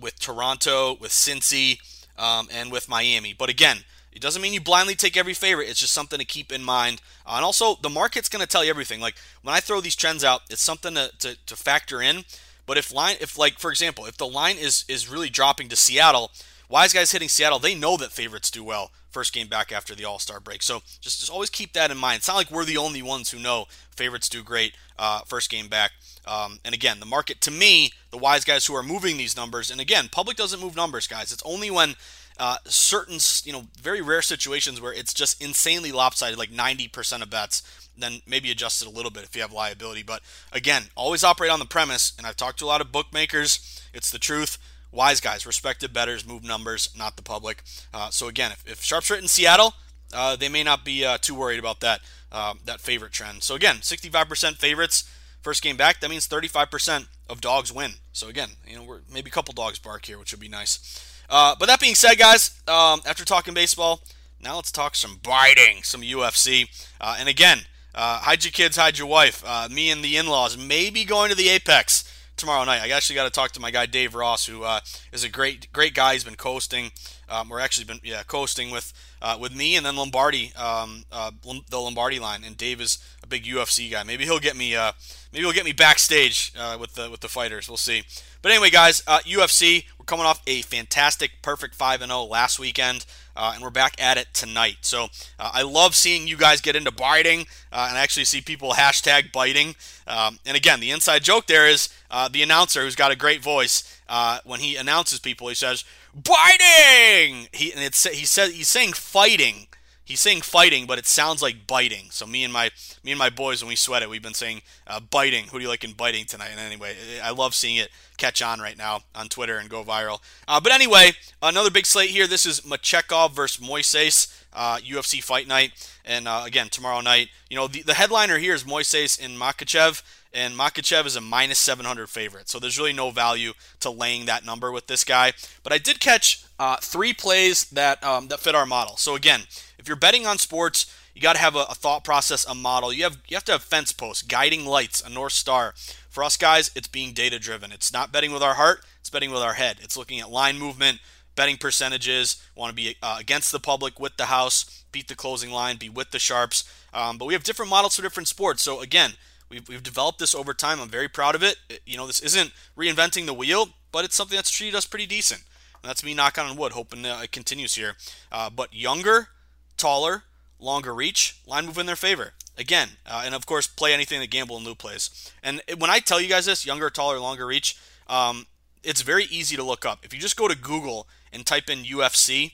with 0.00 0.18
Toronto, 0.18 0.96
with 1.00 1.12
Cincy, 1.12 1.78
um, 2.18 2.48
and 2.52 2.70
with 2.72 2.88
Miami. 2.88 3.32
But 3.32 3.50
again. 3.50 3.84
It 4.12 4.20
doesn't 4.20 4.42
mean 4.42 4.52
you 4.52 4.60
blindly 4.60 4.96
take 4.96 5.16
every 5.16 5.34
favorite. 5.34 5.68
It's 5.68 5.78
just 5.78 5.92
something 5.92 6.18
to 6.18 6.24
keep 6.24 6.50
in 6.50 6.64
mind. 6.64 7.00
Uh, 7.24 7.34
and 7.36 7.44
also, 7.44 7.76
the 7.76 7.88
market's 7.88 8.28
going 8.28 8.42
to 8.42 8.48
tell 8.48 8.64
you 8.64 8.70
everything. 8.70 9.00
Like 9.00 9.14
when 9.42 9.54
I 9.54 9.60
throw 9.60 9.80
these 9.80 9.94
trends 9.94 10.24
out, 10.24 10.42
it's 10.50 10.60
something 10.62 10.94
to, 10.94 11.12
to, 11.20 11.36
to 11.46 11.54
factor 11.54 12.02
in. 12.02 12.24
But 12.66 12.78
if 12.78 12.92
line, 12.92 13.16
if 13.20 13.38
like 13.38 13.58
for 13.58 13.70
example, 13.70 14.06
if 14.06 14.16
the 14.16 14.26
line 14.26 14.56
is 14.56 14.84
is 14.88 15.08
really 15.08 15.28
dropping 15.28 15.68
to 15.68 15.76
Seattle, 15.76 16.30
wise 16.68 16.92
guys 16.92 17.12
hitting 17.12 17.28
Seattle, 17.28 17.58
they 17.58 17.74
know 17.74 17.96
that 17.96 18.12
favorites 18.12 18.50
do 18.50 18.62
well 18.62 18.90
first 19.10 19.32
game 19.32 19.48
back 19.48 19.72
after 19.72 19.94
the 19.94 20.04
All 20.04 20.18
Star 20.18 20.38
break. 20.38 20.62
So 20.62 20.82
just 21.00 21.18
just 21.18 21.30
always 21.30 21.50
keep 21.50 21.72
that 21.72 21.90
in 21.90 21.98
mind. 21.98 22.18
It's 22.18 22.28
not 22.28 22.36
like 22.36 22.50
we're 22.50 22.64
the 22.64 22.76
only 22.76 23.02
ones 23.02 23.30
who 23.30 23.38
know 23.38 23.66
favorites 23.90 24.28
do 24.28 24.42
great 24.42 24.74
uh, 24.98 25.22
first 25.26 25.50
game 25.50 25.68
back. 25.68 25.92
Um, 26.26 26.58
and 26.64 26.74
again, 26.74 27.00
the 27.00 27.06
market 27.06 27.40
to 27.42 27.50
me, 27.50 27.92
the 28.10 28.18
wise 28.18 28.44
guys 28.44 28.66
who 28.66 28.74
are 28.74 28.82
moving 28.82 29.16
these 29.16 29.36
numbers, 29.36 29.70
and 29.70 29.80
again, 29.80 30.08
public 30.10 30.36
doesn't 30.36 30.60
move 30.60 30.76
numbers, 30.76 31.06
guys. 31.06 31.32
It's 31.32 31.42
only 31.44 31.70
when 31.70 31.96
uh, 32.38 32.56
certain, 32.64 33.18
you 33.44 33.52
know, 33.52 33.66
very 33.80 34.00
rare 34.00 34.22
situations 34.22 34.80
where 34.80 34.92
it's 34.92 35.12
just 35.12 35.42
insanely 35.42 35.92
lopsided, 35.92 36.38
like 36.38 36.50
90% 36.50 37.22
of 37.22 37.30
bets, 37.30 37.62
then 37.98 38.22
maybe 38.26 38.50
adjust 38.50 38.80
it 38.80 38.88
a 38.88 38.90
little 38.90 39.10
bit 39.10 39.24
if 39.24 39.36
you 39.36 39.42
have 39.42 39.52
liability. 39.52 40.02
But 40.02 40.22
again, 40.52 40.84
always 40.94 41.22
operate 41.22 41.50
on 41.50 41.58
the 41.58 41.66
premise, 41.66 42.14
and 42.16 42.26
I've 42.26 42.36
talked 42.36 42.58
to 42.60 42.64
a 42.64 42.66
lot 42.66 42.80
of 42.80 42.92
bookmakers. 42.92 43.82
It's 43.92 44.10
the 44.10 44.18
truth. 44.18 44.56
Wise 44.92 45.20
guys, 45.20 45.46
respected 45.46 45.92
bettors, 45.92 46.26
move 46.26 46.42
numbers, 46.42 46.88
not 46.96 47.16
the 47.16 47.22
public. 47.22 47.62
Uh, 47.94 48.10
so 48.10 48.26
again, 48.26 48.50
if, 48.52 48.64
if 48.66 48.82
Sharp's 48.82 49.10
written 49.10 49.28
Seattle, 49.28 49.74
uh, 50.12 50.34
they 50.34 50.48
may 50.48 50.64
not 50.64 50.84
be 50.84 51.04
uh, 51.04 51.18
too 51.18 51.34
worried 51.34 51.60
about 51.60 51.80
that 51.80 52.00
uh, 52.32 52.54
that 52.64 52.80
favorite 52.80 53.12
trend. 53.12 53.42
So 53.42 53.54
again, 53.54 53.76
65% 53.76 54.56
favorites 54.56 55.04
first 55.42 55.62
game 55.62 55.76
back. 55.76 56.00
That 56.00 56.10
means 56.10 56.28
35% 56.28 57.08
of 57.28 57.40
dogs 57.40 57.72
win. 57.72 57.92
So 58.12 58.28
again, 58.28 58.50
you 58.66 58.76
know, 58.76 58.82
we're 58.82 59.00
maybe 59.12 59.28
a 59.28 59.32
couple 59.32 59.52
dogs 59.54 59.78
bark 59.78 60.06
here, 60.06 60.18
which 60.18 60.32
would 60.32 60.40
be 60.40 60.48
nice. 60.48 61.06
Uh, 61.28 61.54
but 61.58 61.66
that 61.66 61.80
being 61.80 61.94
said, 61.94 62.16
guys, 62.16 62.60
um, 62.66 63.00
after 63.06 63.24
talking 63.24 63.54
baseball, 63.54 64.00
now 64.42 64.56
let's 64.56 64.72
talk 64.72 64.96
some 64.96 65.20
biting, 65.22 65.82
some 65.82 66.02
UFC. 66.02 66.68
Uh, 67.00 67.16
and 67.18 67.28
again, 67.28 67.60
uh, 67.94 68.18
hide 68.18 68.44
your 68.44 68.52
kids, 68.52 68.76
hide 68.76 68.98
your 68.98 69.06
wife. 69.06 69.42
Uh, 69.46 69.68
me 69.70 69.90
and 69.90 70.04
the 70.04 70.16
in-laws 70.16 70.56
may 70.56 70.90
be 70.90 71.04
going 71.04 71.30
to 71.30 71.36
the 71.36 71.48
Apex 71.48 72.04
tomorrow 72.36 72.64
night. 72.64 72.80
I 72.80 72.90
actually 72.90 73.16
got 73.16 73.24
to 73.24 73.30
talk 73.30 73.52
to 73.52 73.60
my 73.60 73.70
guy 73.70 73.86
Dave 73.86 74.14
Ross, 74.14 74.46
who 74.46 74.64
uh, 74.64 74.80
is 75.12 75.22
a 75.24 75.28
great, 75.28 75.72
great 75.72 75.94
guy. 75.94 76.14
He's 76.14 76.24
been 76.24 76.36
coasting. 76.36 76.90
Um, 77.28 77.48
we're 77.48 77.60
actually 77.60 77.84
been 77.84 78.00
yeah 78.02 78.22
coasting 78.24 78.70
with 78.70 78.92
uh, 79.22 79.36
with 79.40 79.54
me 79.54 79.76
and 79.76 79.84
then 79.84 79.96
Lombardi, 79.96 80.52
um, 80.56 81.04
uh, 81.12 81.30
the 81.68 81.78
Lombardi 81.78 82.18
line. 82.18 82.42
And 82.44 82.56
Dave 82.56 82.80
is 82.80 82.98
a 83.22 83.26
big 83.26 83.44
UFC 83.44 83.90
guy. 83.90 84.02
Maybe 84.02 84.24
he'll 84.24 84.38
get 84.38 84.56
me 84.56 84.74
uh, 84.74 84.92
maybe 85.32 85.44
he'll 85.44 85.54
get 85.54 85.64
me 85.64 85.72
backstage 85.72 86.52
uh, 86.58 86.76
with 86.80 86.94
the 86.94 87.10
with 87.10 87.20
the 87.20 87.28
fighters. 87.28 87.68
We'll 87.68 87.76
see. 87.76 88.04
But 88.42 88.52
anyway, 88.52 88.70
guys, 88.70 89.02
UFC. 89.02 89.84
We're 89.98 90.04
coming 90.06 90.24
off 90.24 90.40
a 90.46 90.62
fantastic, 90.62 91.42
perfect 91.42 91.74
five 91.74 92.00
and 92.00 92.10
zero 92.10 92.22
oh 92.22 92.24
last 92.26 92.58
weekend. 92.58 93.04
Uh, 93.36 93.52
and 93.54 93.62
we're 93.62 93.70
back 93.70 93.94
at 94.00 94.18
it 94.18 94.28
tonight. 94.34 94.78
So 94.82 95.04
uh, 95.38 95.50
I 95.54 95.62
love 95.62 95.94
seeing 95.94 96.26
you 96.26 96.36
guys 96.36 96.60
get 96.60 96.76
into 96.76 96.90
biting 96.90 97.46
uh, 97.72 97.86
and 97.88 97.96
actually 97.96 98.24
see 98.24 98.40
people 98.40 98.72
hashtag 98.76 99.32
biting. 99.32 99.76
Um, 100.06 100.38
and 100.44 100.56
again, 100.56 100.80
the 100.80 100.90
inside 100.90 101.22
joke 101.22 101.46
there 101.46 101.66
is 101.66 101.88
uh, 102.10 102.28
the 102.28 102.42
announcer 102.42 102.82
who's 102.82 102.96
got 102.96 103.10
a 103.12 103.16
great 103.16 103.42
voice. 103.42 104.00
Uh, 104.08 104.40
when 104.44 104.60
he 104.60 104.76
announces 104.76 105.20
people, 105.20 105.48
he 105.48 105.54
says 105.54 105.84
biting. 106.14 107.48
He 107.52 107.72
and 107.72 107.82
it's 107.82 108.06
he 108.08 108.26
says 108.26 108.54
he's 108.54 108.68
saying 108.68 108.94
fighting. 108.94 109.68
he's 110.04 110.20
saying 110.20 110.40
fighting, 110.40 110.86
but 110.86 110.98
it 110.98 111.06
sounds 111.06 111.40
like 111.40 111.66
biting. 111.66 112.08
So 112.10 112.26
me 112.26 112.42
and 112.42 112.52
my 112.52 112.70
me 113.04 113.12
and 113.12 113.18
my 113.18 113.30
boys, 113.30 113.62
when 113.62 113.68
we 113.68 113.76
sweat 113.76 114.02
it, 114.02 114.10
we've 114.10 114.22
been 114.22 114.34
saying 114.34 114.62
uh, 114.86 115.00
biting. 115.00 115.46
Who 115.46 115.58
do 115.58 115.62
you 115.62 115.68
like 115.68 115.84
in 115.84 115.92
biting 115.92 116.24
tonight? 116.26 116.50
And 116.50 116.60
anyway, 116.60 116.96
I 117.22 117.30
love 117.30 117.54
seeing 117.54 117.76
it 117.76 117.90
catch 118.20 118.42
on 118.42 118.60
right 118.60 118.78
now 118.78 119.00
on 119.14 119.28
Twitter 119.28 119.58
and 119.58 119.68
go 119.68 119.82
viral. 119.82 120.20
Uh, 120.46 120.60
but 120.60 120.72
anyway, 120.72 121.12
another 121.42 121.70
big 121.70 121.86
slate 121.86 122.10
here. 122.10 122.26
This 122.26 122.46
is 122.46 122.60
Makhachev 122.60 123.32
versus 123.32 123.66
Moises. 123.66 124.36
Uh, 124.52 124.78
UFC 124.78 125.22
Fight 125.22 125.46
Night, 125.46 125.70
and 126.04 126.26
uh, 126.26 126.42
again 126.44 126.68
tomorrow 126.68 127.00
night. 127.00 127.28
You 127.48 127.56
know 127.56 127.68
the, 127.68 127.82
the 127.82 127.94
headliner 127.94 128.36
here 128.38 128.52
is 128.52 128.64
Moises 128.64 129.24
and 129.24 129.38
Makhachev, 129.38 130.02
and 130.34 130.54
Makhachev 130.54 131.06
is 131.06 131.14
a 131.14 131.20
minus 131.20 131.60
700 131.60 132.08
favorite, 132.08 132.48
so 132.48 132.58
there's 132.58 132.76
really 132.76 132.92
no 132.92 133.12
value 133.12 133.52
to 133.78 133.90
laying 133.90 134.26
that 134.26 134.44
number 134.44 134.72
with 134.72 134.88
this 134.88 135.04
guy. 135.04 135.34
But 135.62 135.72
I 135.72 135.78
did 135.78 136.00
catch 136.00 136.44
uh, 136.58 136.78
three 136.78 137.12
plays 137.12 137.64
that 137.70 138.02
um, 138.02 138.26
that 138.26 138.40
fit 138.40 138.56
our 138.56 138.66
model. 138.66 138.96
So 138.96 139.14
again, 139.14 139.42
if 139.78 139.86
you're 139.86 139.96
betting 139.96 140.26
on 140.26 140.38
sports, 140.38 140.92
you 141.20 141.24
got 141.24 141.34
to 141.34 141.42
have 141.42 141.54
a, 141.54 141.66
a, 141.68 141.74
thought 141.74 142.02
process, 142.02 142.46
a 142.46 142.54
model. 142.54 142.94
You 142.94 143.02
have 143.02 143.18
you 143.28 143.36
have 143.36 143.44
to 143.44 143.52
have 143.52 143.62
fence 143.62 143.92
posts, 143.92 144.22
guiding 144.22 144.64
lights, 144.64 145.02
a 145.02 145.10
north 145.10 145.34
star. 145.34 145.74
For 146.08 146.24
us 146.24 146.38
guys, 146.38 146.70
it's 146.74 146.88
being 146.88 147.12
data 147.12 147.38
driven. 147.38 147.72
It's 147.72 147.92
not 147.92 148.10
betting 148.10 148.32
with 148.32 148.42
our 148.42 148.54
heart; 148.54 148.82
it's 149.00 149.10
betting 149.10 149.30
with 149.30 149.42
our 149.42 149.52
head. 149.52 149.76
It's 149.82 149.98
looking 149.98 150.18
at 150.18 150.30
line 150.30 150.58
movement, 150.58 150.98
betting 151.36 151.58
percentages. 151.58 152.42
Want 152.56 152.70
to 152.70 152.74
be 152.74 152.96
uh, 153.02 153.18
against 153.20 153.52
the 153.52 153.60
public, 153.60 154.00
with 154.00 154.16
the 154.16 154.26
house, 154.26 154.82
beat 154.92 155.08
the 155.08 155.14
closing 155.14 155.50
line, 155.50 155.76
be 155.76 155.90
with 155.90 156.10
the 156.10 156.18
sharps. 156.18 156.64
Um, 156.94 157.18
but 157.18 157.26
we 157.26 157.34
have 157.34 157.44
different 157.44 157.68
models 157.68 157.96
for 157.96 158.02
different 158.02 158.28
sports. 158.28 158.62
So 158.62 158.80
again, 158.80 159.12
we've, 159.50 159.68
we've 159.68 159.82
developed 159.82 160.20
this 160.20 160.34
over 160.34 160.54
time. 160.54 160.80
I'm 160.80 160.88
very 160.88 161.08
proud 161.08 161.34
of 161.34 161.42
it. 161.42 161.56
You 161.84 161.98
know, 161.98 162.06
this 162.06 162.20
isn't 162.20 162.50
reinventing 162.78 163.26
the 163.26 163.34
wheel, 163.34 163.68
but 163.92 164.06
it's 164.06 164.16
something 164.16 164.36
that's 164.36 164.50
treated 164.50 164.74
us 164.74 164.86
pretty 164.86 165.06
decent. 165.06 165.42
And 165.82 165.90
that's 165.90 166.02
me 166.02 166.14
knocking 166.14 166.44
on 166.44 166.56
wood, 166.56 166.72
hoping 166.72 167.04
uh, 167.04 167.20
it 167.22 167.30
continues 167.30 167.74
here. 167.74 167.96
Uh, 168.32 168.48
but 168.48 168.72
younger, 168.72 169.28
taller, 169.76 170.24
longer 170.60 170.94
reach, 170.94 171.40
line 171.46 171.66
move 171.66 171.78
in 171.78 171.86
their 171.86 171.96
favor. 171.96 172.32
Again, 172.58 172.90
uh, 173.06 173.22
and 173.24 173.34
of 173.34 173.46
course, 173.46 173.66
play 173.66 173.94
anything 173.94 174.20
that 174.20 174.30
Gamblin' 174.30 174.64
Lou 174.64 174.74
plays. 174.74 175.32
And 175.42 175.62
when 175.78 175.90
I 175.90 175.98
tell 175.98 176.20
you 176.20 176.28
guys 176.28 176.46
this, 176.46 176.66
younger, 176.66 176.90
taller, 176.90 177.18
longer 177.18 177.46
reach, 177.46 177.76
um, 178.06 178.46
it's 178.82 179.02
very 179.02 179.24
easy 179.24 179.56
to 179.56 179.62
look 179.62 179.86
up. 179.86 180.04
If 180.04 180.12
you 180.12 180.20
just 180.20 180.36
go 180.36 180.48
to 180.48 180.56
Google 180.56 181.06
and 181.32 181.46
type 181.46 181.70
in 181.70 181.84
UFC, 181.84 182.52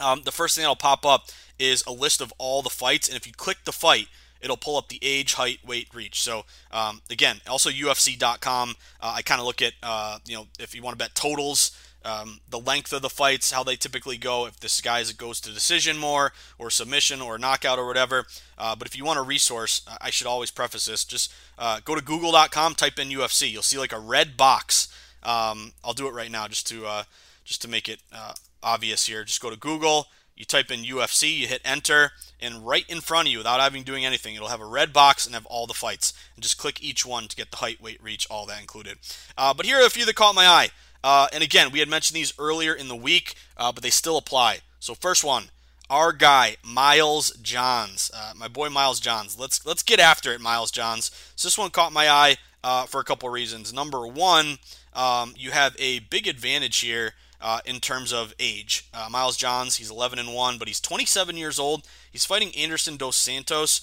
um, 0.00 0.22
the 0.24 0.32
first 0.32 0.56
thing 0.56 0.62
that'll 0.62 0.76
pop 0.76 1.04
up 1.06 1.26
is 1.58 1.84
a 1.86 1.92
list 1.92 2.20
of 2.20 2.32
all 2.38 2.62
the 2.62 2.70
fights. 2.70 3.08
And 3.08 3.16
if 3.16 3.26
you 3.26 3.32
click 3.32 3.58
the 3.64 3.72
fight, 3.72 4.08
it'll 4.40 4.56
pull 4.56 4.76
up 4.76 4.88
the 4.88 4.98
age, 5.02 5.34
height, 5.34 5.58
weight, 5.64 5.88
reach. 5.94 6.20
So 6.20 6.44
um, 6.70 7.02
again, 7.10 7.40
also 7.48 7.70
UFC.com. 7.70 8.74
Uh, 9.00 9.12
I 9.16 9.22
kind 9.22 9.40
of 9.40 9.46
look 9.46 9.62
at 9.62 9.74
uh, 9.82 10.18
you 10.26 10.34
know 10.36 10.46
if 10.58 10.74
you 10.74 10.82
want 10.82 10.98
to 10.98 11.04
bet 11.04 11.14
totals 11.14 11.70
um, 12.04 12.40
the 12.48 12.58
length 12.58 12.92
of 12.92 13.02
the 13.02 13.10
fights, 13.10 13.50
how 13.50 13.62
they 13.62 13.76
typically 13.76 14.16
go, 14.16 14.46
if 14.46 14.58
this 14.60 14.80
guy 14.80 15.02
goes 15.16 15.40
to 15.40 15.52
decision 15.52 15.96
more, 15.96 16.32
or 16.58 16.70
submission, 16.70 17.20
or 17.20 17.38
knockout, 17.38 17.78
or 17.78 17.86
whatever. 17.86 18.26
Uh, 18.58 18.74
but 18.76 18.88
if 18.88 18.96
you 18.96 19.04
want 19.04 19.18
a 19.18 19.22
resource, 19.22 19.82
I 20.00 20.10
should 20.10 20.26
always 20.26 20.50
preface 20.50 20.86
this. 20.86 21.04
Just 21.04 21.32
uh, 21.58 21.80
go 21.84 21.94
to 21.94 22.02
google.com, 22.02 22.74
type 22.74 22.98
in 22.98 23.08
UFC. 23.08 23.50
You'll 23.50 23.62
see 23.62 23.78
like 23.78 23.92
a 23.92 23.98
red 23.98 24.36
box. 24.36 24.88
Um, 25.22 25.72
I'll 25.84 25.94
do 25.94 26.08
it 26.08 26.14
right 26.14 26.30
now 26.30 26.48
just 26.48 26.66
to 26.68 26.86
uh, 26.86 27.04
just 27.44 27.62
to 27.62 27.68
make 27.68 27.88
it 27.88 28.00
uh, 28.12 28.34
obvious 28.62 29.06
here. 29.06 29.24
Just 29.24 29.40
go 29.40 29.50
to 29.50 29.56
Google. 29.56 30.06
You 30.34 30.46
type 30.46 30.70
in 30.70 30.82
UFC, 30.82 31.36
you 31.36 31.46
hit 31.46 31.60
enter, 31.62 32.12
and 32.40 32.66
right 32.66 32.86
in 32.88 33.00
front 33.02 33.28
of 33.28 33.32
you, 33.32 33.38
without 33.38 33.60
having 33.60 33.82
doing 33.82 34.04
anything, 34.04 34.34
it'll 34.34 34.48
have 34.48 34.62
a 34.62 34.66
red 34.66 34.92
box 34.92 35.26
and 35.26 35.34
have 35.34 35.46
all 35.46 35.66
the 35.66 35.74
fights. 35.74 36.14
And 36.34 36.42
just 36.42 36.56
click 36.56 36.82
each 36.82 37.04
one 37.04 37.28
to 37.28 37.36
get 37.36 37.50
the 37.50 37.58
height, 37.58 37.82
weight, 37.82 38.02
reach, 38.02 38.26
all 38.30 38.46
that 38.46 38.60
included. 38.60 38.98
Uh, 39.36 39.52
but 39.52 39.66
here 39.66 39.76
are 39.80 39.86
a 39.86 39.90
few 39.90 40.06
that 40.06 40.16
caught 40.16 40.34
my 40.34 40.46
eye. 40.46 40.70
Uh, 41.04 41.28
and 41.32 41.42
again, 41.42 41.72
we 41.72 41.80
had 41.80 41.88
mentioned 41.88 42.16
these 42.16 42.32
earlier 42.38 42.72
in 42.72 42.88
the 42.88 42.96
week, 42.96 43.34
uh, 43.56 43.72
but 43.72 43.82
they 43.82 43.90
still 43.90 44.16
apply. 44.16 44.58
So 44.78 44.94
first 44.94 45.24
one, 45.24 45.50
our 45.90 46.12
guy 46.12 46.56
Miles 46.64 47.30
Johns, 47.42 48.10
uh, 48.14 48.32
my 48.36 48.48
boy 48.48 48.68
Miles 48.68 49.00
Johns. 49.00 49.38
Let's 49.38 49.64
let's 49.66 49.82
get 49.82 50.00
after 50.00 50.32
it, 50.32 50.40
Miles 50.40 50.70
Johns. 50.70 51.10
So 51.36 51.46
this 51.46 51.58
one 51.58 51.70
caught 51.70 51.92
my 51.92 52.08
eye 52.08 52.36
uh, 52.64 52.86
for 52.86 53.00
a 53.00 53.04
couple 53.04 53.28
of 53.28 53.32
reasons. 53.34 53.72
Number 53.72 54.06
one, 54.06 54.58
um, 54.94 55.34
you 55.36 55.50
have 55.50 55.76
a 55.78 56.00
big 56.00 56.26
advantage 56.26 56.78
here. 56.78 57.12
Uh, 57.44 57.58
in 57.64 57.80
terms 57.80 58.12
of 58.12 58.32
age, 58.38 58.88
uh, 58.94 59.08
Miles 59.10 59.36
Johns, 59.36 59.74
he's 59.74 59.90
11 59.90 60.20
and 60.20 60.32
1, 60.32 60.58
but 60.58 60.68
he's 60.68 60.78
27 60.80 61.36
years 61.36 61.58
old. 61.58 61.84
He's 62.08 62.24
fighting 62.24 62.54
Anderson 62.56 62.96
Dos 62.96 63.16
Santos. 63.16 63.80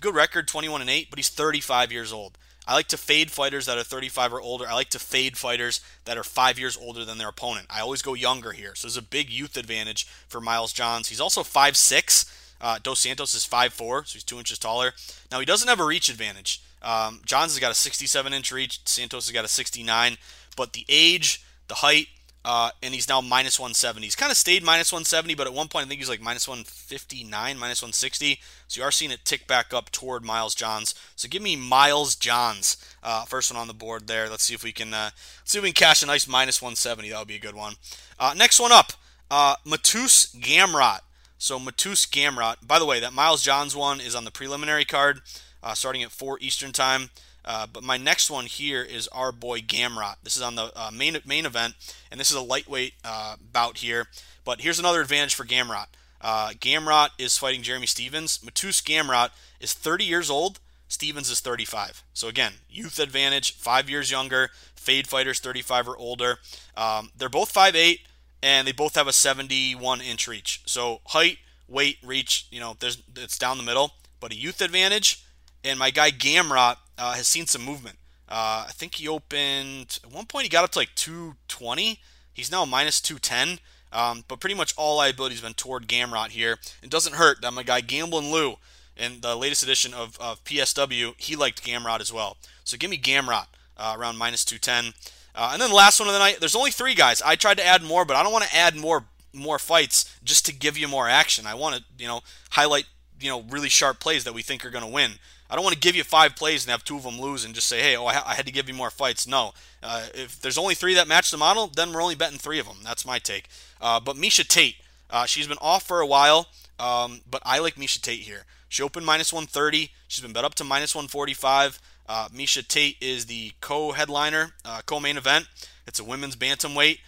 Good 0.00 0.16
record, 0.16 0.48
21 0.48 0.80
and 0.80 0.90
8, 0.90 1.08
but 1.08 1.16
he's 1.20 1.28
35 1.28 1.92
years 1.92 2.12
old. 2.12 2.36
I 2.66 2.74
like 2.74 2.88
to 2.88 2.96
fade 2.96 3.30
fighters 3.30 3.66
that 3.66 3.78
are 3.78 3.84
35 3.84 4.34
or 4.34 4.40
older. 4.40 4.66
I 4.66 4.74
like 4.74 4.90
to 4.90 4.98
fade 4.98 5.36
fighters 5.36 5.80
that 6.04 6.18
are 6.18 6.24
five 6.24 6.58
years 6.58 6.76
older 6.76 7.04
than 7.04 7.18
their 7.18 7.28
opponent. 7.28 7.66
I 7.70 7.80
always 7.80 8.02
go 8.02 8.14
younger 8.14 8.52
here. 8.52 8.74
So 8.74 8.88
there's 8.88 8.96
a 8.96 9.02
big 9.02 9.30
youth 9.30 9.56
advantage 9.56 10.06
for 10.28 10.40
Miles 10.40 10.72
Johns. 10.72 11.08
He's 11.08 11.20
also 11.20 11.42
5'6. 11.42 12.32
Uh, 12.60 12.78
Dos 12.82 13.00
Santos 13.00 13.34
is 13.34 13.46
5'4, 13.46 14.06
so 14.06 14.12
he's 14.14 14.24
two 14.24 14.38
inches 14.38 14.58
taller. 14.58 14.92
Now, 15.30 15.40
he 15.40 15.46
doesn't 15.46 15.68
have 15.68 15.80
a 15.80 15.84
reach 15.84 16.08
advantage. 16.08 16.62
Um, 16.82 17.20
Johns 17.24 17.52
has 17.52 17.60
got 17.60 17.72
a 17.72 17.74
67 17.74 18.32
inch 18.32 18.52
reach, 18.52 18.80
Santos 18.84 19.26
has 19.26 19.32
got 19.32 19.44
a 19.44 19.48
69, 19.48 20.16
but 20.56 20.72
the 20.72 20.84
age, 20.88 21.44
the 21.68 21.76
height, 21.76 22.08
uh, 22.46 22.70
and 22.80 22.94
he's 22.94 23.08
now 23.08 23.20
minus 23.20 23.58
170. 23.58 24.06
He's 24.06 24.14
kind 24.14 24.30
of 24.30 24.38
stayed 24.38 24.62
minus 24.62 24.92
170, 24.92 25.34
but 25.34 25.48
at 25.48 25.52
one 25.52 25.66
point 25.66 25.86
I 25.86 25.88
think 25.88 25.98
he's 25.98 26.08
like 26.08 26.20
minus 26.20 26.46
159, 26.46 27.58
minus 27.58 27.82
160. 27.82 28.38
So 28.68 28.80
you 28.80 28.84
are 28.84 28.92
seeing 28.92 29.10
it 29.10 29.24
tick 29.24 29.48
back 29.48 29.74
up 29.74 29.90
toward 29.90 30.24
Miles 30.24 30.54
Johns. 30.54 30.94
So 31.16 31.28
give 31.28 31.42
me 31.42 31.56
Miles 31.56 32.14
Johns, 32.14 32.76
uh, 33.02 33.24
first 33.24 33.52
one 33.52 33.60
on 33.60 33.66
the 33.66 33.74
board 33.74 34.06
there. 34.06 34.30
Let's 34.30 34.44
see 34.44 34.54
if 34.54 34.62
we 34.62 34.70
can 34.70 34.94
uh, 34.94 35.10
see 35.42 35.58
if 35.58 35.64
we 35.64 35.72
can 35.72 35.74
cash 35.74 36.04
a 36.04 36.06
nice 36.06 36.28
minus 36.28 36.62
170. 36.62 37.10
That 37.10 37.18
would 37.18 37.26
be 37.26 37.34
a 37.34 37.40
good 37.40 37.56
one. 37.56 37.74
Uh, 38.16 38.32
next 38.36 38.60
one 38.60 38.70
up, 38.70 38.92
uh, 39.28 39.56
Mateusz 39.66 40.32
Gamrot. 40.36 41.00
So 41.38 41.58
Mateusz 41.58 42.08
Gamrot. 42.08 42.64
By 42.64 42.78
the 42.78 42.86
way, 42.86 43.00
that 43.00 43.12
Miles 43.12 43.42
Johns 43.42 43.74
one 43.74 44.00
is 44.00 44.14
on 44.14 44.24
the 44.24 44.30
preliminary 44.30 44.84
card, 44.84 45.20
uh, 45.64 45.74
starting 45.74 46.04
at 46.04 46.12
4 46.12 46.38
Eastern 46.40 46.70
time. 46.70 47.10
Uh, 47.46 47.66
but 47.72 47.84
my 47.84 47.96
next 47.96 48.30
one 48.30 48.46
here 48.46 48.82
is 48.82 49.08
our 49.08 49.30
boy 49.30 49.60
Gamrot. 49.60 50.16
This 50.22 50.36
is 50.36 50.42
on 50.42 50.56
the 50.56 50.72
uh, 50.74 50.90
main 50.92 51.16
main 51.24 51.46
event, 51.46 51.74
and 52.10 52.18
this 52.18 52.30
is 52.30 52.36
a 52.36 52.42
lightweight 52.42 52.94
uh, 53.04 53.36
bout 53.52 53.78
here. 53.78 54.06
But 54.44 54.60
here's 54.60 54.78
another 54.78 55.00
advantage 55.00 55.34
for 55.34 55.44
Gamrot. 55.44 55.86
Uh, 56.20 56.50
Gamrot 56.50 57.10
is 57.18 57.38
fighting 57.38 57.62
Jeremy 57.62 57.86
Stephens. 57.86 58.38
Mateusz 58.38 58.82
Gamrot 58.82 59.30
is 59.60 59.72
30 59.72 60.04
years 60.04 60.30
old. 60.30 60.58
Stephens 60.88 61.30
is 61.30 61.40
35. 61.40 62.04
So 62.14 62.28
again, 62.28 62.54
youth 62.68 62.98
advantage, 62.98 63.52
five 63.56 63.90
years 63.90 64.10
younger. 64.10 64.50
Fade 64.74 65.06
fighters 65.06 65.40
35 65.40 65.88
or 65.88 65.96
older. 65.96 66.38
Um, 66.76 67.10
they're 67.16 67.28
both 67.28 67.52
5'8", 67.52 68.00
and 68.42 68.66
they 68.66 68.72
both 68.72 68.94
have 68.94 69.08
a 69.08 69.12
71 69.12 70.00
inch 70.00 70.28
reach. 70.28 70.62
So 70.66 71.00
height, 71.06 71.38
weight, 71.68 71.98
reach, 72.04 72.46
you 72.50 72.60
know, 72.60 72.76
there's 72.78 73.02
it's 73.16 73.38
down 73.38 73.58
the 73.58 73.64
middle. 73.64 73.92
But 74.20 74.32
a 74.32 74.36
youth 74.36 74.60
advantage 74.60 75.24
and 75.64 75.78
my 75.78 75.90
guy 75.90 76.10
Gamrot 76.10 76.76
uh, 76.98 77.14
has 77.14 77.28
seen 77.28 77.46
some 77.46 77.62
movement. 77.62 77.98
Uh, 78.28 78.66
I 78.68 78.72
think 78.72 78.96
he 78.96 79.08
opened 79.08 80.00
at 80.04 80.12
one 80.12 80.26
point. 80.26 80.44
He 80.44 80.48
got 80.48 80.64
up 80.64 80.70
to 80.72 80.78
like 80.78 80.94
220. 80.94 82.00
He's 82.32 82.50
now 82.50 82.64
minus 82.64 83.00
210. 83.00 83.60
Um, 83.92 84.24
but 84.28 84.40
pretty 84.40 84.56
much 84.56 84.74
all 84.76 84.96
liability 84.96 85.36
has 85.36 85.42
been 85.42 85.54
toward 85.54 85.86
Gamrot 85.88 86.28
here. 86.28 86.58
It 86.82 86.90
doesn't 86.90 87.14
hurt 87.14 87.40
that 87.40 87.52
my 87.52 87.62
guy 87.62 87.80
Gamblin' 87.80 88.30
Lou 88.30 88.56
in 88.96 89.20
the 89.20 89.36
latest 89.36 89.62
edition 89.62 89.94
of, 89.94 90.18
of 90.18 90.42
PSW, 90.44 91.14
he 91.16 91.36
liked 91.36 91.64
Gamrot 91.64 92.00
as 92.00 92.12
well. 92.12 92.36
So 92.64 92.76
give 92.76 92.90
me 92.90 92.98
Gamrot 92.98 93.46
uh, 93.76 93.94
around 93.96 94.16
minus 94.16 94.44
210. 94.44 94.94
Uh, 95.34 95.50
and 95.52 95.60
then 95.60 95.68
the 95.68 95.76
last 95.76 96.00
one 96.00 96.08
of 96.08 96.14
the 96.14 96.18
night, 96.18 96.38
there's 96.40 96.56
only 96.56 96.70
three 96.70 96.94
guys. 96.94 97.20
I 97.22 97.36
tried 97.36 97.58
to 97.58 97.66
add 97.66 97.82
more, 97.82 98.04
but 98.04 98.16
I 98.16 98.22
don't 98.22 98.32
want 98.32 98.44
to 98.44 98.56
add 98.56 98.76
more 98.76 99.04
more 99.32 99.58
fights 99.58 100.16
just 100.24 100.46
to 100.46 100.54
give 100.54 100.78
you 100.78 100.88
more 100.88 101.08
action. 101.08 101.46
I 101.46 101.54
want 101.54 101.76
to, 101.76 101.84
you 101.98 102.08
know, 102.08 102.22
highlight, 102.50 102.86
you 103.20 103.28
know, 103.28 103.42
really 103.42 103.68
sharp 103.68 104.00
plays 104.00 104.24
that 104.24 104.32
we 104.32 104.40
think 104.40 104.64
are 104.64 104.70
going 104.70 104.84
to 104.84 104.90
win. 104.90 105.12
I 105.48 105.54
don't 105.54 105.64
want 105.64 105.74
to 105.74 105.80
give 105.80 105.96
you 105.96 106.04
five 106.04 106.34
plays 106.36 106.64
and 106.64 106.70
have 106.70 106.84
two 106.84 106.96
of 106.96 107.04
them 107.04 107.20
lose 107.20 107.44
and 107.44 107.54
just 107.54 107.68
say, 107.68 107.80
hey, 107.80 107.96
oh, 107.96 108.06
I, 108.06 108.14
ha- 108.14 108.24
I 108.26 108.34
had 108.34 108.46
to 108.46 108.52
give 108.52 108.68
you 108.68 108.74
more 108.74 108.90
fights. 108.90 109.26
No. 109.26 109.52
Uh, 109.82 110.06
if 110.14 110.40
there's 110.40 110.58
only 110.58 110.74
three 110.74 110.94
that 110.94 111.08
match 111.08 111.30
the 111.30 111.36
model, 111.36 111.68
then 111.68 111.92
we're 111.92 112.02
only 112.02 112.14
betting 112.14 112.38
three 112.38 112.58
of 112.58 112.66
them. 112.66 112.78
That's 112.82 113.06
my 113.06 113.18
take. 113.18 113.48
Uh, 113.80 114.00
but 114.00 114.16
Miesha 114.16 114.46
Tate, 114.46 114.76
uh, 115.10 115.26
she's 115.26 115.46
been 115.46 115.58
off 115.60 115.84
for 115.84 116.00
a 116.00 116.06
while, 116.06 116.48
um, 116.78 117.20
but 117.30 117.42
I 117.44 117.58
like 117.60 117.76
Miesha 117.76 118.00
Tate 118.00 118.20
here. 118.20 118.44
She 118.68 118.82
opened 118.82 119.06
minus 119.06 119.32
130. 119.32 119.92
She's 120.08 120.22
been 120.22 120.32
bet 120.32 120.44
up 120.44 120.54
to 120.56 120.64
minus 120.64 120.94
145. 120.94 121.80
Uh, 122.08 122.28
Miesha 122.28 122.66
Tate 122.66 122.96
is 123.00 123.26
the 123.26 123.52
co-headliner, 123.60 124.52
uh, 124.64 124.80
co-main 124.86 125.16
event. 125.16 125.46
It's 125.86 126.00
a 126.00 126.04
women's 126.04 126.36
bantamweight 126.36 126.98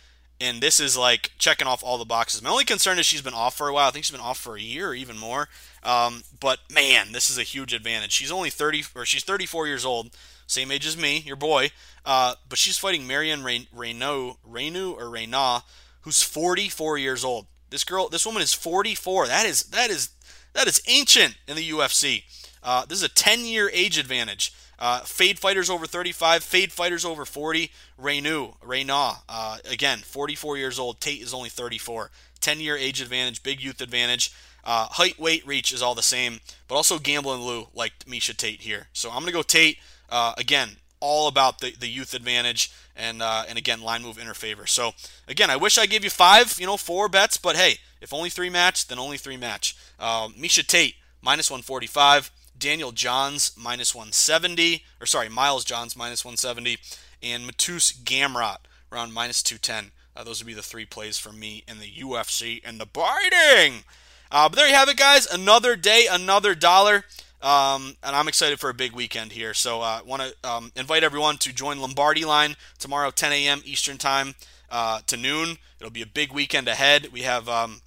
and 0.41 0.61
this 0.61 0.81
is 0.81 0.97
like 0.97 1.33
checking 1.39 1.67
off 1.67 1.83
all 1.83 1.99
the 1.99 2.05
boxes. 2.05 2.43
My 2.43 2.51
only 2.51 2.65
concern 2.65 2.99
is 2.99 3.07
she's 3.07 3.23
been 3.23 3.35
off 3.35 3.57
for 3.57 3.69
a 3.69 3.73
while. 3.73 3.89
I 3.89 3.91
think 3.91 4.05
she's 4.05 4.17
been 4.17 4.21
off 4.21 4.39
for 4.39 4.57
a 4.57 4.61
year 4.61 4.91
or 4.91 4.95
even 4.95 5.19
more. 5.19 5.49
Um, 5.83 6.23
but 6.39 6.61
man, 6.73 7.13
this 7.13 7.31
is 7.31 7.39
a 7.39 7.43
huge 7.43 7.73
advantage. 7.73 8.13
She's 8.13 8.33
only 8.33 8.51
30 8.51 8.85
or 8.95 9.05
she's 9.05 9.25
34 9.25 9.67
years 9.67 9.85
old, 9.85 10.11
same 10.47 10.71
age 10.71 10.87
as 10.87 10.97
me, 10.97 11.19
your 11.19 11.37
boy. 11.37 11.71
Uh, 12.05 12.35
but 12.49 12.59
she's 12.59 12.79
fighting 12.79 13.07
Marion 13.07 13.43
Reneau, 13.43 14.37
Renault 14.45 14.97
or 14.99 15.11
Renault, 15.11 15.63
who's 16.03 16.23
44 16.23 16.99
years 16.99 17.25
old. 17.25 17.47
This 17.71 17.85
girl, 17.85 18.09
this 18.09 18.25
woman 18.25 18.43
is 18.43 18.55
44. 18.55 19.27
That 19.27 19.45
is 19.45 19.65
that 19.65 19.91
is 19.91 20.11
that 20.55 20.67
is 20.67 20.81
ancient 20.87 21.37
in 21.47 21.57
the 21.57 21.71
UFC. 21.71 22.25
Uh, 22.63 22.85
this 22.87 22.99
is 22.99 23.05
a 23.05 23.09
10 23.09 23.45
year 23.45 23.71
age 23.73 23.99
advantage. 23.99 24.53
Uh, 24.79 25.01
fade 25.01 25.39
fighters 25.39 25.69
over 25.69 25.87
35, 25.87 26.43
fade 26.45 26.73
fighters 26.73 27.05
over 27.05 27.25
40. 27.25 27.71
Reynu, 28.01 28.55
Reyna, 28.63 29.15
uh, 29.29 29.59
again, 29.69 29.99
44 29.99 30.57
years 30.57 30.79
old. 30.79 31.01
Tate 31.01 31.21
is 31.21 31.35
only 31.35 31.49
34. 31.49 32.11
10 32.41 32.61
year 32.61 32.77
age 32.77 33.01
advantage, 33.01 33.43
big 33.43 33.61
youth 33.61 33.81
advantage. 33.81 34.33
Uh, 34.65 34.87
height, 34.91 35.19
weight, 35.19 35.47
reach 35.47 35.73
is 35.73 35.83
all 35.83 35.95
the 35.95 36.03
same, 36.03 36.41
but 36.69 36.75
also 36.75 36.99
Gamblin' 36.99 37.41
Lou 37.41 37.69
liked 37.75 38.07
Miesha 38.09 38.37
Tate 38.37 38.61
here. 38.61 38.89
So 38.93 39.09
I'm 39.09 39.21
going 39.21 39.27
to 39.27 39.33
go 39.33 39.43
Tate. 39.43 39.79
Uh, 40.11 40.35
again, 40.37 40.77
all 41.01 41.29
about 41.29 41.61
the, 41.61 41.73
the 41.73 41.89
youth 41.89 42.15
advantage 42.15 42.71
and 42.97 43.23
uh, 43.23 43.45
and 43.49 43.57
again 43.57 43.81
line 43.81 44.03
move 44.03 44.19
in 44.19 44.27
her 44.27 44.35
favor. 44.35 44.67
So 44.67 44.93
again, 45.27 45.51
I 45.51 45.57
wish 45.57 45.79
I 45.79 45.87
gave 45.87 46.05
you 46.05 46.11
five, 46.11 46.57
you 46.59 46.67
know, 46.67 46.77
four 46.77 47.09
bets, 47.09 47.37
but 47.37 47.57
hey, 47.57 47.79
if 48.01 48.13
only 48.13 48.31
three 48.31 48.51
match, 48.51 48.89
then 48.89 48.99
only 48.99 49.17
three 49.17 49.37
match. 49.37 49.77
Uh, 49.99 50.29
Miesha 50.29 50.67
Tate 50.67 50.95
minus 51.23 51.51
145, 51.51 52.31
Daniel 52.59 52.93
Johns 52.93 53.53
minus 53.57 53.95
170, 53.95 54.85
or 55.01 55.07
sorry, 55.07 55.29
Miles 55.29 55.65
Johns 55.65 55.97
minus 55.97 56.25
170, 56.25 56.79
and 57.23 57.45
Mateusz 57.45 57.97
Gamrot 57.97 58.59
around 58.93 59.13
minus 59.13 59.43
210. 59.43 59.93
Uh, 60.17 60.25
those 60.25 60.41
would 60.41 60.49
be 60.49 60.55
the 60.55 60.63
three 60.63 60.85
plays 60.85 61.17
for 61.19 61.33
me 61.33 61.63
in 61.69 61.79
the 61.79 61.91
UFC 61.91 62.61
and 62.65 62.81
the 62.81 62.87
biting. 62.87 63.85
Uh, 64.31 64.49
but 64.49 64.57
there 64.57 64.69
you 64.69 64.75
have 64.75 64.89
it, 64.89 64.97
guys. 64.97 65.27
Another 65.27 65.77
day, 65.77 66.07
another 66.11 66.55
dollar. 66.55 67.05
Um, 67.41 67.97
and 68.03 68.17
I'm 68.17 68.27
excited 68.27 68.59
for 68.59 68.69
a 68.69 68.75
big 68.75 68.93
weekend 68.93 69.33
here. 69.33 69.55
So 69.55 69.81
I 69.81 69.99
uh, 69.99 70.05
want 70.05 70.23
to 70.23 70.49
um, 70.49 70.73
invite 70.75 71.05
everyone 71.05 71.39
to 71.39 71.53
join 71.53 71.81
Lombardi 71.81 72.25
Line 72.25 72.57
tomorrow, 72.79 73.11
10 73.11 73.33
a.m. 73.33 73.63
Eastern 73.65 73.97
Time 73.97 74.35
uh, 74.71 75.01
to 75.07 75.17
noon. 75.17 75.59
It'll 75.79 75.93
be 75.93 76.03
a 76.03 76.07
big 76.07 76.33
weekend 76.33 76.67
ahead. 76.67 77.09
We 77.13 77.23
have 77.23 77.49
um, 77.49 77.81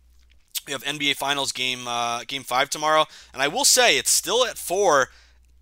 we 0.65 0.73
have 0.73 0.83
NBA 0.83 1.15
Finals 1.15 1.51
game 1.51 1.87
uh, 1.87 2.23
game 2.25 2.43
five 2.43 2.69
tomorrow, 2.69 3.05
and 3.33 3.41
I 3.41 3.47
will 3.47 3.65
say 3.65 3.97
it's 3.97 4.11
still 4.11 4.45
at 4.45 4.57
four. 4.57 5.09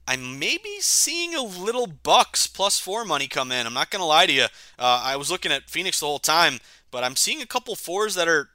I 0.07 0.15
may 0.15 0.57
be 0.57 0.79
seeing 0.81 1.35
a 1.35 1.43
little 1.43 1.85
Bucks 1.85 2.47
plus 2.47 2.79
four 2.79 3.05
money 3.05 3.27
come 3.27 3.51
in. 3.51 3.67
I'm 3.67 3.73
not 3.73 3.91
gonna 3.91 4.05
lie 4.05 4.25
to 4.25 4.33
you. 4.33 4.45
Uh, 4.77 5.01
I 5.03 5.15
was 5.15 5.29
looking 5.29 5.51
at 5.51 5.69
Phoenix 5.69 5.99
the 5.99 6.07
whole 6.07 6.19
time, 6.19 6.59
but 6.91 7.03
I'm 7.03 7.15
seeing 7.15 7.41
a 7.41 7.45
couple 7.45 7.75
fours 7.75 8.15
that 8.15 8.27
are 8.27 8.49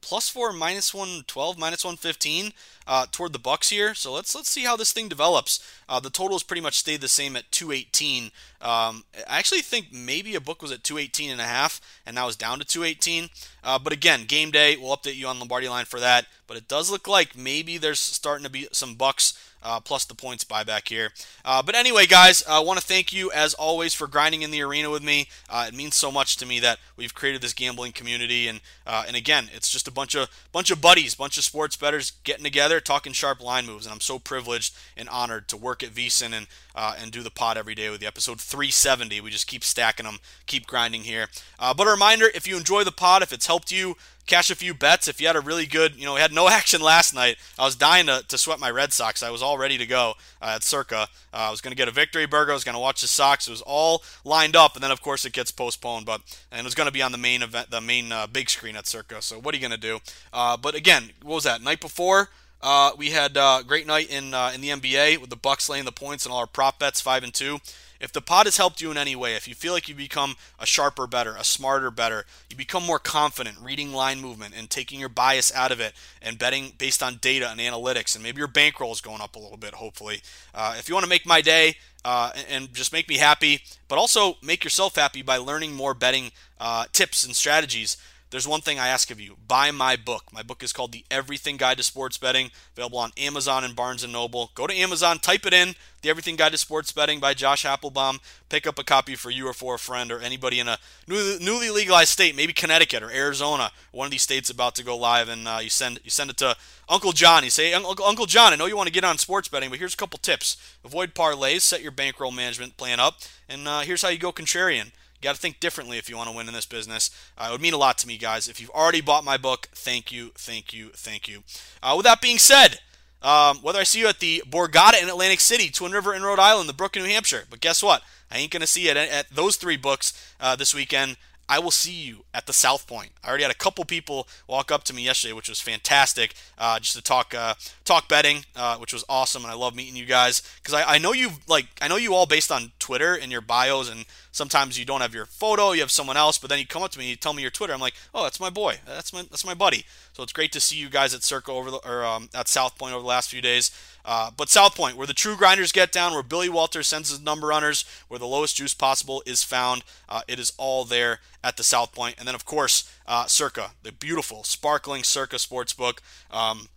plus 0.00 0.28
four, 0.28 0.52
minus 0.52 0.92
one 0.92 1.24
twelve, 1.26 1.58
minus 1.58 1.84
one 1.84 1.96
fifteen 1.96 2.52
uh, 2.86 3.06
toward 3.10 3.32
the 3.32 3.38
Bucks 3.38 3.70
here. 3.70 3.94
So 3.94 4.12
let's 4.12 4.34
let's 4.34 4.50
see 4.50 4.64
how 4.64 4.76
this 4.76 4.92
thing 4.92 5.08
develops. 5.08 5.64
Uh, 5.88 6.00
the 6.00 6.10
total 6.10 6.34
has 6.34 6.42
pretty 6.42 6.60
much 6.60 6.78
stayed 6.78 7.00
the 7.00 7.08
same 7.08 7.36
at 7.36 7.50
218. 7.52 8.24
Um, 8.60 9.04
I 9.28 9.38
actually 9.38 9.62
think 9.62 9.92
maybe 9.92 10.34
a 10.34 10.40
book 10.40 10.62
was 10.62 10.72
at 10.72 10.84
218 10.84 11.30
and 11.30 11.40
a 11.40 11.44
half, 11.44 11.80
and 12.04 12.14
now 12.14 12.28
is 12.28 12.36
down 12.36 12.58
to 12.58 12.64
218. 12.64 13.28
Uh, 13.62 13.78
but 13.78 13.92
again, 13.92 14.24
game 14.24 14.50
day, 14.50 14.76
we'll 14.76 14.96
update 14.96 15.16
you 15.16 15.26
on 15.26 15.38
Lombardi 15.38 15.68
line 15.68 15.84
for 15.84 16.00
that. 16.00 16.26
But 16.46 16.56
it 16.56 16.68
does 16.68 16.90
look 16.90 17.06
like 17.06 17.36
maybe 17.36 17.78
there's 17.78 18.00
starting 18.00 18.44
to 18.44 18.50
be 18.50 18.68
some 18.72 18.94
Bucks 18.94 19.38
uh, 19.62 19.80
plus 19.80 20.04
the 20.04 20.14
points 20.14 20.44
buyback 20.44 20.88
here. 20.88 21.10
Uh, 21.44 21.62
but 21.62 21.74
anyway, 21.74 22.06
guys, 22.06 22.42
I 22.48 22.60
want 22.60 22.78
to 22.80 22.86
thank 22.86 23.12
you 23.12 23.30
as 23.32 23.54
always 23.54 23.94
for 23.94 24.06
grinding 24.06 24.42
in 24.42 24.50
the 24.50 24.62
arena 24.62 24.90
with 24.90 25.02
me. 25.02 25.28
Uh, 25.48 25.66
it 25.68 25.74
means 25.74 25.96
so 25.96 26.10
much 26.10 26.36
to 26.38 26.46
me 26.46 26.60
that 26.60 26.78
we've 26.96 27.14
created 27.14 27.42
this 27.42 27.52
gambling 27.52 27.92
community, 27.92 28.48
and 28.48 28.60
uh, 28.86 29.04
and 29.06 29.16
again, 29.16 29.50
it's 29.54 29.68
just 29.68 29.88
a 29.88 29.92
bunch 29.92 30.14
of 30.14 30.28
bunch 30.52 30.70
of 30.70 30.80
buddies, 30.80 31.14
bunch 31.14 31.38
of 31.38 31.44
sports 31.44 31.76
bettors 31.76 32.12
getting 32.24 32.44
together, 32.44 32.80
talking 32.80 33.12
sharp 33.12 33.42
line 33.42 33.66
moves, 33.66 33.86
and 33.86 33.92
I'm 33.92 34.00
so 34.00 34.18
privileged 34.18 34.74
and 34.96 35.08
honored 35.08 35.48
to 35.48 35.56
work 35.56 35.82
at 35.82 35.90
VSiN 35.90 36.32
and 36.32 36.46
uh, 36.74 36.94
and 37.00 37.10
do 37.10 37.22
the 37.22 37.30
pod 37.30 37.56
every 37.56 37.74
day 37.74 37.90
with 37.90 38.00
the 38.00 38.06
Episode 38.06 38.40
370, 38.40 39.20
we 39.20 39.30
just 39.30 39.46
keep 39.46 39.64
stacking 39.64 40.06
them, 40.06 40.18
keep 40.46 40.66
grinding 40.66 41.02
here. 41.02 41.28
But 41.58 41.86
a 41.86 41.90
reminder, 41.90 42.26
if 42.34 42.46
you 42.46 42.56
enjoy 42.56 42.84
the 42.84 42.92
pod, 42.92 43.22
if 43.22 43.32
it's 43.32 43.46
helped 43.46 43.72
you 43.72 43.96
cash 44.30 44.50
a 44.50 44.54
few 44.54 44.72
bets. 44.72 45.08
If 45.08 45.20
you 45.20 45.26
had 45.26 45.36
a 45.36 45.40
really 45.40 45.66
good, 45.66 45.96
you 45.96 46.04
know, 46.04 46.14
we 46.14 46.20
had 46.20 46.32
no 46.32 46.48
action 46.60 46.80
last 46.80 47.14
night. 47.14 47.36
I 47.58 47.64
was 47.64 47.74
dying 47.76 48.06
to, 48.06 48.24
to 48.26 48.38
sweat 48.38 48.60
my 48.60 48.70
Red 48.70 48.92
Sox. 48.92 49.22
I 49.22 49.30
was 49.30 49.42
all 49.42 49.58
ready 49.58 49.76
to 49.76 49.86
go 49.86 50.14
uh, 50.40 50.52
at 50.56 50.62
Circa. 50.62 50.96
Uh, 50.96 51.06
I 51.32 51.50
was 51.50 51.60
going 51.60 51.72
to 51.72 51.76
get 51.76 51.88
a 51.88 51.92
victory 51.92 52.26
burger. 52.26 52.52
I 52.52 52.54
was 52.54 52.64
going 52.64 52.74
to 52.74 52.80
watch 52.80 53.00
the 53.00 53.08
Sox. 53.08 53.48
It 53.48 53.50
was 53.50 53.62
all 53.62 54.02
lined 54.24 54.56
up, 54.56 54.74
and 54.74 54.82
then 54.82 54.90
of 54.90 55.02
course 55.02 55.24
it 55.24 55.32
gets 55.32 55.50
postponed. 55.50 56.06
But 56.06 56.22
and 56.50 56.60
it 56.60 56.64
was 56.64 56.74
going 56.74 56.86
to 56.86 56.92
be 56.92 57.02
on 57.02 57.12
the 57.12 57.18
main 57.18 57.42
event, 57.42 57.70
the 57.70 57.80
main 57.80 58.12
uh, 58.12 58.26
big 58.28 58.48
screen 58.48 58.76
at 58.76 58.86
Circa. 58.86 59.20
So 59.20 59.38
what 59.38 59.54
are 59.54 59.58
you 59.58 59.68
going 59.68 59.78
to 59.78 59.86
do? 59.88 59.98
Uh, 60.32 60.56
but 60.56 60.74
again, 60.74 61.10
what 61.22 61.34
was 61.34 61.44
that 61.44 61.62
night 61.62 61.80
before? 61.80 62.30
Uh, 62.62 62.92
we 62.96 63.10
had 63.10 63.36
a 63.36 63.42
uh, 63.42 63.62
great 63.62 63.86
night 63.86 64.10
in 64.10 64.34
in 64.54 64.60
the 64.60 64.68
NBA 64.68 65.18
with 65.18 65.30
the 65.30 65.36
Bucks 65.36 65.68
laying 65.68 65.86
the 65.86 65.92
points 65.92 66.24
and 66.24 66.32
all 66.32 66.38
our 66.38 66.46
prop 66.46 66.78
bets 66.78 67.00
five 67.00 67.24
and 67.24 67.34
two. 67.34 67.58
If 68.00 68.12
the 68.12 68.22
pod 68.22 68.46
has 68.46 68.56
helped 68.56 68.80
you 68.80 68.90
in 68.90 68.96
any 68.96 69.14
way, 69.14 69.34
if 69.34 69.46
you 69.46 69.54
feel 69.54 69.74
like 69.74 69.88
you 69.88 69.94
become 69.94 70.36
a 70.58 70.64
sharper 70.64 71.06
better, 71.06 71.36
a 71.36 71.44
smarter 71.44 71.90
better, 71.90 72.24
you 72.48 72.56
become 72.56 72.84
more 72.84 72.98
confident 72.98 73.58
reading 73.60 73.92
line 73.92 74.20
movement 74.20 74.54
and 74.56 74.70
taking 74.70 74.98
your 74.98 75.10
bias 75.10 75.54
out 75.54 75.70
of 75.70 75.80
it 75.80 75.92
and 76.22 76.38
betting 76.38 76.72
based 76.78 77.02
on 77.02 77.16
data 77.16 77.48
and 77.50 77.60
analytics, 77.60 78.14
and 78.14 78.22
maybe 78.22 78.38
your 78.38 78.48
bankroll 78.48 78.92
is 78.92 79.00
going 79.02 79.20
up 79.20 79.36
a 79.36 79.38
little 79.38 79.58
bit, 79.58 79.74
hopefully. 79.74 80.22
Uh, 80.54 80.74
if 80.78 80.88
you 80.88 80.94
want 80.94 81.04
to 81.04 81.10
make 81.10 81.26
my 81.26 81.42
day, 81.42 81.74
uh, 82.04 82.32
and 82.48 82.72
just 82.72 82.92
make 82.92 83.08
me 83.08 83.18
happy, 83.18 83.60
but 83.86 83.98
also 83.98 84.36
make 84.42 84.64
yourself 84.64 84.96
happy 84.96 85.20
by 85.20 85.36
learning 85.36 85.74
more 85.74 85.92
betting 85.92 86.32
uh, 86.58 86.86
tips 86.92 87.24
and 87.24 87.36
strategies 87.36 87.98
there's 88.30 88.46
one 88.46 88.60
thing 88.60 88.78
I 88.78 88.88
ask 88.88 89.10
of 89.10 89.20
you 89.20 89.36
buy 89.48 89.70
my 89.70 89.96
book. 89.96 90.24
My 90.32 90.42
book 90.42 90.62
is 90.62 90.72
called 90.72 90.92
The 90.92 91.04
Everything 91.10 91.56
Guide 91.56 91.78
to 91.78 91.82
Sports 91.82 92.16
Betting, 92.16 92.50
available 92.76 92.98
on 92.98 93.10
Amazon 93.16 93.64
and 93.64 93.74
Barnes 93.74 94.06
& 94.08 94.08
Noble. 94.08 94.50
Go 94.54 94.66
to 94.66 94.74
Amazon, 94.74 95.18
type 95.18 95.44
it 95.46 95.52
in, 95.52 95.74
The 96.02 96.10
Everything 96.10 96.36
Guide 96.36 96.52
to 96.52 96.58
Sports 96.58 96.92
Betting 96.92 97.18
by 97.18 97.34
Josh 97.34 97.64
Appelbaum. 97.64 98.20
Pick 98.48 98.66
up 98.66 98.78
a 98.78 98.84
copy 98.84 99.16
for 99.16 99.30
you 99.30 99.48
or 99.48 99.52
for 99.52 99.74
a 99.74 99.78
friend 99.78 100.12
or 100.12 100.20
anybody 100.20 100.60
in 100.60 100.68
a 100.68 100.78
newly 101.08 101.70
legalized 101.70 102.10
state, 102.10 102.36
maybe 102.36 102.52
Connecticut 102.52 103.02
or 103.02 103.10
Arizona, 103.10 103.70
one 103.90 104.06
of 104.06 104.12
these 104.12 104.22
states 104.22 104.48
about 104.48 104.74
to 104.76 104.84
go 104.84 104.96
live, 104.96 105.28
and 105.28 105.48
uh, 105.48 105.58
you 105.60 105.70
send 105.70 105.98
you 106.04 106.10
send 106.10 106.30
it 106.30 106.36
to 106.36 106.56
Uncle 106.88 107.12
John. 107.12 107.42
You 107.44 107.50
say, 107.50 107.72
Uncle 107.72 108.26
John, 108.26 108.52
I 108.52 108.56
know 108.56 108.66
you 108.66 108.76
want 108.76 108.86
to 108.86 108.92
get 108.92 109.04
on 109.04 109.18
sports 109.18 109.48
betting, 109.48 109.70
but 109.70 109.78
here's 109.78 109.94
a 109.94 109.96
couple 109.96 110.18
tips. 110.18 110.56
Avoid 110.84 111.14
parlays, 111.14 111.62
set 111.62 111.82
your 111.82 111.92
bankroll 111.92 112.30
management 112.30 112.76
plan 112.76 113.00
up, 113.00 113.18
and 113.48 113.66
uh, 113.66 113.80
here's 113.80 114.02
how 114.02 114.08
you 114.08 114.18
go 114.18 114.32
contrarian. 114.32 114.92
You 115.20 115.24
got 115.28 115.34
to 115.34 115.40
think 115.40 115.60
differently 115.60 115.98
if 115.98 116.08
you 116.08 116.16
want 116.16 116.30
to 116.30 116.36
win 116.36 116.48
in 116.48 116.54
this 116.54 116.64
business. 116.64 117.10
Uh, 117.36 117.48
it 117.50 117.52
would 117.52 117.60
mean 117.60 117.74
a 117.74 117.78
lot 117.78 117.98
to 117.98 118.06
me, 118.06 118.16
guys. 118.16 118.48
If 118.48 118.58
you've 118.58 118.70
already 118.70 119.02
bought 119.02 119.22
my 119.22 119.36
book, 119.36 119.68
thank 119.72 120.10
you, 120.10 120.32
thank 120.34 120.72
you, 120.72 120.88
thank 120.94 121.28
you. 121.28 121.42
Uh, 121.82 121.92
with 121.96 122.04
that 122.04 122.22
being 122.22 122.38
said, 122.38 122.80
um, 123.22 123.58
whether 123.58 123.78
I 123.78 123.82
see 123.82 124.00
you 124.00 124.08
at 124.08 124.20
the 124.20 124.42
Borgata 124.48 125.02
in 125.02 125.10
Atlantic 125.10 125.40
City, 125.40 125.68
Twin 125.68 125.92
River 125.92 126.14
in 126.14 126.22
Rhode 126.22 126.38
Island, 126.38 126.70
the 126.70 126.74
Brook 126.74 126.96
in 126.96 127.02
New 127.02 127.08
Hampshire, 127.10 127.44
but 127.50 127.60
guess 127.60 127.82
what? 127.82 128.02
I 128.30 128.38
ain't 128.38 128.50
going 128.50 128.62
to 128.62 128.66
see 128.66 128.88
it 128.88 128.96
at, 128.96 129.08
at, 129.10 129.30
those 129.30 129.56
three 129.56 129.76
books 129.76 130.34
uh, 130.40 130.56
this 130.56 130.74
weekend. 130.74 131.18
I 131.50 131.58
will 131.58 131.72
see 131.72 131.92
you 131.92 132.18
at 132.32 132.46
the 132.46 132.52
South 132.52 132.86
Point. 132.86 133.10
I 133.24 133.28
already 133.28 133.42
had 133.42 133.50
a 133.50 133.56
couple 133.56 133.84
people 133.84 134.28
walk 134.46 134.70
up 134.70 134.84
to 134.84 134.94
me 134.94 135.02
yesterday, 135.02 135.32
which 135.32 135.48
was 135.48 135.60
fantastic, 135.60 136.34
uh, 136.56 136.78
just 136.78 136.94
to 136.94 137.02
talk 137.02 137.34
uh, 137.34 137.54
talk 137.84 138.08
betting, 138.08 138.44
uh, 138.54 138.76
which 138.76 138.92
was 138.92 139.04
awesome, 139.08 139.42
and 139.42 139.50
I 139.50 139.56
love 139.56 139.74
meeting 139.74 139.96
you 139.96 140.06
guys 140.06 140.42
because 140.62 140.74
I, 140.74 140.94
I 140.94 140.98
know 140.98 141.12
you 141.12 141.30
like 141.48 141.66
I 141.82 141.88
know 141.88 141.96
you 141.96 142.14
all 142.14 142.26
based 142.26 142.52
on 142.52 142.70
Twitter 142.78 143.14
and 143.16 143.32
your 143.32 143.40
bios, 143.40 143.90
and 143.90 144.04
sometimes 144.30 144.78
you 144.78 144.84
don't 144.84 145.00
have 145.00 145.12
your 145.12 145.26
photo, 145.26 145.72
you 145.72 145.80
have 145.80 145.90
someone 145.90 146.16
else, 146.16 146.38
but 146.38 146.50
then 146.50 146.60
you 146.60 146.66
come 146.68 146.84
up 146.84 146.92
to 146.92 146.98
me, 147.00 147.06
and 147.06 147.10
you 147.10 147.16
tell 147.16 147.32
me 147.32 147.42
your 147.42 147.50
Twitter, 147.50 147.72
I'm 147.72 147.80
like, 147.80 147.94
oh, 148.14 148.22
that's 148.22 148.38
my 148.38 148.50
boy, 148.50 148.76
that's 148.86 149.12
my 149.12 149.22
that's 149.22 149.44
my 149.44 149.54
buddy. 149.54 149.84
So 150.12 150.22
it's 150.22 150.32
great 150.32 150.52
to 150.52 150.60
see 150.60 150.76
you 150.76 150.88
guys 150.88 151.14
at 151.14 151.24
Circa 151.24 151.50
over 151.50 151.72
the, 151.72 151.78
or 151.78 152.04
um, 152.04 152.28
at 152.32 152.46
South 152.46 152.78
Point 152.78 152.92
over 152.92 153.02
the 153.02 153.08
last 153.08 153.28
few 153.28 153.42
days. 153.42 153.72
Uh, 154.04 154.30
but 154.36 154.48
South 154.48 154.76
Point, 154.76 154.96
where 154.96 155.06
the 155.06 155.14
true 155.14 155.36
grinders 155.36 155.72
get 155.72 155.92
down, 155.92 156.12
where 156.12 156.22
Billy 156.22 156.48
Walter 156.48 156.82
sends 156.82 157.10
his 157.10 157.20
number 157.20 157.48
runners, 157.48 157.84
where 158.08 158.18
the 158.18 158.26
lowest 158.26 158.56
juice 158.56 158.74
possible 158.74 159.22
is 159.26 159.42
found, 159.42 159.82
uh, 160.08 160.22
it 160.28 160.38
is 160.38 160.52
all 160.56 160.84
there 160.84 161.20
at 161.42 161.56
the 161.56 161.64
South 161.64 161.92
Point. 161.92 162.16
And 162.18 162.26
then, 162.26 162.34
of 162.34 162.44
course, 162.44 162.90
uh, 163.06 163.26
Circa, 163.26 163.72
the 163.82 163.92
beautiful, 163.92 164.44
sparkling 164.44 165.02
Circa 165.02 165.36
Sportsbook, 165.36 165.98
um, 166.30 166.68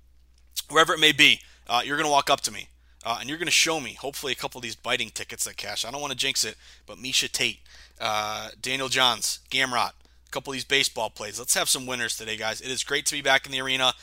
wherever 0.69 0.93
it 0.93 0.99
may 0.99 1.11
be, 1.11 1.41
uh, 1.67 1.81
you're 1.85 1.97
going 1.97 2.07
to 2.07 2.11
walk 2.11 2.29
up 2.29 2.41
to 2.41 2.51
me. 2.51 2.67
Uh, 3.05 3.17
and 3.19 3.27
you're 3.27 3.37
going 3.37 3.47
to 3.47 3.51
show 3.51 3.81
me, 3.81 3.95
hopefully, 3.95 4.31
a 4.31 4.35
couple 4.35 4.59
of 4.59 4.63
these 4.63 4.77
biting 4.77 5.09
tickets 5.09 5.43
that 5.43 5.57
cash. 5.57 5.83
I 5.83 5.91
don't 5.91 5.99
want 5.99 6.11
to 6.11 6.17
jinx 6.17 6.45
it, 6.45 6.55
but 6.85 6.97
Miesha 6.97 7.29
Tate, 7.29 7.59
uh, 7.99 8.49
Daniel 8.61 8.87
Johns, 8.87 9.39
Gamrot, 9.51 9.91
a 9.91 10.31
couple 10.31 10.51
of 10.51 10.55
these 10.55 10.63
baseball 10.63 11.09
plays. 11.09 11.37
Let's 11.37 11.53
have 11.55 11.67
some 11.67 11.85
winners 11.85 12.15
today, 12.15 12.37
guys. 12.37 12.61
It 12.61 12.71
is 12.71 12.83
great 12.85 13.05
to 13.07 13.13
be 13.13 13.21
back 13.21 13.45
in 13.45 13.51
the 13.51 13.59
arena. 13.59 13.93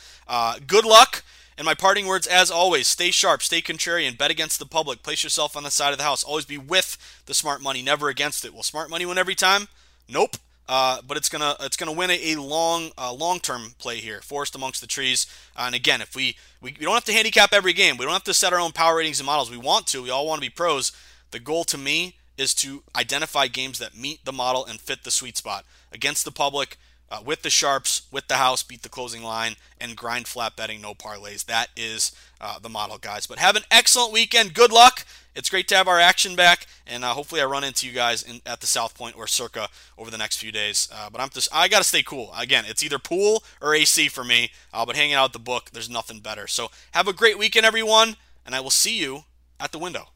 good 0.67 0.85
luck. 0.85 1.23
And 1.57 1.65
my 1.65 1.73
parting 1.73 2.07
words, 2.07 2.27
as 2.27 2.49
always, 2.49 2.87
stay 2.87 3.11
sharp, 3.11 3.43
stay 3.43 3.61
contrarian, 3.61 4.17
bet 4.17 4.31
against 4.31 4.57
the 4.57 4.65
public, 4.65 5.03
place 5.03 5.23
yourself 5.23 5.55
on 5.57 5.63
the 5.63 5.71
side 5.71 5.91
of 5.91 5.97
the 5.97 6.03
house. 6.03 6.23
Always 6.23 6.45
be 6.45 6.57
with 6.57 6.97
the 7.25 7.33
smart 7.33 7.61
money, 7.61 7.81
never 7.81 8.09
against 8.09 8.45
it. 8.45 8.53
Will 8.53 8.63
smart 8.63 8.89
money 8.89 9.05
win 9.05 9.17
every 9.17 9.35
time? 9.35 9.67
Nope. 10.07 10.37
Uh, 10.71 11.01
but 11.05 11.17
it's 11.17 11.27
gonna 11.27 11.53
it's 11.59 11.75
gonna 11.75 11.91
win 11.91 12.09
a, 12.09 12.31
a 12.31 12.35
long 12.39 12.91
uh, 12.97 13.11
long 13.11 13.41
term 13.41 13.73
play 13.77 13.97
here, 13.97 14.21
forest 14.21 14.55
amongst 14.55 14.79
the 14.79 14.87
trees. 14.87 15.27
Uh, 15.53 15.63
and 15.65 15.75
again, 15.75 15.99
if 15.99 16.15
we, 16.15 16.37
we 16.61 16.73
we 16.79 16.85
don't 16.85 16.93
have 16.93 17.03
to 17.03 17.11
handicap 17.11 17.51
every 17.51 17.73
game, 17.73 17.97
we 17.97 18.05
don't 18.05 18.13
have 18.13 18.23
to 18.23 18.33
set 18.33 18.53
our 18.53 18.59
own 18.59 18.71
power 18.71 18.95
ratings 18.95 19.19
and 19.19 19.25
models. 19.25 19.51
We 19.51 19.57
want 19.57 19.85
to. 19.87 20.01
We 20.01 20.09
all 20.09 20.25
want 20.25 20.41
to 20.41 20.47
be 20.47 20.49
pros. 20.49 20.93
The 21.31 21.39
goal 21.39 21.65
to 21.65 21.77
me 21.77 22.15
is 22.37 22.53
to 22.53 22.83
identify 22.95 23.47
games 23.47 23.79
that 23.79 23.97
meet 23.97 24.23
the 24.23 24.31
model 24.31 24.65
and 24.65 24.79
fit 24.79 25.03
the 25.03 25.11
sweet 25.11 25.35
spot 25.35 25.65
against 25.91 26.23
the 26.23 26.31
public 26.31 26.77
uh, 27.11 27.19
with 27.23 27.41
the 27.41 27.49
sharps, 27.49 28.03
with 28.09 28.29
the 28.29 28.37
house, 28.37 28.63
beat 28.63 28.81
the 28.81 28.87
closing 28.87 29.23
line, 29.23 29.57
and 29.77 29.97
grind 29.97 30.25
flat 30.25 30.55
betting, 30.55 30.79
no 30.79 30.93
parlays. 30.93 31.45
That 31.45 31.67
is 31.75 32.13
uh, 32.39 32.59
the 32.59 32.69
model, 32.69 32.97
guys. 32.97 33.27
But 33.27 33.39
have 33.39 33.57
an 33.57 33.63
excellent 33.69 34.13
weekend. 34.13 34.53
Good 34.53 34.71
luck. 34.71 35.05
It's 35.33 35.49
great 35.49 35.67
to 35.69 35.75
have 35.75 35.87
our 35.87 35.99
action 35.99 36.35
back, 36.35 36.67
and 36.85 37.05
uh, 37.05 37.13
hopefully 37.13 37.41
I 37.41 37.45
run 37.45 37.63
into 37.63 37.87
you 37.87 37.93
guys 37.93 38.21
in, 38.21 38.41
at 38.45 38.59
the 38.59 38.67
South 38.67 38.95
Point 38.95 39.17
or 39.17 39.27
Circa 39.27 39.69
over 39.97 40.11
the 40.11 40.17
next 40.17 40.37
few 40.37 40.51
days. 40.51 40.89
Uh, 40.93 41.09
but 41.09 41.21
I'm 41.21 41.29
just 41.29 41.47
I 41.53 41.67
got 41.69 41.77
to 41.79 41.83
stay 41.83 42.03
cool. 42.03 42.33
Again, 42.37 42.65
it's 42.67 42.83
either 42.83 42.99
pool 42.99 43.43
or 43.61 43.73
AC 43.73 44.09
for 44.09 44.23
me. 44.23 44.51
Uh, 44.73 44.85
but 44.85 44.95
hanging 44.95 45.13
out 45.15 45.25
at 45.25 45.33
the 45.33 45.39
book, 45.39 45.71
there's 45.71 45.89
nothing 45.89 46.19
better. 46.19 46.47
So 46.47 46.69
have 46.91 47.07
a 47.07 47.13
great 47.13 47.37
weekend, 47.37 47.65
everyone. 47.65 48.17
and 48.45 48.55
I 48.55 48.59
will 48.59 48.69
see 48.71 48.97
you 48.99 49.23
at 49.59 49.71
the 49.71 49.79
window. 49.79 50.09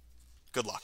Good 0.52 0.66
luck. 0.66 0.84